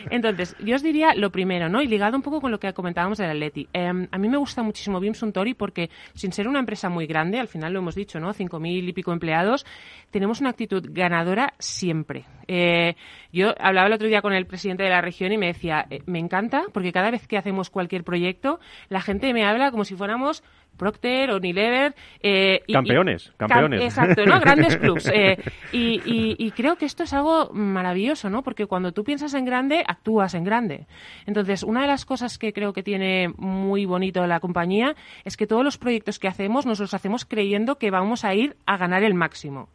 Entonces, 0.10 0.56
yo 0.64 0.76
os 0.76 0.82
diría 0.82 1.14
lo 1.14 1.30
primero, 1.30 1.68
¿no? 1.68 1.82
Y 1.82 1.86
ligado 1.86 2.16
un 2.16 2.22
poco 2.22 2.40
con 2.40 2.50
lo 2.50 2.58
que 2.58 2.72
comentábamos 2.72 3.18
del 3.18 3.30
Atleti. 3.30 3.68
Em, 3.72 4.06
a 4.10 4.18
mí 4.18 4.28
me 4.28 4.36
gusta 4.36 4.62
muchísimo 4.62 5.00
Bim 5.00 5.14
Suntory 5.14 5.54
porque, 5.54 5.90
sin 6.14 6.32
ser 6.32 6.48
una 6.48 6.58
empresa 6.58 6.88
muy 6.88 7.06
grande, 7.06 7.38
al 7.38 7.48
final 7.48 7.72
lo 7.72 7.80
hemos 7.80 7.94
dicho, 7.94 8.20
¿no? 8.20 8.32
Cinco 8.32 8.60
mil 8.60 8.88
y 8.88 8.92
pico 8.92 9.12
empleados, 9.12 9.66
tenemos 10.10 10.40
una 10.40 10.50
actitud 10.50 10.84
ganadora 10.90 11.54
siempre. 11.58 12.24
Eh, 12.46 12.94
yo 13.32 13.54
hablaba 13.58 13.86
el 13.86 13.92
otro 13.94 14.08
día 14.08 14.22
con 14.22 14.32
el 14.32 14.46
presidente 14.46 14.82
de 14.82 14.90
la 14.90 15.00
región 15.00 15.32
y 15.32 15.38
me 15.38 15.46
decía, 15.46 15.86
eh, 15.90 16.00
me 16.06 16.18
encanta 16.18 16.64
porque 16.72 16.92
cada 16.92 17.10
vez 17.10 17.26
que 17.26 17.38
hacemos 17.38 17.70
cualquier 17.70 18.04
proyecto, 18.04 18.60
la 18.88 19.00
gente 19.00 19.32
me 19.32 19.44
habla 19.44 19.70
como 19.70 19.84
si 19.84 19.94
fuéramos 19.94 20.42
Procter, 20.76 21.30
Unilever. 21.32 21.94
Eh, 22.20 22.60
campeones, 22.72 23.32
campeones. 23.36 23.82
exacto, 23.82 24.24
¿no? 24.26 24.40
Grandes 24.40 24.76
clubs. 24.78 25.10
Eh, 25.12 25.36
y, 25.72 26.50
creo 26.52 26.76
que 26.76 26.84
esto 26.84 27.02
es 27.02 27.12
algo 27.12 27.50
maravilloso, 27.52 28.30
¿no? 28.30 28.42
Porque 28.42 28.66
cuando 28.66 28.92
tú 28.92 29.04
piensas 29.04 29.34
en 29.34 29.44
grande, 29.44 29.84
actúas 29.86 30.34
en 30.34 30.44
grande. 30.44 30.86
Entonces, 31.26 31.62
una 31.62 31.82
de 31.82 31.88
las 31.88 32.04
cosas 32.04 32.38
que 32.38 32.52
creo 32.52 32.72
que 32.72 32.82
tiene 32.82 33.28
muy 33.36 33.84
bonito 33.86 34.26
la 34.26 34.40
compañía 34.40 34.94
es 35.24 35.36
que 35.36 35.46
todos 35.46 35.64
los 35.64 35.78
proyectos 35.78 36.18
que 36.18 36.28
hacemos 36.28 36.66
nos 36.66 36.80
los 36.80 36.94
hacemos 36.94 37.24
creyendo 37.24 37.76
que 37.76 37.90
vamos 37.90 38.24
a 38.24 38.34
ir 38.34 38.56
a 38.66 38.76
ganar 38.76 39.02
el 39.02 39.14
máximo. 39.14 39.68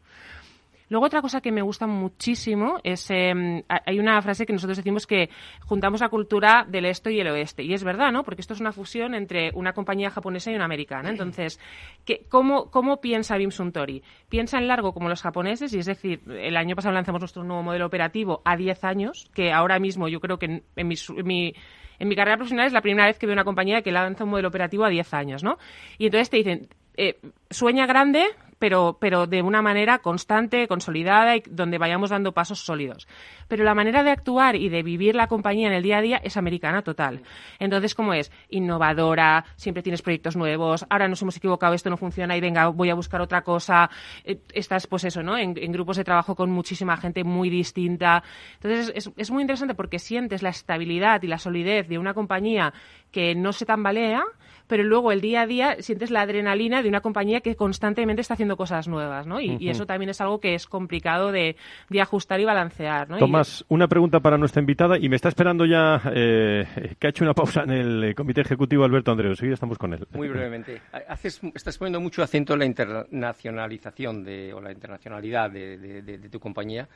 Luego 0.90 1.06
otra 1.06 1.22
cosa 1.22 1.42
que 1.42 1.52
me 1.52 1.62
gusta 1.62 1.88
muchísimo 1.88 2.80
es, 2.84 3.10
em, 3.12 3.64
hay 3.68 4.00
una 4.00 4.22
frase 4.22 4.46
que 4.46 4.54
nosotros 4.54 4.78
decimos 4.78 5.08
que 5.08 5.30
juntamos 5.66 6.02
la 6.02 6.10
cultura 6.10 6.66
del 6.68 6.86
este 6.86 7.12
y 7.12 7.20
el 7.20 7.28
oeste. 7.28 7.64
Y 7.64 7.74
es 7.74 7.84
verdad, 7.84 8.12
¿no? 8.12 8.24
Porque 8.24 8.42
esto 8.42 8.54
es 8.54 8.60
una 8.60 8.72
fusión 8.72 9.14
entre 9.14 9.52
una 9.54 9.74
compañía 9.74 10.10
japonesa 10.10 10.52
y 10.52 10.56
una 10.56 10.66
americana. 10.66 11.10
Entonces, 11.10 11.60
¿qué, 12.06 12.26
cómo, 12.28 12.72
¿cómo 12.72 13.00
piensa 13.00 13.38
Bim 13.38 13.52
Suntory? 13.52 14.04
Piensa 14.30 14.58
en 14.58 14.68
largo 14.68 14.94
como 14.94 15.10
los 15.10 15.22
japoneses, 15.22 15.74
y 15.74 15.80
es 15.80 15.86
decir, 15.86 16.22
el 16.28 16.58
año 16.58 16.76
pasado 16.76 16.94
lanzamos 16.94 17.22
nuestro 17.22 17.44
nuevo 17.44 17.64
modelo 17.64 17.86
operativo 17.86 18.42
a 18.44 18.58
10 18.58 18.84
años, 18.84 19.30
que 19.34 19.52
ahora 19.52 19.80
mismo 19.80 20.08
yo 20.08 20.20
creo 20.20 20.40
que 20.40 20.64
en, 20.76 20.88
mi, 20.88 21.54
en 22.00 22.08
mi 22.08 22.16
carrera 22.16 22.38
profesional 22.38 22.68
es 22.68 22.74
la 22.74 22.82
primera 22.82 23.06
vez 23.06 23.20
que 23.20 23.26
veo 23.26 23.34
una 23.34 23.44
compañía 23.44 23.82
que 23.82 23.92
lanza 23.92 24.24
un 24.24 24.32
modelo 24.32 24.48
operativo 24.48 24.86
a 24.86 24.90
10 24.90 25.14
años, 25.14 25.44
¿no? 25.44 25.58
Y 25.98 26.06
entonces 26.06 26.30
te 26.30 26.38
dicen, 26.38 26.68
eh, 26.98 27.20
sueña 27.50 27.86
grande, 27.86 28.26
pero, 28.60 28.98
pero 29.00 29.26
de 29.26 29.42
una 29.42 29.62
manera 29.62 30.00
constante, 30.00 30.68
consolidada 30.68 31.38
y 31.38 31.44
donde 31.50 31.78
vayamos 31.78 32.10
dando 32.10 32.34
pasos 32.34 32.60
sólidos. 32.60 33.08
Pero 33.48 33.64
la 33.64 33.74
manera 33.74 34.04
de 34.04 34.12
actuar 34.12 34.56
y 34.56 34.70
de 34.70 34.84
vivir 34.84 35.16
la 35.16 35.28
compañía 35.28 35.68
en 35.68 35.74
el 35.74 35.82
día 35.82 35.98
a 35.98 36.02
día 36.02 36.18
es 36.18 36.38
americana 36.38 36.84
total. 36.84 37.24
Entonces, 37.58 37.96
¿cómo 37.96 38.14
es? 38.14 38.32
Innovadora, 38.50 39.46
siempre 39.56 39.82
tienes 39.82 40.02
proyectos 40.02 40.36
nuevos, 40.36 40.86
ahora 40.90 41.08
nos 41.08 41.22
hemos 41.22 41.38
equivocado, 41.38 41.74
esto 41.74 41.90
no 41.90 41.98
funciona 41.98 42.36
y 42.38 42.42
venga, 42.42 42.68
voy 42.68 42.90
a 42.90 42.96
buscar 42.96 43.22
otra 43.22 43.42
cosa. 43.42 43.90
Eh, 44.24 44.42
estás, 44.54 44.86
pues 44.88 45.06
eso, 45.06 45.24
¿no? 45.24 45.38
En, 45.38 45.54
grupos 45.70 45.98
de 45.98 46.04
trabajo 46.04 46.36
con 46.36 46.52
muchísima 46.52 46.98
gente 46.98 47.24
muy 47.24 47.50
distinta. 47.50 48.24
Entonces, 48.56 48.92
es, 48.96 49.12
es 49.16 49.32
muy 49.32 49.42
interesante 49.42 49.76
porque 49.76 50.00
sientes 50.00 50.44
la 50.44 50.50
estabilidad 50.50 51.22
y 51.24 51.28
la 51.28 51.38
solidez 51.38 51.88
de 51.88 51.98
una 51.98 52.14
compañía 52.14 52.74
que 53.12 53.36
no 53.36 53.54
se 53.54 53.66
tambalea, 53.66 54.24
pero 54.70 54.84
luego 54.84 55.12
el 55.12 55.20
día 55.20 55.42
a 55.42 55.48
día 55.48 55.78
sientes 55.80 56.12
la 56.12 56.22
adrenalina 56.22 56.84
de 56.84 56.90
una 56.90 57.02
compañía 57.02 57.42
que 57.42 57.56
constantemente 57.56 58.22
está 58.22 58.36
haciendo 58.36 58.56
cosas 58.56 58.88
nuevas, 58.88 59.26
¿no? 59.26 59.42
Y, 59.42 59.68
eso 59.68 59.88
también 59.88 60.10
es 60.10 60.22
algo 60.22 60.40
que 60.40 60.54
es 60.54 60.68
complicado 60.68 61.32
de, 61.32 61.56
ajustar 62.00 62.40
y 62.40 62.46
balancear, 62.46 63.10
¿no? 63.10 63.18
Tomás, 63.18 63.66
una 63.68 63.88
pregunta 63.88 64.20
para 64.20 64.38
nuestra 64.38 64.62
invitada 64.62 64.98
y 65.00 65.10
me 65.10 65.16
está 65.16 65.28
esperando 65.28 65.66
ya 65.66 66.00
eh, 66.14 66.96
que 67.00 67.08
ha 67.08 67.10
hecho 67.10 67.24
una 67.24 67.34
pausa 67.34 67.64
en 67.64 67.72
el 67.72 68.16
comité 68.16 68.42
ejecutivo 68.42 68.84
Alberto 68.84 69.12
Andreu. 69.12 69.36
Seguida 69.36 69.56
estamos 69.56 69.80
con 69.80 69.94
él. 69.94 70.08
Muy 70.14 70.28
brevemente. 70.28 70.82
Haces, 71.08 71.42
estás 71.56 71.78
poniendo 71.80 72.00
mucho 72.00 72.22
acento 72.22 72.54
en 72.54 72.60
la 72.60 72.66
internacionalización 72.66 74.24
de, 74.24 74.54
o 74.54 74.62
la 74.62 74.72
internacionalidad 74.72 75.50
de, 75.50 76.30
tu 76.32 76.40
compañía. 76.40 76.88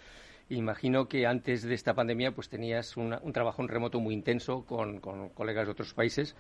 Imagino 0.50 1.08
que 1.08 1.26
antes 1.26 1.64
de 1.64 1.74
esta 1.74 1.96
pandemia 1.96 2.34
pues 2.34 2.50
tenías 2.50 2.96
un 2.98 3.34
trabajo 3.34 3.64
en 3.64 3.68
remoto 3.68 4.00
muy 4.00 4.14
intenso 4.14 4.64
con, 4.64 5.00
con 5.00 5.30
colegas 5.30 5.66
de 5.66 5.72
otros 5.72 5.96
países. 5.96 6.36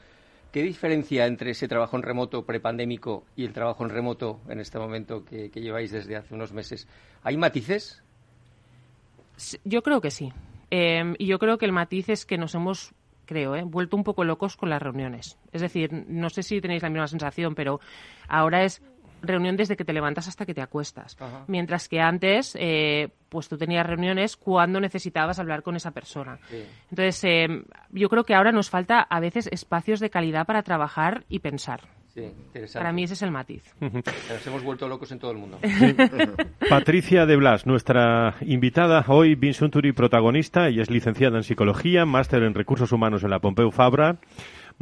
¿Qué 0.53 0.61
diferencia 0.61 1.25
entre 1.25 1.49
ese 1.49 1.67
trabajo 1.67 1.97
en 1.97 2.03
remoto 2.03 2.45
prepandémico 2.45 3.25
y 3.35 3.43
el 3.43 3.53
trabajo 3.53 3.83
en 3.83 3.89
remoto 3.89 4.39
en 4.47 4.59
este 4.59 4.77
momento 4.77 5.25
que, 5.25 5.49
lleváis 5.49 5.91
desde 5.91 6.15
hace 6.15 6.35
unos 6.35 6.53
meses? 6.53 6.87
¿Hay 7.23 7.37
matices? 7.37 8.03
Yo 9.63 9.81
creo 9.81 9.99
que 9.99 10.11
sí. 10.11 10.31
Em, 10.69 11.15
y 11.17 11.25
yo 11.25 11.39
creo 11.39 11.57
que 11.57 11.65
el 11.65 11.71
matiz 11.71 12.07
es 12.09 12.27
que 12.27 12.37
nos 12.37 12.53
hemos 12.53 12.93
creo, 13.25 13.55
¿eh? 13.55 13.63
vuelto 13.63 13.97
un 13.97 14.03
poco 14.03 14.23
locos 14.23 14.55
con 14.55 14.69
las 14.69 14.79
reuniones. 14.79 15.39
Es 15.53 15.61
decir, 15.61 15.91
no 15.91 16.29
sé 16.29 16.43
si 16.43 16.61
tenéis 16.61 16.83
la 16.83 16.89
misma 16.89 17.07
sensación, 17.07 17.55
pero 17.55 17.79
ahora 18.27 18.63
es 18.63 18.83
reunión 19.23 19.57
desde 19.57 19.75
que 19.75 19.85
te 19.85 19.93
levantas 19.93 20.27
hasta 20.27 20.45
que 20.45 20.53
te 20.53 20.61
acuestas. 20.61 21.17
Mientras 21.47 21.87
que 21.87 21.99
antes, 21.99 22.55
eh, 22.59 23.09
pues 23.29 23.49
tú 23.49 23.57
tenías 23.57 23.85
reuniones 23.85 24.37
cuando 24.37 24.79
necesitabas 24.79 25.39
hablar 25.39 25.63
con 25.63 25.75
esa 25.75 25.91
persona. 25.91 26.39
Entonces, 26.89 27.23
eh, 27.23 27.47
yo 27.89 28.09
creo 28.09 28.23
que 28.23 28.35
ahora 28.35 28.51
nos 28.51 28.69
falta 28.69 29.01
a 29.01 29.19
veces 29.19 29.47
espacios 29.51 29.99
de 29.99 30.09
calidad 30.09 30.45
para 30.45 30.63
trabajar 30.63 31.25
y 31.29 31.39
pensar. 31.39 31.81
Para 32.73 32.91
mí 32.91 33.03
ese 33.03 33.15
es 33.15 33.21
el 33.23 33.31
matiz. 33.31 33.63
Nos 33.79 34.45
hemos 34.47 34.63
vuelto 34.63 34.87
locos 34.87 35.11
en 35.11 35.17
todo 35.17 35.31
el 35.31 35.37
mundo. 35.37 35.59
Patricia 36.69 37.25
de 37.25 37.35
Blas, 37.35 37.65
nuestra 37.65 38.35
invitada 38.41 39.03
hoy, 39.07 39.33
Vinsunturi 39.33 39.93
protagonista, 39.93 40.67
ella 40.67 40.83
es 40.83 40.91
licenciada 40.91 41.37
en 41.37 41.43
Psicología, 41.43 42.05
máster 42.05 42.43
en 42.43 42.53
Recursos 42.53 42.91
Humanos 42.91 43.23
en 43.23 43.31
la 43.31 43.39
Pompeu 43.39 43.71
Fabra 43.71 44.19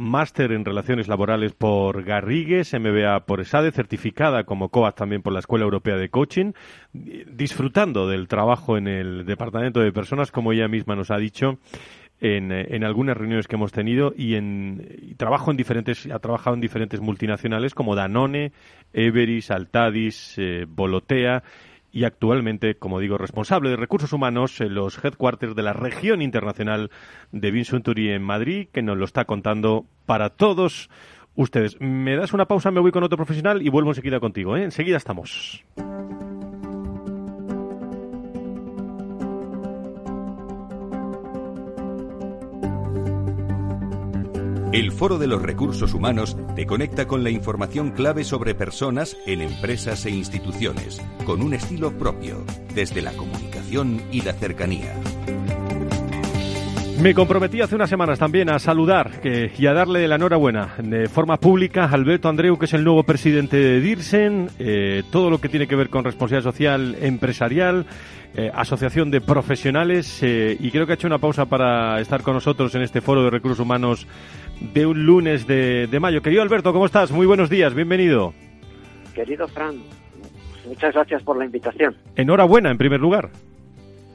máster 0.02 0.52
en 0.52 0.64
Relaciones 0.64 1.08
Laborales 1.08 1.52
por 1.52 2.02
Garrigues, 2.02 2.74
MBA 2.74 3.24
por 3.24 3.40
ESADE, 3.40 3.72
certificada 3.72 4.44
como 4.44 4.68
COAS 4.68 4.94
también 4.94 5.22
por 5.22 5.32
la 5.32 5.38
Escuela 5.38 5.64
Europea 5.64 5.96
de 5.96 6.10
Coaching, 6.10 6.52
disfrutando 6.92 8.08
del 8.08 8.28
trabajo 8.28 8.76
en 8.76 8.88
el 8.88 9.24
Departamento 9.24 9.80
de 9.80 9.92
Personas, 9.92 10.30
como 10.30 10.52
ella 10.52 10.68
misma 10.68 10.96
nos 10.96 11.10
ha 11.10 11.16
dicho. 11.16 11.58
En, 12.24 12.52
en, 12.52 12.84
algunas 12.84 13.16
reuniones 13.16 13.48
que 13.48 13.56
hemos 13.56 13.72
tenido 13.72 14.14
y 14.16 14.36
en 14.36 15.16
trabajo 15.16 15.50
en 15.50 15.56
diferentes 15.56 16.06
ha 16.06 16.20
trabajado 16.20 16.54
en 16.54 16.60
diferentes 16.60 17.00
multinacionales 17.00 17.74
como 17.74 17.96
Danone, 17.96 18.52
Everis, 18.92 19.50
Altadis, 19.50 20.36
eh, 20.38 20.64
Bolotea 20.68 21.42
y 21.92 22.04
actualmente, 22.04 22.76
como 22.76 22.98
digo, 22.98 23.18
responsable 23.18 23.70
de 23.70 23.76
recursos 23.76 24.12
humanos 24.12 24.60
en 24.60 24.74
los 24.74 25.02
headquarters 25.04 25.54
de 25.54 25.62
la 25.62 25.74
región 25.74 26.22
internacional 26.22 26.90
de 27.30 27.50
Vinsunturi 27.50 28.10
en 28.10 28.22
Madrid, 28.22 28.68
que 28.72 28.82
nos 28.82 28.96
lo 28.96 29.04
está 29.04 29.26
contando 29.26 29.84
para 30.06 30.30
todos 30.30 30.88
ustedes. 31.34 31.78
Me 31.80 32.16
das 32.16 32.32
una 32.32 32.46
pausa, 32.46 32.70
me 32.70 32.80
voy 32.80 32.92
con 32.92 33.04
otro 33.04 33.18
profesional 33.18 33.62
y 33.62 33.68
vuelvo 33.68 33.90
enseguida 33.90 34.20
contigo. 34.20 34.56
¿eh? 34.56 34.64
Enseguida 34.64 34.96
estamos. 34.96 35.64
El 44.72 44.90
Foro 44.90 45.18
de 45.18 45.26
los 45.26 45.42
Recursos 45.42 45.92
Humanos 45.92 46.34
te 46.56 46.64
conecta 46.64 47.06
con 47.06 47.22
la 47.22 47.28
información 47.28 47.90
clave 47.90 48.24
sobre 48.24 48.54
personas 48.54 49.18
en 49.26 49.42
empresas 49.42 50.06
e 50.06 50.10
instituciones, 50.10 50.98
con 51.26 51.42
un 51.42 51.52
estilo 51.52 51.92
propio, 51.98 52.42
desde 52.74 53.02
la 53.02 53.12
comunicación 53.12 54.00
y 54.10 54.22
la 54.22 54.32
cercanía. 54.32 54.94
Me 57.02 57.14
comprometí 57.14 57.60
hace 57.60 57.74
unas 57.74 57.90
semanas 57.90 58.18
también 58.18 58.48
a 58.48 58.58
saludar 58.58 59.20
y 59.24 59.66
a 59.66 59.74
darle 59.74 60.08
la 60.08 60.14
enhorabuena 60.14 60.74
de 60.78 61.06
forma 61.08 61.36
pública 61.36 61.84
a 61.84 61.90
Alberto 61.90 62.30
Andreu, 62.30 62.56
que 62.58 62.66
es 62.66 62.72
el 62.72 62.84
nuevo 62.84 63.02
presidente 63.02 63.58
de 63.58 63.80
DIRSEN, 63.80 64.50
eh, 64.58 65.02
todo 65.10 65.28
lo 65.28 65.38
que 65.38 65.50
tiene 65.50 65.66
que 65.66 65.76
ver 65.76 65.90
con 65.90 66.04
responsabilidad 66.04 66.50
social 66.50 66.96
empresarial, 67.00 67.86
eh, 68.34 68.50
asociación 68.54 69.10
de 69.10 69.20
profesionales, 69.20 70.22
eh, 70.22 70.56
y 70.58 70.70
creo 70.70 70.86
que 70.86 70.92
ha 70.92 70.94
hecho 70.94 71.08
una 71.08 71.18
pausa 71.18 71.46
para 71.46 72.00
estar 72.00 72.22
con 72.22 72.34
nosotros 72.34 72.74
en 72.74 72.82
este 72.82 73.00
foro 73.00 73.24
de 73.24 73.30
recursos 73.30 73.60
humanos 73.60 74.06
de 74.72 74.86
un 74.86 75.04
lunes 75.04 75.46
de, 75.46 75.86
de 75.86 76.00
mayo. 76.00 76.22
Querido 76.22 76.42
Alberto, 76.42 76.72
¿cómo 76.72 76.86
estás? 76.86 77.10
Muy 77.10 77.26
buenos 77.26 77.50
días, 77.50 77.74
bienvenido. 77.74 78.32
Querido 79.14 79.48
Fran, 79.48 79.76
muchas 80.66 80.94
gracias 80.94 81.22
por 81.22 81.36
la 81.36 81.44
invitación. 81.44 81.96
Enhorabuena, 82.16 82.70
en 82.70 82.78
primer 82.78 83.00
lugar. 83.00 83.30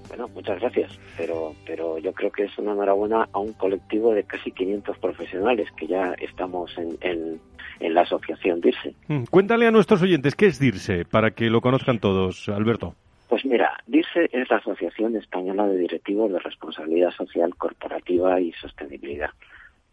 Bueno, 0.07 0.29
muchas 0.33 0.59
gracias, 0.59 0.97
pero, 1.17 1.53
pero 1.65 1.97
yo 1.99 2.13
creo 2.13 2.31
que 2.31 2.45
es 2.45 2.57
una 2.57 2.71
enhorabuena 2.71 3.27
a 3.31 3.39
un 3.39 3.53
colectivo 3.53 4.13
de 4.13 4.23
casi 4.23 4.51
500 4.51 4.97
profesionales 4.97 5.67
que 5.77 5.85
ya 5.85 6.13
estamos 6.19 6.75
en, 6.77 6.97
en, 7.01 7.39
en 7.79 7.93
la 7.93 8.01
asociación 8.01 8.61
DIRSE. 8.61 8.95
Mm, 9.09 9.23
Cuéntale 9.25 9.67
a 9.67 9.71
nuestros 9.71 10.01
oyentes 10.01 10.33
qué 10.35 10.47
es 10.47 10.59
DIRSE, 10.59 11.05
para 11.05 11.31
que 11.31 11.49
lo 11.49 11.61
conozcan 11.61 11.99
todos, 11.99 12.49
Alberto. 12.49 12.95
Pues 13.27 13.45
mira, 13.45 13.73
DIRSE 13.85 14.29
es 14.31 14.49
la 14.49 14.57
Asociación 14.57 15.17
Española 15.17 15.67
de 15.67 15.77
Directivos 15.77 16.31
de 16.31 16.39
Responsabilidad 16.39 17.11
Social 17.11 17.53
Corporativa 17.55 18.39
y 18.39 18.53
Sostenibilidad. 18.53 19.29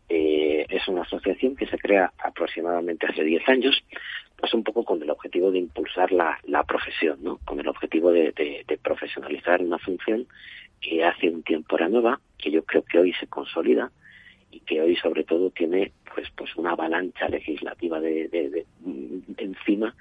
Eh, 0.09 0.67
es 0.69 0.87
una 0.89 1.03
asociación 1.03 1.57
que 1.57 1.67
se 1.67 1.79
crea 1.79 2.13
aproximadamente 2.19 3.07
hace 3.07 3.25
10 3.25 3.49
años, 3.49 3.83
pues 4.37 4.53
un 4.53 4.63
poco 4.63 4.85
con 4.85 5.03
el 5.03 5.11
objetivo 5.11 5.51
de 5.51 5.59
impulsar 5.59 6.13
la, 6.13 6.39
la 6.45 6.63
profesión, 6.65 7.19
¿no? 7.23 7.39
Con 7.45 7.59
el 7.61 7.69
objetivo 7.69 8.13
de, 8.13 8.33
de, 8.33 8.65
de, 8.67 8.77
profesionalizar 8.77 9.63
una 9.63 9.79
función 9.79 10.27
que 10.81 11.05
hace 11.05 11.31
un 11.31 11.43
tiempo 11.43 11.77
era 11.77 11.89
nueva, 11.89 12.21
que 12.37 12.51
yo 12.51 12.65
creo 12.65 12.83
que 12.83 12.99
hoy 12.99 13.15
se 13.15 13.27
consolida 13.27 13.91
y 14.51 14.61
que 14.61 14.83
hoy 14.83 14.95
sobre 14.97 15.25
todo 15.25 15.51
tiene 15.51 15.93
pues 16.15 16.29
pues 16.37 16.55
una 16.57 16.73
avalancha 16.73 17.29
legislativa 17.29 17.99
de, 18.01 18.29
de, 18.29 18.51
de 18.51 19.43
encima 19.43 19.95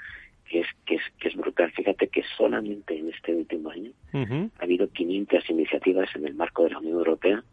que 0.49 0.60
es, 0.60 0.68
que 0.86 0.95
es 0.95 1.01
que 1.20 1.30
es 1.30 1.36
brutal. 1.36 1.72
Fíjate 1.72 2.08
que 2.10 2.24
solamente 2.38 2.97
en 2.97 3.10
este 3.10 3.34
último 3.34 3.70
año 3.72 3.91
uh 4.14 4.18
-huh. 4.18 4.51
ha 4.60 4.64
habido 4.64 4.88
500 4.89 5.49
iniciativas 5.49 6.10
en 6.16 6.28
el 6.28 6.36
marco 6.36 6.64
de 6.64 6.72
la 6.72 6.80
Unión 6.80 6.97
Europea 6.97 7.43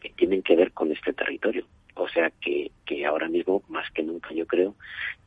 que 0.00 0.10
tienen 0.10 0.42
que 0.42 0.56
ver 0.56 0.72
con 0.72 0.90
este 0.92 1.12
territorio. 1.12 1.64
O 1.94 2.08
sea 2.08 2.30
que, 2.40 2.70
que 2.86 3.04
ahora 3.04 3.28
mismo, 3.28 3.62
más 3.68 3.90
que 3.90 4.02
nunca, 4.02 4.32
yo 4.32 4.46
creo 4.46 4.74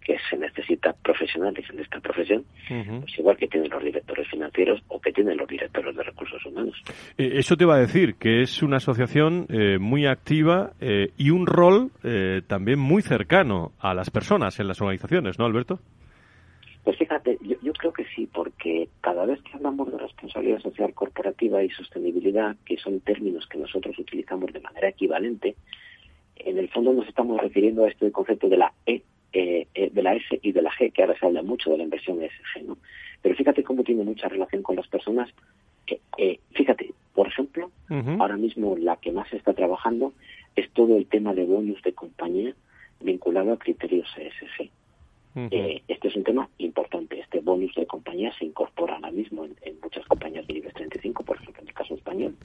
que 0.05 0.18
se 0.30 0.38
necesita 0.38 0.93
profesionales 0.93 1.66
en 1.72 1.80
esta 1.80 1.99
profesión, 1.99 2.45
uh 2.70 2.74
-huh. 2.74 2.99
pues 3.01 3.20
igual 3.20 3.38
que 3.38 3.47
tienen 3.47 3.72
los 3.72 3.84
directores 3.84 4.28
financieros 4.30 4.82
o 4.88 5.01
que 5.01 5.11
tienen 5.11 5.38
los 5.38 5.47
directores 5.47 5.95
de 5.95 6.03
recursos 6.03 6.45
humanos. 6.45 6.76
Eh, 7.18 7.32
eso 7.34 7.57
te 7.57 7.66
va 7.66 7.76
a 7.76 7.80
decir 7.80 8.16
que 8.16 8.41
es 8.41 8.61
una 8.61 8.78
asociación 8.78 9.47
eh, 9.49 9.78
muy 9.80 10.05
activa 10.05 10.74
eh, 10.80 11.11
y 11.18 11.32
un 11.32 11.47
rol 11.47 11.91
eh, 12.03 12.41
también 12.47 12.80
muy 12.80 13.01
cercano 13.01 13.72
a 13.80 13.93
las 13.93 14.11
personas 14.11 14.59
en 14.59 14.68
las 14.68 14.80
organizaciones, 14.80 15.39
¿no, 15.39 15.45
Alberto? 15.45 15.80
Pues 16.84 16.99
fíjate, 16.99 17.39
yo, 17.41 17.55
yo, 17.63 17.74
creo 17.74 17.91
que 17.91 18.05
sí, 18.16 18.30
porque 18.32 18.89
cada 19.01 19.26
vez 19.26 19.41
que 19.41 19.53
hablamos 19.53 19.91
de 19.91 19.97
responsabilidad 19.97 20.59
social 20.59 20.93
corporativa 20.93 21.63
y 21.63 21.70
sostenibilidad, 21.72 22.55
que 22.63 22.78
son 22.78 22.99
términos 22.99 23.47
que 23.47 23.57
nosotros 23.57 23.97
utilizamos 23.97 24.53
de 24.53 24.59
manera 24.59 24.89
equivalente, 24.89 25.55
en 26.36 26.58
el 26.58 26.70
fondo 26.70 26.94
nos 26.94 27.08
estamos 27.08 27.40
refiriendo 27.42 27.86
a 27.86 27.90
este 27.90 28.12
concepto 28.12 28.50
de 28.50 28.58
la 28.58 28.74
E, 28.86 29.02
eh, 29.34 29.68
de 29.92 30.02
la 30.02 30.16
S 30.16 30.40
y 30.42 30.52
de 30.52 30.62
la 30.62 30.72
G, 30.72 30.92
que 30.94 31.02
ahora 31.02 31.18
se 31.20 31.26
habla 31.26 31.42
mucho 31.42 31.70
de 31.70 31.78
la 31.78 31.84
inversión 31.84 32.22
ESG, 32.22 32.64
¿no? 32.66 32.78
Pero 33.26 33.36
fíjate 33.36 33.64
cómo 33.64 33.84
tiene 33.84 34.04
mucha 34.04 34.30
relación 34.30 34.62
con 34.62 34.76
las 34.76 34.88
personas. 34.88 35.28
Eh, 35.88 36.00
eh, 36.20 36.40
fíjate, 36.54 36.94
por 37.16 37.28
ejemplo, 37.28 37.72
uh 37.90 37.94
-huh. 37.94 38.22
ahora 38.22 38.38
mismo 38.38 38.78
la 38.78 38.98
que 38.98 39.12
más 39.12 39.28
se 39.30 39.38
está 39.38 39.54
trabajando 39.54 40.14
es 40.56 40.70
todo 40.74 40.96
el 40.96 41.08
tema 41.08 41.34
de 41.34 41.44
bonus 41.44 41.82
de 41.82 41.94
compañía 41.94 42.54
vinculado 43.02 43.52
a 43.52 43.58
criterios 43.58 44.08
ESG. 44.16 44.70
Uh 45.36 45.40
-huh. 45.40 45.48
eh, 45.52 45.82
este 45.88 46.08
es 46.10 46.16
un 46.16 46.24
tema 46.24 46.48
importante. 46.60 47.20
Este 47.20 47.40
bonus 47.40 47.74
de 47.74 47.88
compañía 47.88 48.32
se 48.38 48.46
incorpora 48.46 48.96
ahora 48.96 49.10
mismo 49.10 49.44
en, 49.46 49.56
en 49.64 49.80
muchas 49.82 50.06
compañías 50.06 50.46
de 50.46 50.54
nivel 50.54 50.74
35, 50.74 51.24
por 51.24 51.38
ejemplo, 51.38 51.64
en 51.64 51.68
el 51.70 51.74
caso 51.74 51.96
español. 51.96 52.36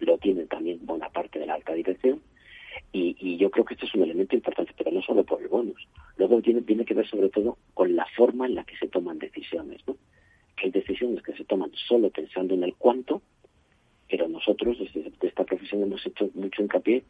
Lo 0.00 0.18
tiene 0.18 0.44
también 0.44 0.78
buena 0.84 1.08
parte 1.08 1.38
de 1.38 1.46
la 1.46 1.54
alta 1.54 1.72
dirección. 1.72 2.20
Y, 2.92 3.16
y, 3.20 3.36
yo 3.36 3.50
creo 3.50 3.64
que 3.64 3.74
este 3.74 3.86
es 3.86 3.94
un 3.94 4.02
elemento 4.02 4.34
importante, 4.34 4.72
pero 4.76 4.90
no 4.90 5.02
solo 5.02 5.24
por 5.24 5.40
el 5.42 5.48
bonus. 5.48 5.88
Luego 6.16 6.40
tiene, 6.40 6.62
tiene 6.62 6.84
que 6.84 6.94
ver 6.94 7.06
sobre 7.06 7.28
todo 7.28 7.58
con 7.74 7.94
la 7.94 8.06
forma 8.16 8.46
en 8.46 8.54
la 8.54 8.64
que 8.64 8.76
se 8.76 8.88
toman 8.88 9.18
decisiones. 9.18 9.82
¿no? 9.86 9.96
Que 10.56 10.66
hay 10.66 10.70
decisiones 10.70 11.22
que 11.22 11.32
se 11.34 11.44
toman 11.44 11.70
solo 11.74 12.10
pensando 12.10 12.54
en 12.54 12.64
el 12.64 12.74
cuánto, 12.74 13.22
pero 14.08 14.28
nosotros 14.28 14.78
desde 14.78 15.12
esta 15.20 15.44
profesión 15.44 15.82
hemos 15.82 16.04
hecho 16.06 16.30
mucho 16.34 16.62
hincapié 16.62 17.04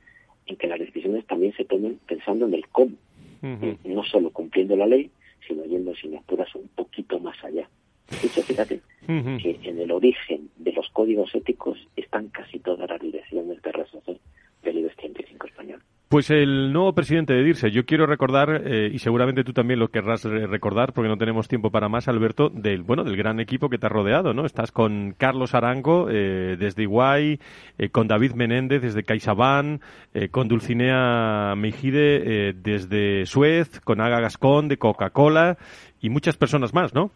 en 0.47 0.57
que 0.57 0.67
las 0.67 0.79
decisiones 0.79 1.27
también 1.27 1.53
se 1.55 1.65
tomen 1.65 1.99
pensando 2.07 2.47
en 2.47 2.55
el 2.55 2.67
cómo. 2.69 2.97
Uh 3.43 3.47
-huh. 3.47 3.79
No 3.85 4.03
solo 4.05 4.31
cumpliendo 4.31 4.75
la 4.75 4.87
ley, 4.87 5.11
sino 5.47 5.65
yendo, 5.65 5.95
si 5.95 6.09
me 6.09 6.19
apuras, 6.19 6.53
un 6.55 6.69
poquito 6.69 7.21
más 7.21 7.37
allá. 7.45 7.69
De 8.11 8.27
hecho, 8.27 8.43
fíjate 8.43 8.81
uh 9.07 9.13
-huh. 9.13 9.43
que 9.43 9.69
en 9.69 9.79
el 9.79 9.93
origen 9.93 10.51
de 10.57 10.73
los 10.73 10.89
códigos 10.91 11.33
éticos 11.35 11.79
están 11.95 12.29
casi 12.29 12.59
todas 12.59 12.89
las 12.91 13.01
direcciones 13.01 13.63
de 13.63 13.73
RSC 13.73 14.19
del 14.63 14.79
IBEX 14.79 14.97
35 14.97 15.47
español. 15.47 15.83
Pues 16.09 16.31
el 16.31 16.73
nuevo 16.73 16.95
presidente 16.95 17.35
de 17.35 17.45
DIRSE, 17.45 17.71
yo 17.71 17.85
quiero 17.85 18.07
recordar, 18.07 18.63
eh, 18.65 18.89
y 18.91 18.99
seguramente 18.99 19.45
tú 19.45 19.53
también 19.53 19.79
lo 19.79 19.89
querrás 19.89 20.25
recordar, 20.25 20.95
porque 20.95 21.11
no 21.11 21.19
tenemos 21.19 21.49
tiempo 21.49 21.71
para 21.71 21.91
más, 21.91 22.09
Alberto, 22.09 22.49
del 22.49 22.83
bueno 22.83 23.05
del 23.05 23.15
gran 23.15 23.41
equipo 23.41 23.69
que 23.69 23.77
te 23.77 23.85
ha 23.85 23.91
rodeado, 23.91 24.33
¿no? 24.33 24.47
Estás 24.47 24.73
con 24.73 25.13
Carlos 25.19 25.55
Arango 25.55 26.09
eh, 26.11 26.57
desde 26.59 26.85
Iguay, 26.85 27.39
eh, 27.77 27.91
con 27.91 28.09
David 28.09 28.33
Menéndez 28.33 28.81
desde 28.81 29.03
CaixaBank, 29.03 29.83
con 30.31 30.49
Dulcinea 30.49 31.55
Mejide 31.57 32.55
desde 32.55 33.27
Suez, 33.27 33.79
con 33.81 34.01
Aga 34.01 34.21
Gascón 34.21 34.69
de 34.69 34.79
Coca-Cola 34.79 35.59
y 36.01 36.09
muchas 36.09 36.39
personas 36.39 36.73
más, 36.73 36.95
¿no? 36.95 37.11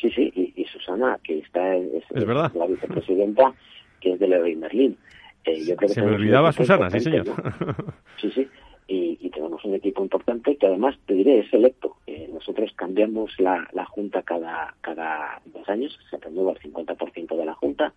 Sí, 0.00 0.08
sí, 0.10 0.32
y, 0.34 0.54
y 0.56 0.64
Susana, 0.64 1.18
que 1.22 1.40
está 1.40 1.76
es, 1.76 2.04
es 2.14 2.24
verdad. 2.24 2.50
la 2.54 2.66
vicepresidenta, 2.66 3.52
que 4.00 4.14
es 4.14 4.18
de 4.18 4.26
Leroy 4.26 4.56
Merlin. 4.56 4.96
Eh, 5.44 5.64
yo 5.64 5.76
creo 5.76 5.88
que 5.88 5.94
Se 5.94 6.02
me 6.02 6.14
olvidaba 6.14 6.52
Susana, 6.52 6.90
sí 6.90 7.00
señor. 7.00 7.26
¿no? 7.26 7.34
Sí, 8.20 8.30
sí. 8.30 8.48
Y, 8.86 9.18
y, 9.20 9.30
tenemos 9.30 9.64
un 9.64 9.74
equipo 9.74 10.02
importante 10.02 10.56
que 10.56 10.66
además, 10.66 10.96
te 11.06 11.14
diré, 11.14 11.38
es 11.38 11.52
electo. 11.54 11.96
Eh, 12.06 12.28
nosotros 12.32 12.72
cambiamos 12.74 13.30
la, 13.38 13.68
la 13.72 13.84
Junta 13.84 14.22
cada, 14.22 14.74
cada 14.80 15.40
dos 15.46 15.68
años, 15.68 15.96
se 16.10 16.16
renueva 16.16 16.52
el 16.52 16.58
50% 16.58 17.36
de 17.36 17.44
la 17.44 17.54
Junta 17.54 17.94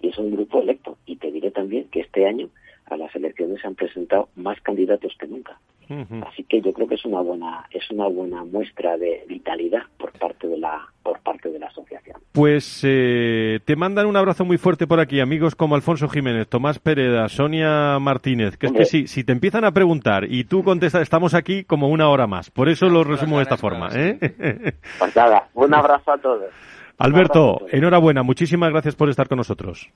y 0.00 0.08
es 0.08 0.18
un 0.18 0.30
grupo 0.32 0.60
electo. 0.60 0.98
Y 1.06 1.16
te 1.16 1.32
diré 1.32 1.50
también 1.50 1.88
que 1.88 2.00
este 2.00 2.26
año 2.26 2.50
a 2.84 2.96
las 2.96 3.14
elecciones 3.16 3.60
se 3.60 3.66
han 3.66 3.74
presentado 3.74 4.28
más 4.36 4.60
candidatos 4.60 5.16
que 5.18 5.26
nunca. 5.26 5.58
Uh 5.88 5.94
-huh. 5.94 6.28
Así 6.28 6.44
que 6.44 6.60
yo 6.60 6.72
creo 6.72 6.88
que 6.88 6.96
es 6.96 7.04
una 7.04 7.20
buena 7.20 7.66
es 7.70 7.88
una 7.90 8.08
buena 8.08 8.44
muestra 8.44 8.96
de 8.96 9.24
vitalidad 9.28 9.82
por 9.98 10.12
parte 10.12 10.48
de 10.48 10.58
la 10.58 10.86
por 11.02 11.20
parte 11.20 11.50
de 11.50 11.58
la 11.58 11.66
asociación. 11.66 12.16
Pues 12.32 12.82
eh, 12.84 13.60
te 13.64 13.76
mandan 13.76 14.06
un 14.06 14.16
abrazo 14.16 14.44
muy 14.44 14.58
fuerte 14.58 14.86
por 14.86 15.00
aquí 15.00 15.20
amigos 15.20 15.54
como 15.54 15.74
Alfonso 15.74 16.08
Jiménez, 16.08 16.48
Tomás 16.48 16.78
Pereda, 16.78 17.28
Sonia 17.28 17.98
Martínez, 18.00 18.56
que 18.56 18.66
es 18.66 18.72
que 18.72 18.84
si, 18.84 19.06
si 19.06 19.22
te 19.24 19.32
empiezan 19.32 19.64
a 19.64 19.72
preguntar 19.72 20.24
y 20.28 20.44
tú 20.44 20.64
contestas 20.64 21.02
estamos 21.02 21.34
aquí 21.34 21.64
como 21.64 21.88
una 21.88 22.08
hora 22.08 22.26
más. 22.26 22.50
Por 22.50 22.68
eso 22.68 22.88
lo 22.88 23.04
resumo 23.04 23.36
de 23.36 23.44
esta 23.44 23.56
forma, 23.56 23.88
¿eh? 23.94 24.18
Pues 24.98 25.14
nada, 25.14 25.48
un 25.54 25.72
abrazo 25.74 26.12
a 26.12 26.18
todos. 26.18 26.52
Alberto, 26.98 27.66
enhorabuena, 27.70 28.22
muchísimas 28.22 28.70
gracias 28.70 28.96
por 28.96 29.08
estar 29.10 29.28
con 29.28 29.38
nosotros. 29.38 29.90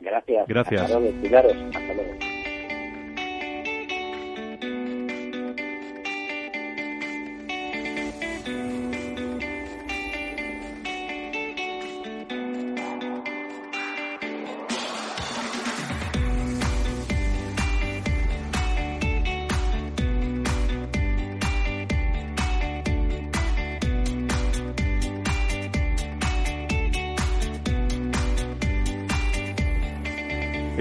Gracias. 0.00 0.46
Gracias. 0.48 0.82
Hasta 0.82 0.98
luego, 0.98 1.20
cuidaros. 1.20 1.52
Hasta 1.52 1.94
luego. 1.94 2.27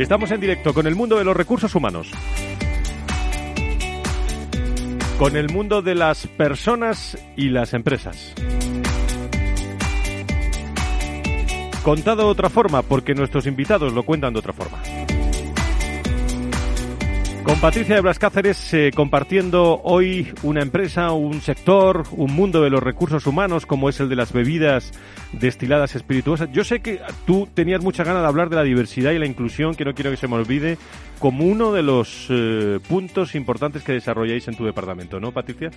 Estamos 0.08 0.32
en 0.32 0.40
directo 0.40 0.74
con 0.74 0.88
el 0.88 0.96
mundo 0.96 1.18
de 1.18 1.26
los 1.26 1.36
recursos 1.36 1.76
humanos. 1.76 2.10
Con 5.20 5.36
el 5.36 5.50
mundo 5.50 5.82
de 5.82 5.96
las 5.96 6.28
personas 6.28 7.18
y 7.36 7.50
las 7.50 7.74
empresas. 7.74 8.34
Contado 11.84 12.24
de 12.24 12.30
otra 12.30 12.50
forma, 12.50 12.84
porque 12.84 13.16
nuestros 13.16 13.48
invitados 13.48 13.92
lo 13.92 14.04
cuentan 14.04 14.32
de 14.32 14.40
otra 14.40 14.54
forma. 14.54 14.78
Con 17.48 17.62
Patricia 17.62 17.96
de 17.96 18.02
Blas 18.02 18.20
Cáceres 18.20 18.74
eh, 18.74 18.92
compartiendo 18.94 19.80
hoy 19.86 20.34
una 20.44 20.62
empresa, 20.62 21.14
un 21.14 21.40
sector, 21.40 22.04
un 22.12 22.36
mundo 22.36 22.62
de 22.62 22.70
los 22.70 22.84
recursos 22.84 23.26
humanos 23.26 23.66
como 23.66 23.88
es 23.88 24.02
el 24.02 24.10
de 24.10 24.18
las 24.18 24.34
bebidas 24.34 24.92
destiladas 25.32 25.96
espirituosas. 25.96 26.52
Yo 26.52 26.66
sé 26.66 26.82
que 26.82 27.00
tú 27.26 27.48
tenías 27.54 27.82
mucha 27.82 28.04
ganas 28.04 28.24
de 28.24 28.28
hablar 28.28 28.50
de 28.50 28.58
la 28.58 28.64
diversidad 28.64 29.12
y 29.12 29.18
la 29.18 29.26
inclusión, 29.26 29.76
que 29.76 29.86
no 29.86 29.94
quiero 29.94 30.12
que 30.12 30.18
se 30.18 30.28
me 30.28 30.36
olvide, 30.36 30.78
como 31.20 31.46
uno 31.46 31.72
de 31.72 31.84
los 31.84 32.28
eh, 32.30 32.82
puntos 32.86 33.34
importantes 33.34 33.82
que 33.82 33.94
desarrolláis 33.94 34.46
en 34.50 34.58
tu 34.58 34.66
departamento, 34.66 35.22
¿no, 35.22 35.32
Patricia? 35.32 35.70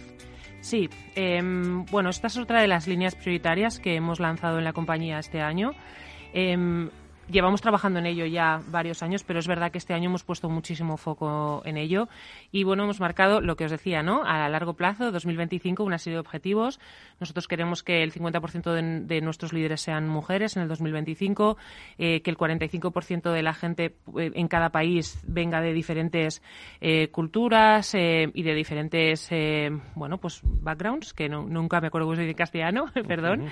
Sí, 0.63 0.91
em, 1.15 1.85
bueno, 1.85 2.11
esta 2.11 2.27
es 2.27 2.37
otra 2.37 2.63
de 2.63 2.67
las 2.67 2.89
líneas 2.89 3.15
prioritarias 3.15 3.79
que 3.79 3.95
hemos 3.95 4.19
lanzado 4.19 4.59
en 4.59 4.65
la 4.65 4.73
compañía 4.73 5.21
este 5.21 5.41
año. 5.41 5.71
Em, 6.33 6.91
llevamos 7.31 7.61
trabajando 7.61 7.99
en 7.99 8.07
ello 8.07 8.27
ya 8.27 8.61
varios 8.69 9.03
años, 9.03 9.25
pero 9.25 9.39
es 9.39 9.47
verdad 9.47 9.71
que 9.71 9.79
este 9.79 9.95
año 9.95 10.09
hemos 10.09 10.25
puesto 10.25 10.49
muchísimo 10.49 10.97
foco 10.97 11.63
en 11.65 11.77
ello 11.77 12.09
y 12.53 12.65
bueno, 12.65 12.85
hemos 12.85 13.01
marcado 13.01 13.41
lo 13.41 13.57
que 13.57 13.65
os 13.65 13.71
decía, 13.71 14.03
¿no? 14.03 14.23
A 14.25 14.49
largo 14.49 14.75
plazo, 14.75 15.13
2025, 15.13 15.85
una 15.85 15.99
serie 15.99 16.17
de 16.17 16.21
objetivos. 16.21 16.81
Nosotros 17.19 17.49
queremos 17.49 17.83
que 17.83 18.03
el 18.03 18.13
50% 18.13 18.73
de, 18.73 19.01
de, 19.01 19.21
nuestros 19.21 19.53
líderes 19.53 19.81
sean 19.81 20.09
mujeres 20.09 20.57
en 20.57 20.63
el 20.63 20.69
2025, 20.69 21.57
eh, 21.99 22.23
que 22.23 22.31
el 22.31 22.37
45% 22.37 23.33
de 23.33 23.43
la 23.43 23.55
gente 23.55 23.97
eh, 24.19 24.31
en 24.35 24.49
cada 24.49 24.71
país 24.71 25.21
venga 25.27 25.61
de 25.61 25.73
diferentes 25.73 26.43
eh, 26.81 27.09
culturas 27.09 27.95
eh, 27.95 28.31
y 28.35 28.43
de 28.43 28.55
diferentes, 28.55 29.31
bueno, 29.95 30.19
pues 30.19 30.41
backgrounds, 30.43 31.13
que 31.13 31.29
no, 31.29 31.45
nunca 31.45 31.81
me 31.81 31.89
acuerdo 31.89 32.07
cómo 32.07 32.17
se 32.17 32.23
dice 32.23 32.33
en 32.33 32.37
castellano, 32.37 32.87
perdón. 33.07 33.47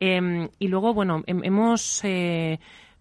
Em, 0.00 0.48
y 0.58 0.68
luego, 0.68 0.94
bueno, 0.94 1.22
hemos 1.26 2.02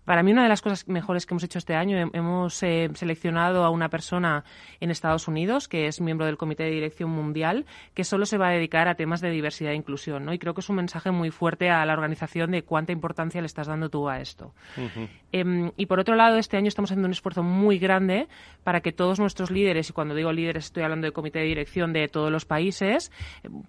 para 0.05 0.23
mí 0.23 0.31
una 0.31 0.43
de 0.43 0.49
las 0.49 0.61
cosas 0.61 0.87
mejores 0.87 1.25
que 1.25 1.33
hemos 1.33 1.43
hecho 1.43 1.59
este 1.59 1.75
año, 1.75 2.09
hemos 2.13 2.61
eh, 2.63 2.89
seleccionado 2.93 3.63
a 3.63 3.69
una 3.69 3.89
persona 3.89 4.43
en 4.79 4.91
Estados 4.91 5.27
Unidos 5.27 5.67
que 5.67 5.87
es 5.87 6.01
miembro 6.01 6.25
del 6.25 6.37
Comité 6.37 6.63
de 6.63 6.71
Dirección 6.71 7.09
Mundial 7.09 7.65
que 7.93 8.03
solo 8.03 8.25
se 8.25 8.37
va 8.37 8.49
a 8.49 8.51
dedicar 8.51 8.87
a 8.87 8.95
temas 8.95 9.21
de 9.21 9.29
diversidad 9.29 9.71
e 9.71 9.75
inclusión, 9.75 10.25
¿no? 10.25 10.33
Y 10.33 10.39
creo 10.39 10.53
que 10.53 10.61
es 10.61 10.69
un 10.69 10.75
mensaje 10.75 11.11
muy 11.11 11.31
fuerte 11.31 11.69
a 11.69 11.85
la 11.85 11.93
organización 11.93 12.51
de 12.51 12.63
cuánta 12.63 12.91
importancia 12.91 13.41
le 13.41 13.47
estás 13.47 13.67
dando 13.67 13.89
tú 13.89 14.09
a 14.09 14.19
esto. 14.19 14.53
Uh 14.77 14.81
-huh. 14.81 15.09
eh, 15.31 15.71
y 15.77 15.85
por 15.85 15.99
otro 15.99 16.15
lado, 16.15 16.37
este 16.37 16.57
año 16.57 16.67
estamos 16.67 16.91
haciendo 16.91 17.07
un 17.07 17.13
esfuerzo 17.13 17.43
muy 17.43 17.79
grande 17.79 18.27
para 18.63 18.81
que 18.81 18.91
todos 18.91 19.19
nuestros 19.19 19.51
líderes, 19.51 19.89
y 19.89 19.93
cuando 19.93 20.15
digo 20.15 20.33
líderes 20.33 20.65
estoy 20.65 20.83
hablando 20.83 21.05
del 21.05 21.13
Comité 21.13 21.39
de 21.39 21.45
Dirección 21.45 21.93
de 21.93 22.07
todos 22.07 22.31
los 22.31 22.45
países, 22.45 23.11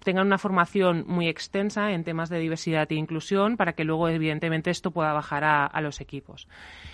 tengan 0.03 0.27
una 0.27 0.37
formación 0.37 1.05
muy 1.07 1.27
extensa 1.27 1.91
en 1.91 2.03
temas 2.03 2.29
de 2.29 2.39
diversidad 2.39 2.91
e 2.91 2.95
inclusión 2.95 3.55
para 3.57 3.73
que 3.73 3.83
luego, 3.83 4.09
evidentemente, 4.09 4.69
esto 4.69 4.91
pueda 4.91 5.13
bajar 5.13 5.43
a, 5.43 5.65
a 5.65 5.81
los 5.81 6.01
equipos 6.01 6.24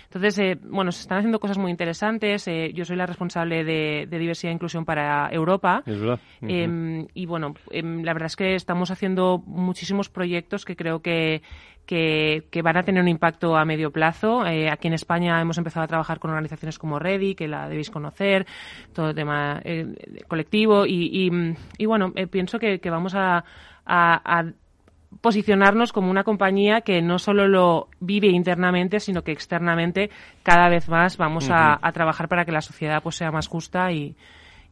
Entonces, 0.04 0.38
eh, 0.38 0.58
bueno, 0.62 0.92
se 0.92 1.00
están 1.00 1.18
haciendo 1.18 1.40
cosas 1.40 1.58
muy 1.58 1.70
interesantes. 1.70 2.46
Eh, 2.46 2.72
yo 2.74 2.84
soy 2.84 2.96
la 2.96 3.06
responsable 3.06 3.64
de, 3.64 4.06
de, 4.08 4.18
diversidad 4.18 4.50
e 4.50 4.54
inclusión 4.54 4.84
para 4.84 5.30
Europa. 5.32 5.82
Es 5.86 5.98
verdad. 5.98 6.20
Uh 6.40 6.46
-huh. 6.46 6.50
eh, 6.50 7.06
y 7.14 7.26
bueno, 7.26 7.54
la 7.70 8.12
verdad 8.12 8.26
es 8.26 8.36
que 8.36 8.54
estamos 8.54 8.90
haciendo 8.90 9.42
muchísimos 9.46 10.10
proyectos 10.10 10.64
que 10.64 10.76
creo 10.76 11.00
que, 11.00 11.42
que, 11.86 12.46
que, 12.50 12.62
van 12.62 12.76
a 12.76 12.82
tener 12.82 13.02
un 13.02 13.08
impacto 13.08 13.56
a 13.56 13.64
medio 13.64 13.90
plazo. 13.90 14.46
Eh, 14.46 14.70
aquí 14.70 14.88
en 14.88 14.94
España 14.94 15.40
hemos 15.40 15.58
empezado 15.58 15.84
a 15.84 15.88
trabajar 15.88 16.18
con 16.18 16.30
organizaciones 16.30 16.78
como 16.78 16.98
Ready, 16.98 17.34
que 17.34 17.48
la 17.48 17.68
debéis 17.68 17.90
conocer, 17.90 18.46
todo 18.92 19.10
el 19.10 19.14
tema 19.14 19.60
eh, 19.64 19.94
colectivo. 20.28 20.86
Y, 20.86 21.10
y, 21.12 21.56
y 21.78 21.86
bueno, 21.86 22.12
eh, 22.14 22.26
pienso 22.26 22.58
que, 22.58 22.78
que 22.78 22.90
vamos 22.90 23.14
a, 23.14 23.44
a, 23.84 24.38
a 24.38 24.52
posicionarnos 25.20 25.92
como 25.92 26.10
una 26.10 26.24
compañía 26.24 26.80
que 26.80 27.02
no 27.02 27.18
solo 27.18 27.48
lo 27.48 27.88
vive 28.00 28.28
internamente, 28.28 29.00
sino 29.00 29.22
que 29.22 29.32
externamente 29.32 30.10
cada 30.42 30.68
vez 30.68 30.88
más 30.88 31.16
vamos 31.16 31.48
uh 31.48 31.52
-huh. 31.52 31.78
a, 31.82 31.88
a, 31.88 31.92
trabajar 31.92 32.28
para 32.28 32.44
que 32.44 32.52
la 32.52 32.60
sociedad 32.60 33.02
pues, 33.02 33.16
sea 33.16 33.30
más 33.30 33.46
justa 33.46 33.92
y, 33.92 34.14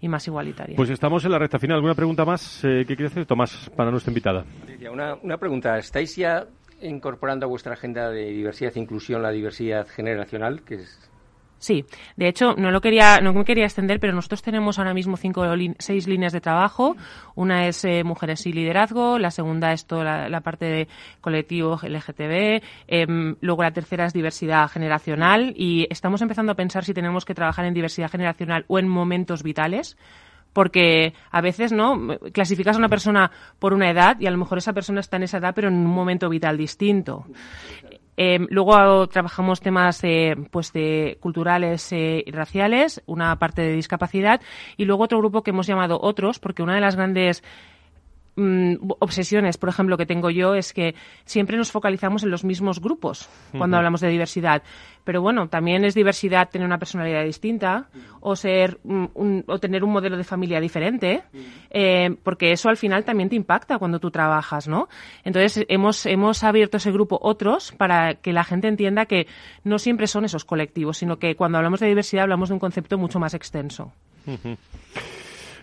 y, 0.01 0.09
más 0.09 0.27
igualitaria. 0.27 0.77
Pues 0.77 0.91
estamos 0.91 1.25
en 1.25 1.33
la 1.33 1.39
recta 1.39 1.59
final. 1.59 1.77
¿Alguna 1.77 1.95
pregunta 1.95 2.25
más 2.25 2.65
eh, 2.65 2.85
que 2.87 2.97
quiere 2.97 3.07
hacer 3.07 3.27
Tomás 3.27 3.71
para 3.77 3.91
nuestra 3.91 4.11
invitada? 4.11 4.45
Una, 4.91 5.15
una 5.23 5.37
pregunta. 5.37 5.77
¿Estáis 5.79 6.17
ya 6.17 6.47
incorporando 6.83 7.47
a 7.47 7.49
vuestra 7.49 7.75
agenda 7.75 8.11
de 8.11 8.31
diversidad 8.31 8.73
e 8.75 8.81
inclusión 8.81 9.23
la 9.23 9.31
diversidad 9.31 9.87
generacional, 9.87 10.63
que 10.63 10.77
es 10.77 11.10
Sí, 11.61 11.85
de 12.17 12.27
hecho 12.27 12.55
no 12.57 12.71
lo 12.71 12.81
quería, 12.81 13.21
no 13.21 13.35
me 13.35 13.45
quería 13.45 13.67
extender, 13.67 14.01
pero 14.01 14.15
nosotros 14.15 14.41
tenemos 14.41 14.79
ahora 14.79 14.95
mismo 14.95 15.19
cinco, 15.19 15.45
seis 15.79 16.09
líneas 16.09 16.33
de 16.33 16.41
trabajo. 16.41 16.97
Una 17.35 17.69
es 17.69 17.85
eh, 17.85 18.03
mujeres 18.03 18.47
y 18.47 18.53
liderazgo, 18.55 19.19
la 19.19 19.31
segunda 19.31 19.75
es 19.75 19.87
toda 19.87 20.31
la, 20.31 20.41
parte 20.41 20.65
de 20.65 20.89
colectivo 21.21 21.79
LGTB, 21.83 22.63
eh, 22.89 23.07
luego 23.43 23.63
la 23.63 23.73
tercera 23.73 24.07
es 24.07 24.15
diversidad 24.15 24.71
generacional 24.71 25.53
y 25.55 25.87
estamos 25.91 26.23
empezando 26.23 26.53
a 26.53 26.55
pensar 26.55 26.83
si 26.87 26.95
tenemos 26.95 27.27
que 27.27 27.35
trabajar 27.35 27.67
en 27.67 27.75
diversidad 27.75 28.11
generacional 28.11 28.65
o 28.67 28.79
en 28.79 28.89
momentos 28.89 29.43
vitales 29.43 29.99
porque 30.55 31.13
a 31.31 31.43
veces 31.43 31.73
no 31.73 32.19
clasificas 32.33 32.75
a 32.77 32.79
una 32.79 32.89
persona 32.89 33.31
por 33.59 33.75
una 33.75 33.91
edad 33.91 34.19
y 34.19 34.27
a 34.27 34.31
lo 34.31 34.39
mejor 34.39 34.59
esa 34.59 34.73
persona 34.73 35.01
está 35.01 35.19
en 35.19 35.25
esa 35.25 35.39
edad 35.39 35.53
pero 35.55 35.69
en 35.69 35.75
un 35.75 35.87
momento 35.87 36.29
vital 36.31 36.57
distinto 36.57 37.27
eh, 38.17 38.39
luego 38.51 39.07
trabajamos 39.09 39.61
temas 39.61 40.03
eh, 40.05 40.37
pues 40.51 40.73
de 40.73 41.19
culturales 41.21 41.93
eh, 41.93 42.23
y 42.27 42.31
raciales, 42.31 43.03
una 43.07 43.39
parte 43.39 43.63
de 43.63 43.73
discapacidad 43.73 44.41
y 44.77 44.85
luego 44.85 45.05
otro 45.05 45.19
grupo 45.19 45.43
que 45.43 45.51
hemos 45.51 45.67
llamado 45.67 45.99
otros, 46.01 46.39
porque 46.39 46.63
una 46.63 46.75
de 46.75 46.81
las 46.81 46.97
grandes 46.97 47.43
mm, 48.41 48.93
obsesiones, 48.99 49.59
por 49.59 49.69
ejemplo, 49.69 49.97
que 49.97 50.07
tengo 50.07 50.31
yo 50.31 50.55
es 50.55 50.73
que 50.73 50.95
siempre 51.25 51.57
nos 51.57 51.71
focalizamos 51.71 52.23
en 52.23 52.31
los 52.31 52.45
mismos 52.45 52.81
grupos 52.81 53.29
cuando 53.51 53.67
uh 53.67 53.77
-huh. 53.77 53.79
hablamos 53.79 54.01
de 54.01 54.09
diversidad. 54.09 54.63
Pero 55.05 55.23
bueno, 55.23 55.49
también 55.49 55.85
es 55.85 55.95
diversidad 55.95 56.51
tener 56.51 56.67
una 56.67 56.79
personalidad 56.79 57.25
distinta 57.25 57.89
o 58.21 58.37
ser 58.37 58.79
mm, 58.85 59.07
un, 59.15 59.45
o 59.47 59.59
tener 59.59 59.83
un 59.83 59.93
modelo 59.93 60.17
de 60.17 60.25
familia 60.25 60.61
diferente, 60.61 61.23
eh, 61.71 62.17
porque 62.23 62.53
eso 62.53 62.69
al 62.69 62.77
final 62.77 63.05
también 63.05 63.29
te 63.29 63.37
impacta 63.37 63.79
cuando 63.79 63.99
tú 63.99 64.11
trabajas, 64.11 64.69
¿no? 64.69 64.89
Entonces 65.25 65.65
hemos 65.69 66.07
hemos 66.07 66.45
abierto 66.45 66.77
ese 66.77 66.93
grupo 66.93 67.19
otros 67.23 67.73
para 67.73 68.15
que 68.15 68.33
la 68.33 68.45
gente 68.45 68.69
entienda 68.69 69.07
que 69.07 69.27
no 69.65 69.79
siempre 69.79 70.07
son 70.07 70.25
esos 70.25 70.45
colectivos, 70.45 70.99
sino 70.99 71.19
que 71.19 71.35
cuando 71.35 71.59
hablamos 71.59 71.81
de 71.81 71.89
diversidad 71.89 72.25
hablamos 72.25 72.49
de 72.51 72.55
un 72.55 72.61
concepto 72.61 72.99
mucho 72.99 73.19
más 73.19 73.35
extenso. 73.35 73.93
Uh 74.27 74.33
-huh. 74.33 74.57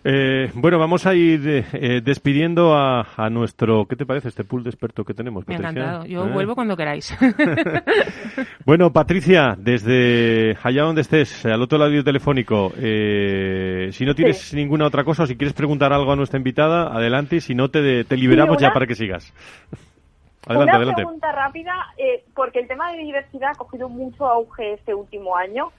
Eh, 0.10 0.49
bueno, 0.53 0.80
vamos 0.80 1.05
a 1.05 1.14
ir 1.14 1.66
eh, 1.74 1.99
despidiendo 2.01 2.74
a, 2.74 3.05
a, 3.18 3.30
nuestro. 3.30 3.86
¿Qué 3.88 3.97
te 3.97 4.05
parece 4.05 4.30
este 4.30 4.45
pool 4.45 4.64
de 4.64 4.70
expertos 4.70 5.05
que 5.05 5.14
tenemos? 5.14 5.45
Me 5.45 5.55
ha 5.55 5.58
encantado. 5.58 6.05
Yo 6.05 6.26
¿Eh? 6.26 6.32
vuelvo 6.32 6.55
cuando 6.55 6.78
queráis. 6.78 7.14
bueno, 8.66 8.93
Patricia, 8.93 9.55
desde 9.58 10.55
allá 10.64 10.84
donde 10.84 11.01
estés, 11.01 11.45
al 11.45 11.62
otro 11.62 11.78
lado 11.78 11.91
del 11.91 12.05
telefónico, 12.05 12.72
eh, 12.78 13.89
si 13.91 14.05
no 14.05 14.16
tienes 14.16 14.38
sí. 14.38 14.55
ninguna 14.55 14.86
otra 14.86 15.03
cosa 15.03 15.24
o 15.24 15.28
si 15.28 15.36
quieres 15.36 15.53
preguntar 15.53 15.91
algo 15.91 16.10
a 16.10 16.16
nuestra 16.16 16.38
invitada, 16.38 16.88
adelante. 16.88 17.41
Si 17.41 17.53
no, 17.53 17.68
te, 17.68 18.05
te 18.05 18.16
liberamos 18.16 18.60
ya 18.60 18.72
para 18.72 18.88
que 18.88 18.95
sigas. 18.95 19.34
Adelante, 20.47 20.70
Una 20.70 20.78
adelante. 20.78 21.01
pregunta 21.01 21.32
rápida, 21.34 21.74
eh, 21.97 22.24
porque 22.34 22.60
el 22.60 22.70
tema 22.70 22.93
de 22.93 22.99
diversidad 22.99 23.49
ha 23.51 23.58
cogido 23.58 23.89
mucho 23.89 24.26
auge 24.26 24.76
este 24.76 24.93
último 24.93 25.36
año 25.36 25.74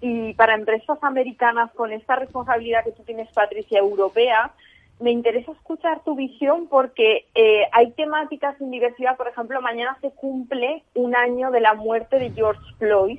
y 0.00 0.34
para 0.34 0.54
empresas 0.54 0.98
americanas 1.02 1.72
con 1.72 1.92
esta 1.92 2.16
responsabilidad 2.16 2.84
que 2.84 2.92
tú 2.92 3.02
tienes, 3.02 3.30
Patricia, 3.32 3.78
europea, 3.78 4.52
me 5.00 5.10
interesa 5.10 5.52
escuchar 5.52 6.02
tu 6.04 6.16
visión 6.16 6.66
porque 6.68 7.26
eh, 7.34 7.62
hay 7.72 7.92
temáticas 7.92 8.60
en 8.60 8.70
diversidad. 8.70 9.16
Por 9.16 9.28
ejemplo, 9.28 9.60
mañana 9.60 9.96
se 10.00 10.10
cumple 10.10 10.82
un 10.94 11.14
año 11.14 11.50
de 11.50 11.60
la 11.60 11.74
muerte 11.74 12.18
de 12.18 12.30
George 12.30 12.62
Floyd, 12.78 13.18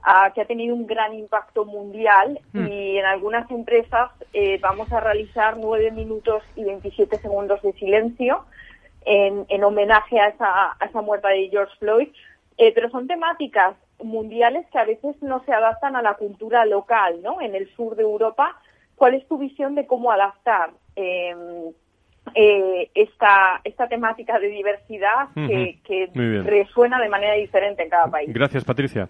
uh, 0.00 0.32
que 0.34 0.42
ha 0.42 0.46
tenido 0.46 0.74
un 0.74 0.86
gran 0.86 1.14
impacto 1.14 1.64
mundial 1.64 2.40
mm. 2.52 2.66
y 2.66 2.98
en 2.98 3.06
algunas 3.06 3.50
empresas 3.50 4.10
eh, 4.32 4.58
vamos 4.60 4.92
a 4.92 5.00
realizar 5.00 5.56
nueve 5.56 5.90
minutos 5.90 6.42
y 6.54 6.64
27 6.64 7.18
segundos 7.18 7.62
de 7.62 7.72
silencio 7.74 8.44
en, 9.06 9.46
en 9.48 9.64
homenaje 9.64 10.20
a 10.20 10.28
esa, 10.28 10.76
a 10.78 10.84
esa 10.84 11.00
muerte 11.00 11.28
de 11.28 11.48
George 11.48 11.74
Floyd. 11.78 12.08
Eh, 12.58 12.72
pero 12.74 12.90
son 12.90 13.06
temáticas 13.06 13.76
mundiales 14.02 14.66
que 14.72 14.78
a 14.78 14.84
veces 14.84 15.16
no 15.22 15.42
se 15.44 15.52
adaptan 15.52 15.96
a 15.96 16.02
la 16.02 16.14
cultura 16.14 16.64
local, 16.64 17.20
¿no? 17.22 17.40
En 17.40 17.54
el 17.54 17.68
sur 17.74 17.96
de 17.96 18.02
Europa, 18.02 18.56
¿cuál 18.94 19.14
es 19.14 19.26
tu 19.28 19.38
visión 19.38 19.74
de 19.74 19.86
cómo 19.86 20.10
adaptar 20.10 20.70
eh, 20.96 21.34
eh, 22.34 22.90
esta, 22.94 23.60
esta 23.64 23.88
temática 23.88 24.38
de 24.38 24.48
diversidad 24.48 25.28
uh 25.36 25.40
-huh. 25.40 25.82
que, 25.82 26.10
que 26.12 26.42
resuena 26.42 27.00
de 27.00 27.08
manera 27.08 27.34
diferente 27.34 27.82
en 27.82 27.90
cada 27.90 28.10
país? 28.10 28.32
Gracias, 28.32 28.64
Patricia. 28.64 29.08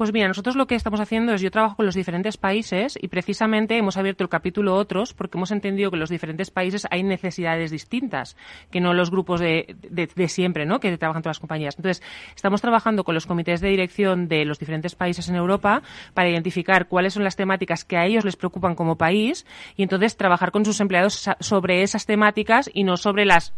Pues 0.00 0.14
mira, 0.14 0.28
nosotros 0.28 0.56
lo 0.56 0.66
que 0.66 0.76
estamos 0.76 0.98
haciendo 0.98 1.34
es 1.34 1.42
yo 1.42 1.50
trabajo 1.50 1.76
con 1.76 1.84
los 1.84 1.94
diferentes 1.94 2.38
países 2.38 2.98
y 2.98 3.08
precisamente 3.08 3.76
hemos 3.76 3.98
abierto 3.98 4.24
el 4.24 4.30
capítulo 4.30 4.74
otros 4.74 5.12
porque 5.12 5.36
hemos 5.36 5.50
entendido 5.50 5.90
que 5.90 5.96
en 5.96 6.00
los 6.00 6.08
diferentes 6.08 6.50
países 6.50 6.86
hay 6.90 7.02
necesidades 7.02 7.70
distintas 7.70 8.34
que 8.70 8.80
no 8.80 8.94
los 8.94 9.10
grupos 9.10 9.40
de, 9.40 9.76
de, 9.90 10.06
de, 10.06 10.28
siempre, 10.28 10.64
¿no? 10.64 10.80
Que 10.80 10.96
trabajan 10.96 11.20
todas 11.20 11.36
las 11.36 11.40
compañías. 11.40 11.76
Entonces, 11.76 12.02
estamos 12.34 12.62
trabajando 12.62 13.04
con 13.04 13.14
los 13.14 13.26
comités 13.26 13.60
de 13.60 13.68
dirección 13.68 14.26
de 14.26 14.46
los 14.46 14.58
diferentes 14.58 14.94
países 14.94 15.28
en 15.28 15.34
Europa 15.34 15.82
para 16.14 16.30
identificar 16.30 16.88
cuáles 16.88 17.12
son 17.12 17.22
las 17.22 17.36
temáticas 17.36 17.84
que 17.84 17.98
a 17.98 18.06
ellos 18.06 18.24
les 18.24 18.36
preocupan 18.36 18.74
como 18.74 18.96
país 18.96 19.44
y 19.76 19.82
entonces 19.82 20.16
trabajar 20.16 20.50
con 20.50 20.64
sus 20.64 20.80
empleados 20.80 21.28
sobre 21.40 21.82
esas 21.82 22.06
temáticas 22.06 22.70
y 22.72 22.84
no 22.84 22.96
sobre 22.96 23.26
las 23.26 23.52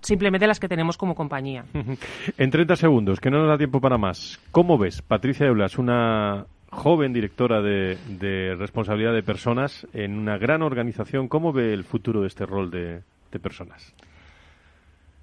simplemente 0.00 0.46
las 0.46 0.60
que 0.60 0.68
tenemos 0.68 0.96
como 0.96 1.14
compañía. 1.14 1.64
En 2.38 2.50
30 2.50 2.76
segundos, 2.76 3.20
que 3.20 3.30
no 3.30 3.38
nos 3.38 3.48
da 3.48 3.58
tiempo 3.58 3.80
para 3.80 3.98
más. 3.98 4.40
¿Cómo 4.50 4.78
ves, 4.78 5.02
Patricia 5.02 5.46
Eulas, 5.46 5.78
una 5.78 6.46
joven 6.70 7.12
directora 7.12 7.62
de, 7.62 7.96
de 8.08 8.54
responsabilidad 8.54 9.14
de 9.14 9.22
personas 9.22 9.86
en 9.92 10.18
una 10.18 10.38
gran 10.38 10.62
organización. 10.62 11.28
¿Cómo 11.28 11.52
ve 11.52 11.72
el 11.72 11.84
futuro 11.84 12.20
de 12.20 12.26
este 12.28 12.46
rol 12.46 12.70
de, 12.70 13.02
de 13.32 13.38
personas? 13.38 13.94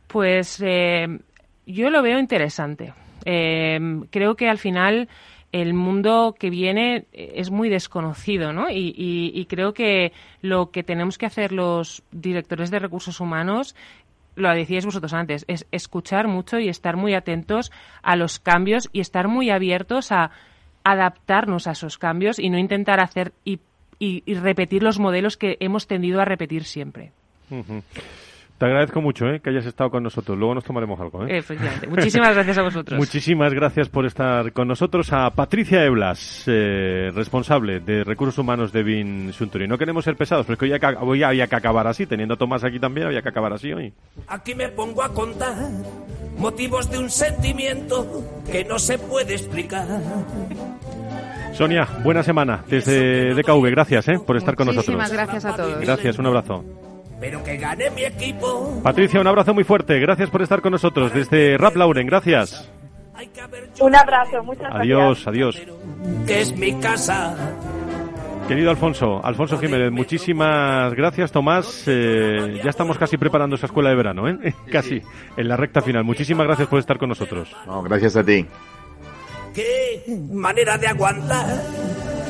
Pues 0.07 0.61
eh, 0.61 1.07
yo 1.65 1.89
lo 1.89 2.01
veo 2.01 2.19
interesante. 2.19 2.93
Eh, 3.25 3.79
creo 4.09 4.35
que 4.35 4.49
al 4.49 4.57
final 4.57 5.09
el 5.51 5.73
mundo 5.73 6.35
que 6.37 6.49
viene 6.49 7.05
es 7.13 7.51
muy 7.51 7.69
desconocido, 7.69 8.53
¿no? 8.53 8.69
Y, 8.71 8.93
y, 8.97 9.31
y, 9.35 9.45
creo 9.45 9.73
que 9.73 10.11
lo 10.41 10.71
que 10.71 10.81
tenemos 10.81 11.19
que 11.19 11.27
hacer 11.27 11.51
los 11.51 12.01
directores 12.11 12.71
de 12.71 12.79
recursos 12.79 13.19
humanos, 13.19 13.75
lo 14.35 14.49
decíais 14.53 14.85
vosotros 14.85 15.13
antes, 15.13 15.45
es 15.47 15.65
escuchar 15.71 16.27
mucho 16.27 16.59
y 16.59 16.69
estar 16.69 16.95
muy 16.95 17.13
atentos 17.13 17.71
a 18.01 18.15
los 18.15 18.39
cambios 18.39 18.89
y 18.91 18.99
estar 18.99 19.27
muy 19.27 19.49
abiertos 19.49 20.11
a 20.11 20.31
adaptarnos 20.83 21.67
a 21.67 21.71
esos 21.71 21.97
cambios 21.97 22.39
y 22.39 22.49
no 22.49 22.57
intentar 22.57 22.99
hacer 22.99 23.33
y, 23.45 23.59
y 23.99 24.33
repetir 24.33 24.83
los 24.83 24.99
modelos 24.99 25.37
que 25.37 25.57
hemos 25.59 25.87
tendido 25.87 26.21
a 26.21 26.25
repetir 26.25 26.65
siempre. 26.65 27.11
Uh. 27.49 27.81
Te 28.57 28.65
agradezco 28.65 29.01
mucho 29.01 29.27
¿eh? 29.27 29.39
que 29.41 29.49
hayas 29.49 29.65
estado 29.65 29.89
con 29.89 30.03
nosotros. 30.03 30.37
Luego 30.37 30.55
nos 30.55 30.63
tomaremos 30.63 30.99
algo. 30.99 31.25
¿eh? 31.25 31.37
Efectivamente. 31.37 31.87
Muchísimas 31.87 32.33
gracias 32.33 32.57
a 32.57 32.61
vosotros. 32.63 32.99
Muchísimas 32.99 33.53
gracias 33.53 33.89
por 33.89 34.05
estar 34.05 34.53
con 34.53 34.67
nosotros. 34.67 35.11
A 35.11 35.31
Patricia 35.31 35.83
Eblas, 35.83 36.43
eh, 36.47 37.11
responsable 37.13 37.79
de 37.79 38.03
Recursos 38.03 38.37
Humanos 38.37 38.71
de 38.71 38.83
Vin 38.83 39.33
Suntory. 39.33 39.67
No 39.67 39.77
queremos 39.77 40.05
ser 40.05 40.15
pesados, 40.15 40.45
pero 40.45 40.53
es 40.53 40.79
que 40.79 40.87
hoy 41.01 41.23
había 41.23 41.47
que 41.47 41.55
acabar 41.55 41.87
así. 41.87 42.05
Teniendo 42.05 42.35
a 42.35 42.37
Tomás 42.37 42.63
aquí 42.63 42.79
también, 42.79 43.07
había 43.07 43.21
que 43.21 43.29
acabar 43.29 43.53
así 43.53 43.73
hoy. 43.73 43.93
Aquí 44.27 44.53
me 44.55 44.69
pongo 44.69 45.01
a 45.03 45.09
contar 45.09 45.55
motivos 46.37 46.89
de 46.89 46.99
un 46.99 47.09
sentimiento 47.09 48.23
que 48.49 48.63
no 48.65 48.77
se 48.77 48.97
puede 48.97 49.33
explicar. 49.33 49.87
Sonia, 51.53 51.87
buena 52.03 52.23
semana 52.23 52.63
desde 52.67 53.33
DKV. 53.35 53.69
Gracias 53.71 54.07
eh, 54.07 54.19
por 54.25 54.37
estar 54.37 54.55
con 54.55 54.67
nosotros. 54.67 54.95
Muchísimas 54.95 55.11
gracias 55.11 55.45
a 55.45 55.55
todos. 55.55 55.79
Gracias, 55.81 56.17
un 56.17 56.25
abrazo. 56.27 56.63
Pero 57.23 57.41
que 57.41 57.55
gane 57.55 57.89
mi 57.91 58.03
equipo. 58.03 58.81
Patricia, 58.83 59.21
un 59.21 59.27
abrazo 59.27 59.53
muy 59.53 59.63
fuerte. 59.63 59.97
Gracias 59.97 60.29
por 60.29 60.41
estar 60.41 60.61
con 60.61 60.73
nosotros 60.73 61.13
desde 61.13 61.57
Rap 61.57 61.73
Lauren. 61.77 62.05
Gracias. 62.05 62.69
Un 63.79 63.95
abrazo, 63.95 64.43
muchas 64.43 64.69
adiós, 64.69 65.23
gracias. 65.23 65.27
Adiós, 65.27 65.61
Que 66.27 66.41
es 66.41 66.57
mi 66.57 66.77
casa. 66.81 67.33
Querido 68.49 68.71
Alfonso, 68.71 69.25
Alfonso 69.25 69.57
Jiménez, 69.57 69.89
muchísimas 69.89 70.93
gracias, 70.95 71.31
Tomás. 71.31 71.85
Eh, 71.87 72.59
ya 72.61 72.69
estamos 72.69 72.97
casi 72.97 73.15
preparando 73.15 73.55
esa 73.55 73.67
escuela 73.67 73.89
de 73.89 73.95
verano, 73.95 74.27
¿eh? 74.27 74.53
casi, 74.69 75.01
en 75.37 75.47
la 75.47 75.55
recta 75.55 75.79
final. 75.79 76.03
Muchísimas 76.03 76.45
gracias 76.45 76.67
por 76.67 76.79
estar 76.79 76.97
con 76.97 77.07
nosotros. 77.07 77.55
No, 77.65 77.81
gracias 77.83 78.17
a 78.17 78.23
ti. 78.25 78.45
Qué 79.53 80.03
manera 80.29 80.77
de 80.77 80.87
aguantar, 80.87 81.45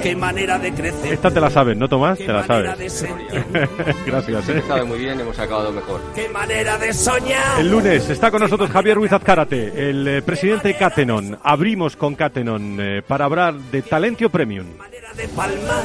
qué 0.02 0.16
manera 0.16 0.58
de 0.60 0.74
crecer. 0.74 1.14
Esta 1.14 1.32
te 1.32 1.40
la 1.40 1.50
sabes, 1.50 1.78
¿no, 1.78 1.88
Tomás? 1.88 2.18
Te 2.18 2.28
la 2.28 2.46
sabes. 2.46 3.06
Gracias, 4.06 4.50
¿eh? 4.50 4.64
Sabe 4.68 4.84
muy 4.84 5.00
bien, 5.00 5.20
hemos 5.20 5.38
acabado 5.40 5.72
mejor. 5.72 6.02
Qué 6.16 6.30
manera 6.30 6.78
de 6.78 6.94
soñar. 6.94 7.60
El 7.60 7.70
lunes 7.70 8.10
está 8.10 8.32
con 8.32 8.42
nosotros 8.42 8.70
Javier 8.70 8.98
Ruiz 8.98 9.12
Azcárate, 9.12 9.90
el 9.90 10.08
eh, 10.08 10.22
presidente 10.22 10.70
de 10.70 10.78
Catenon. 10.78 11.38
Abrimos 11.44 11.96
con 11.96 12.16
Catenon 12.16 12.78
eh, 12.80 13.02
para 13.06 13.26
hablar 13.26 13.56
de 13.56 13.82
Talentio 13.82 14.30
Premium. 14.30 14.66
de 15.16 15.28
palmar, 15.30 15.84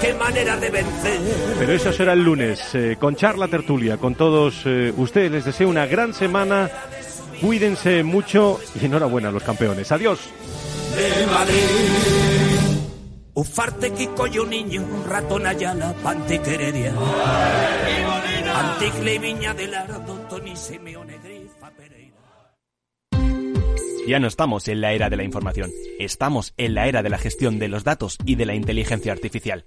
qué 0.00 0.14
manera 0.14 0.56
de 0.56 0.70
vencer. 0.70 1.20
Pero 1.58 1.72
eso 1.72 1.92
será 1.92 2.12
el 2.14 2.22
lunes, 2.22 2.74
eh, 2.74 2.96
con 2.98 3.16
charla 3.16 3.48
tertulia, 3.48 3.96
con 3.96 4.14
todos 4.14 4.62
eh, 4.64 4.92
ustedes. 4.96 5.30
Les 5.30 5.44
deseo 5.44 5.68
una 5.68 5.86
gran 5.86 6.14
semana. 6.14 6.70
Cuídense 7.40 8.02
mucho 8.04 8.60
y 8.80 8.86
enhorabuena 8.86 9.28
a 9.28 9.32
los 9.32 9.42
campeones. 9.42 9.90
Adiós. 9.90 10.20
de 10.96 11.26
Madrid. 11.26 12.21
Ufarte, 13.34 13.92
Kiko 13.92 14.26
y 14.26 14.38
un 14.38 14.50
niño, 14.50 14.86
ratón 15.08 15.46
Ayala, 15.46 15.94
Pantiqueredia. 16.02 16.94
Anticle 18.54 19.14
y 19.14 19.18
Viña 19.18 19.54
del 19.54 19.74
Ardo, 19.74 20.18
Tony 20.28 20.54
Simeone, 20.54 21.18
Grifa 21.18 21.70
Pereira. 21.70 22.12
Ya 24.06 24.18
no 24.18 24.26
estamos 24.26 24.68
en 24.68 24.82
la 24.82 24.92
era 24.92 25.08
de 25.08 25.16
la 25.16 25.22
información, 25.22 25.70
estamos 25.98 26.52
en 26.58 26.74
la 26.74 26.88
era 26.88 27.02
de 27.02 27.08
la 27.08 27.18
gestión 27.18 27.58
de 27.58 27.68
los 27.68 27.84
datos 27.84 28.18
y 28.26 28.34
de 28.34 28.44
la 28.44 28.54
inteligencia 28.54 29.12
artificial. 29.12 29.66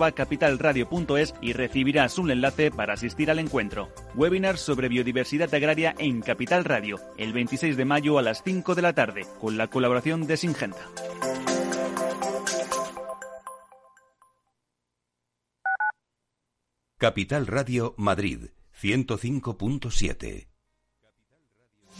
capitalradio.es 0.09 1.35
y 1.39 1.53
recibirás 1.53 2.17
un 2.17 2.31
enlace 2.31 2.71
para 2.71 2.93
asistir 2.93 3.29
al 3.29 3.37
encuentro. 3.37 3.89
Webinar 4.15 4.57
sobre 4.57 4.89
biodiversidad 4.89 5.53
agraria 5.53 5.93
en 5.99 6.21
Capital 6.21 6.65
Radio, 6.65 6.99
el 7.17 7.33
26 7.33 7.77
de 7.77 7.85
mayo 7.85 8.17
a 8.17 8.23
las 8.23 8.41
5 8.43 8.73
de 8.73 8.81
la 8.81 8.93
tarde, 8.93 9.27
con 9.39 9.57
la 9.57 9.67
colaboración 9.67 10.25
de 10.25 10.37
Singenta. 10.37 10.89
Capital 16.97 17.47
Radio 17.47 17.95
Madrid 17.97 18.49
105.7 18.79 20.50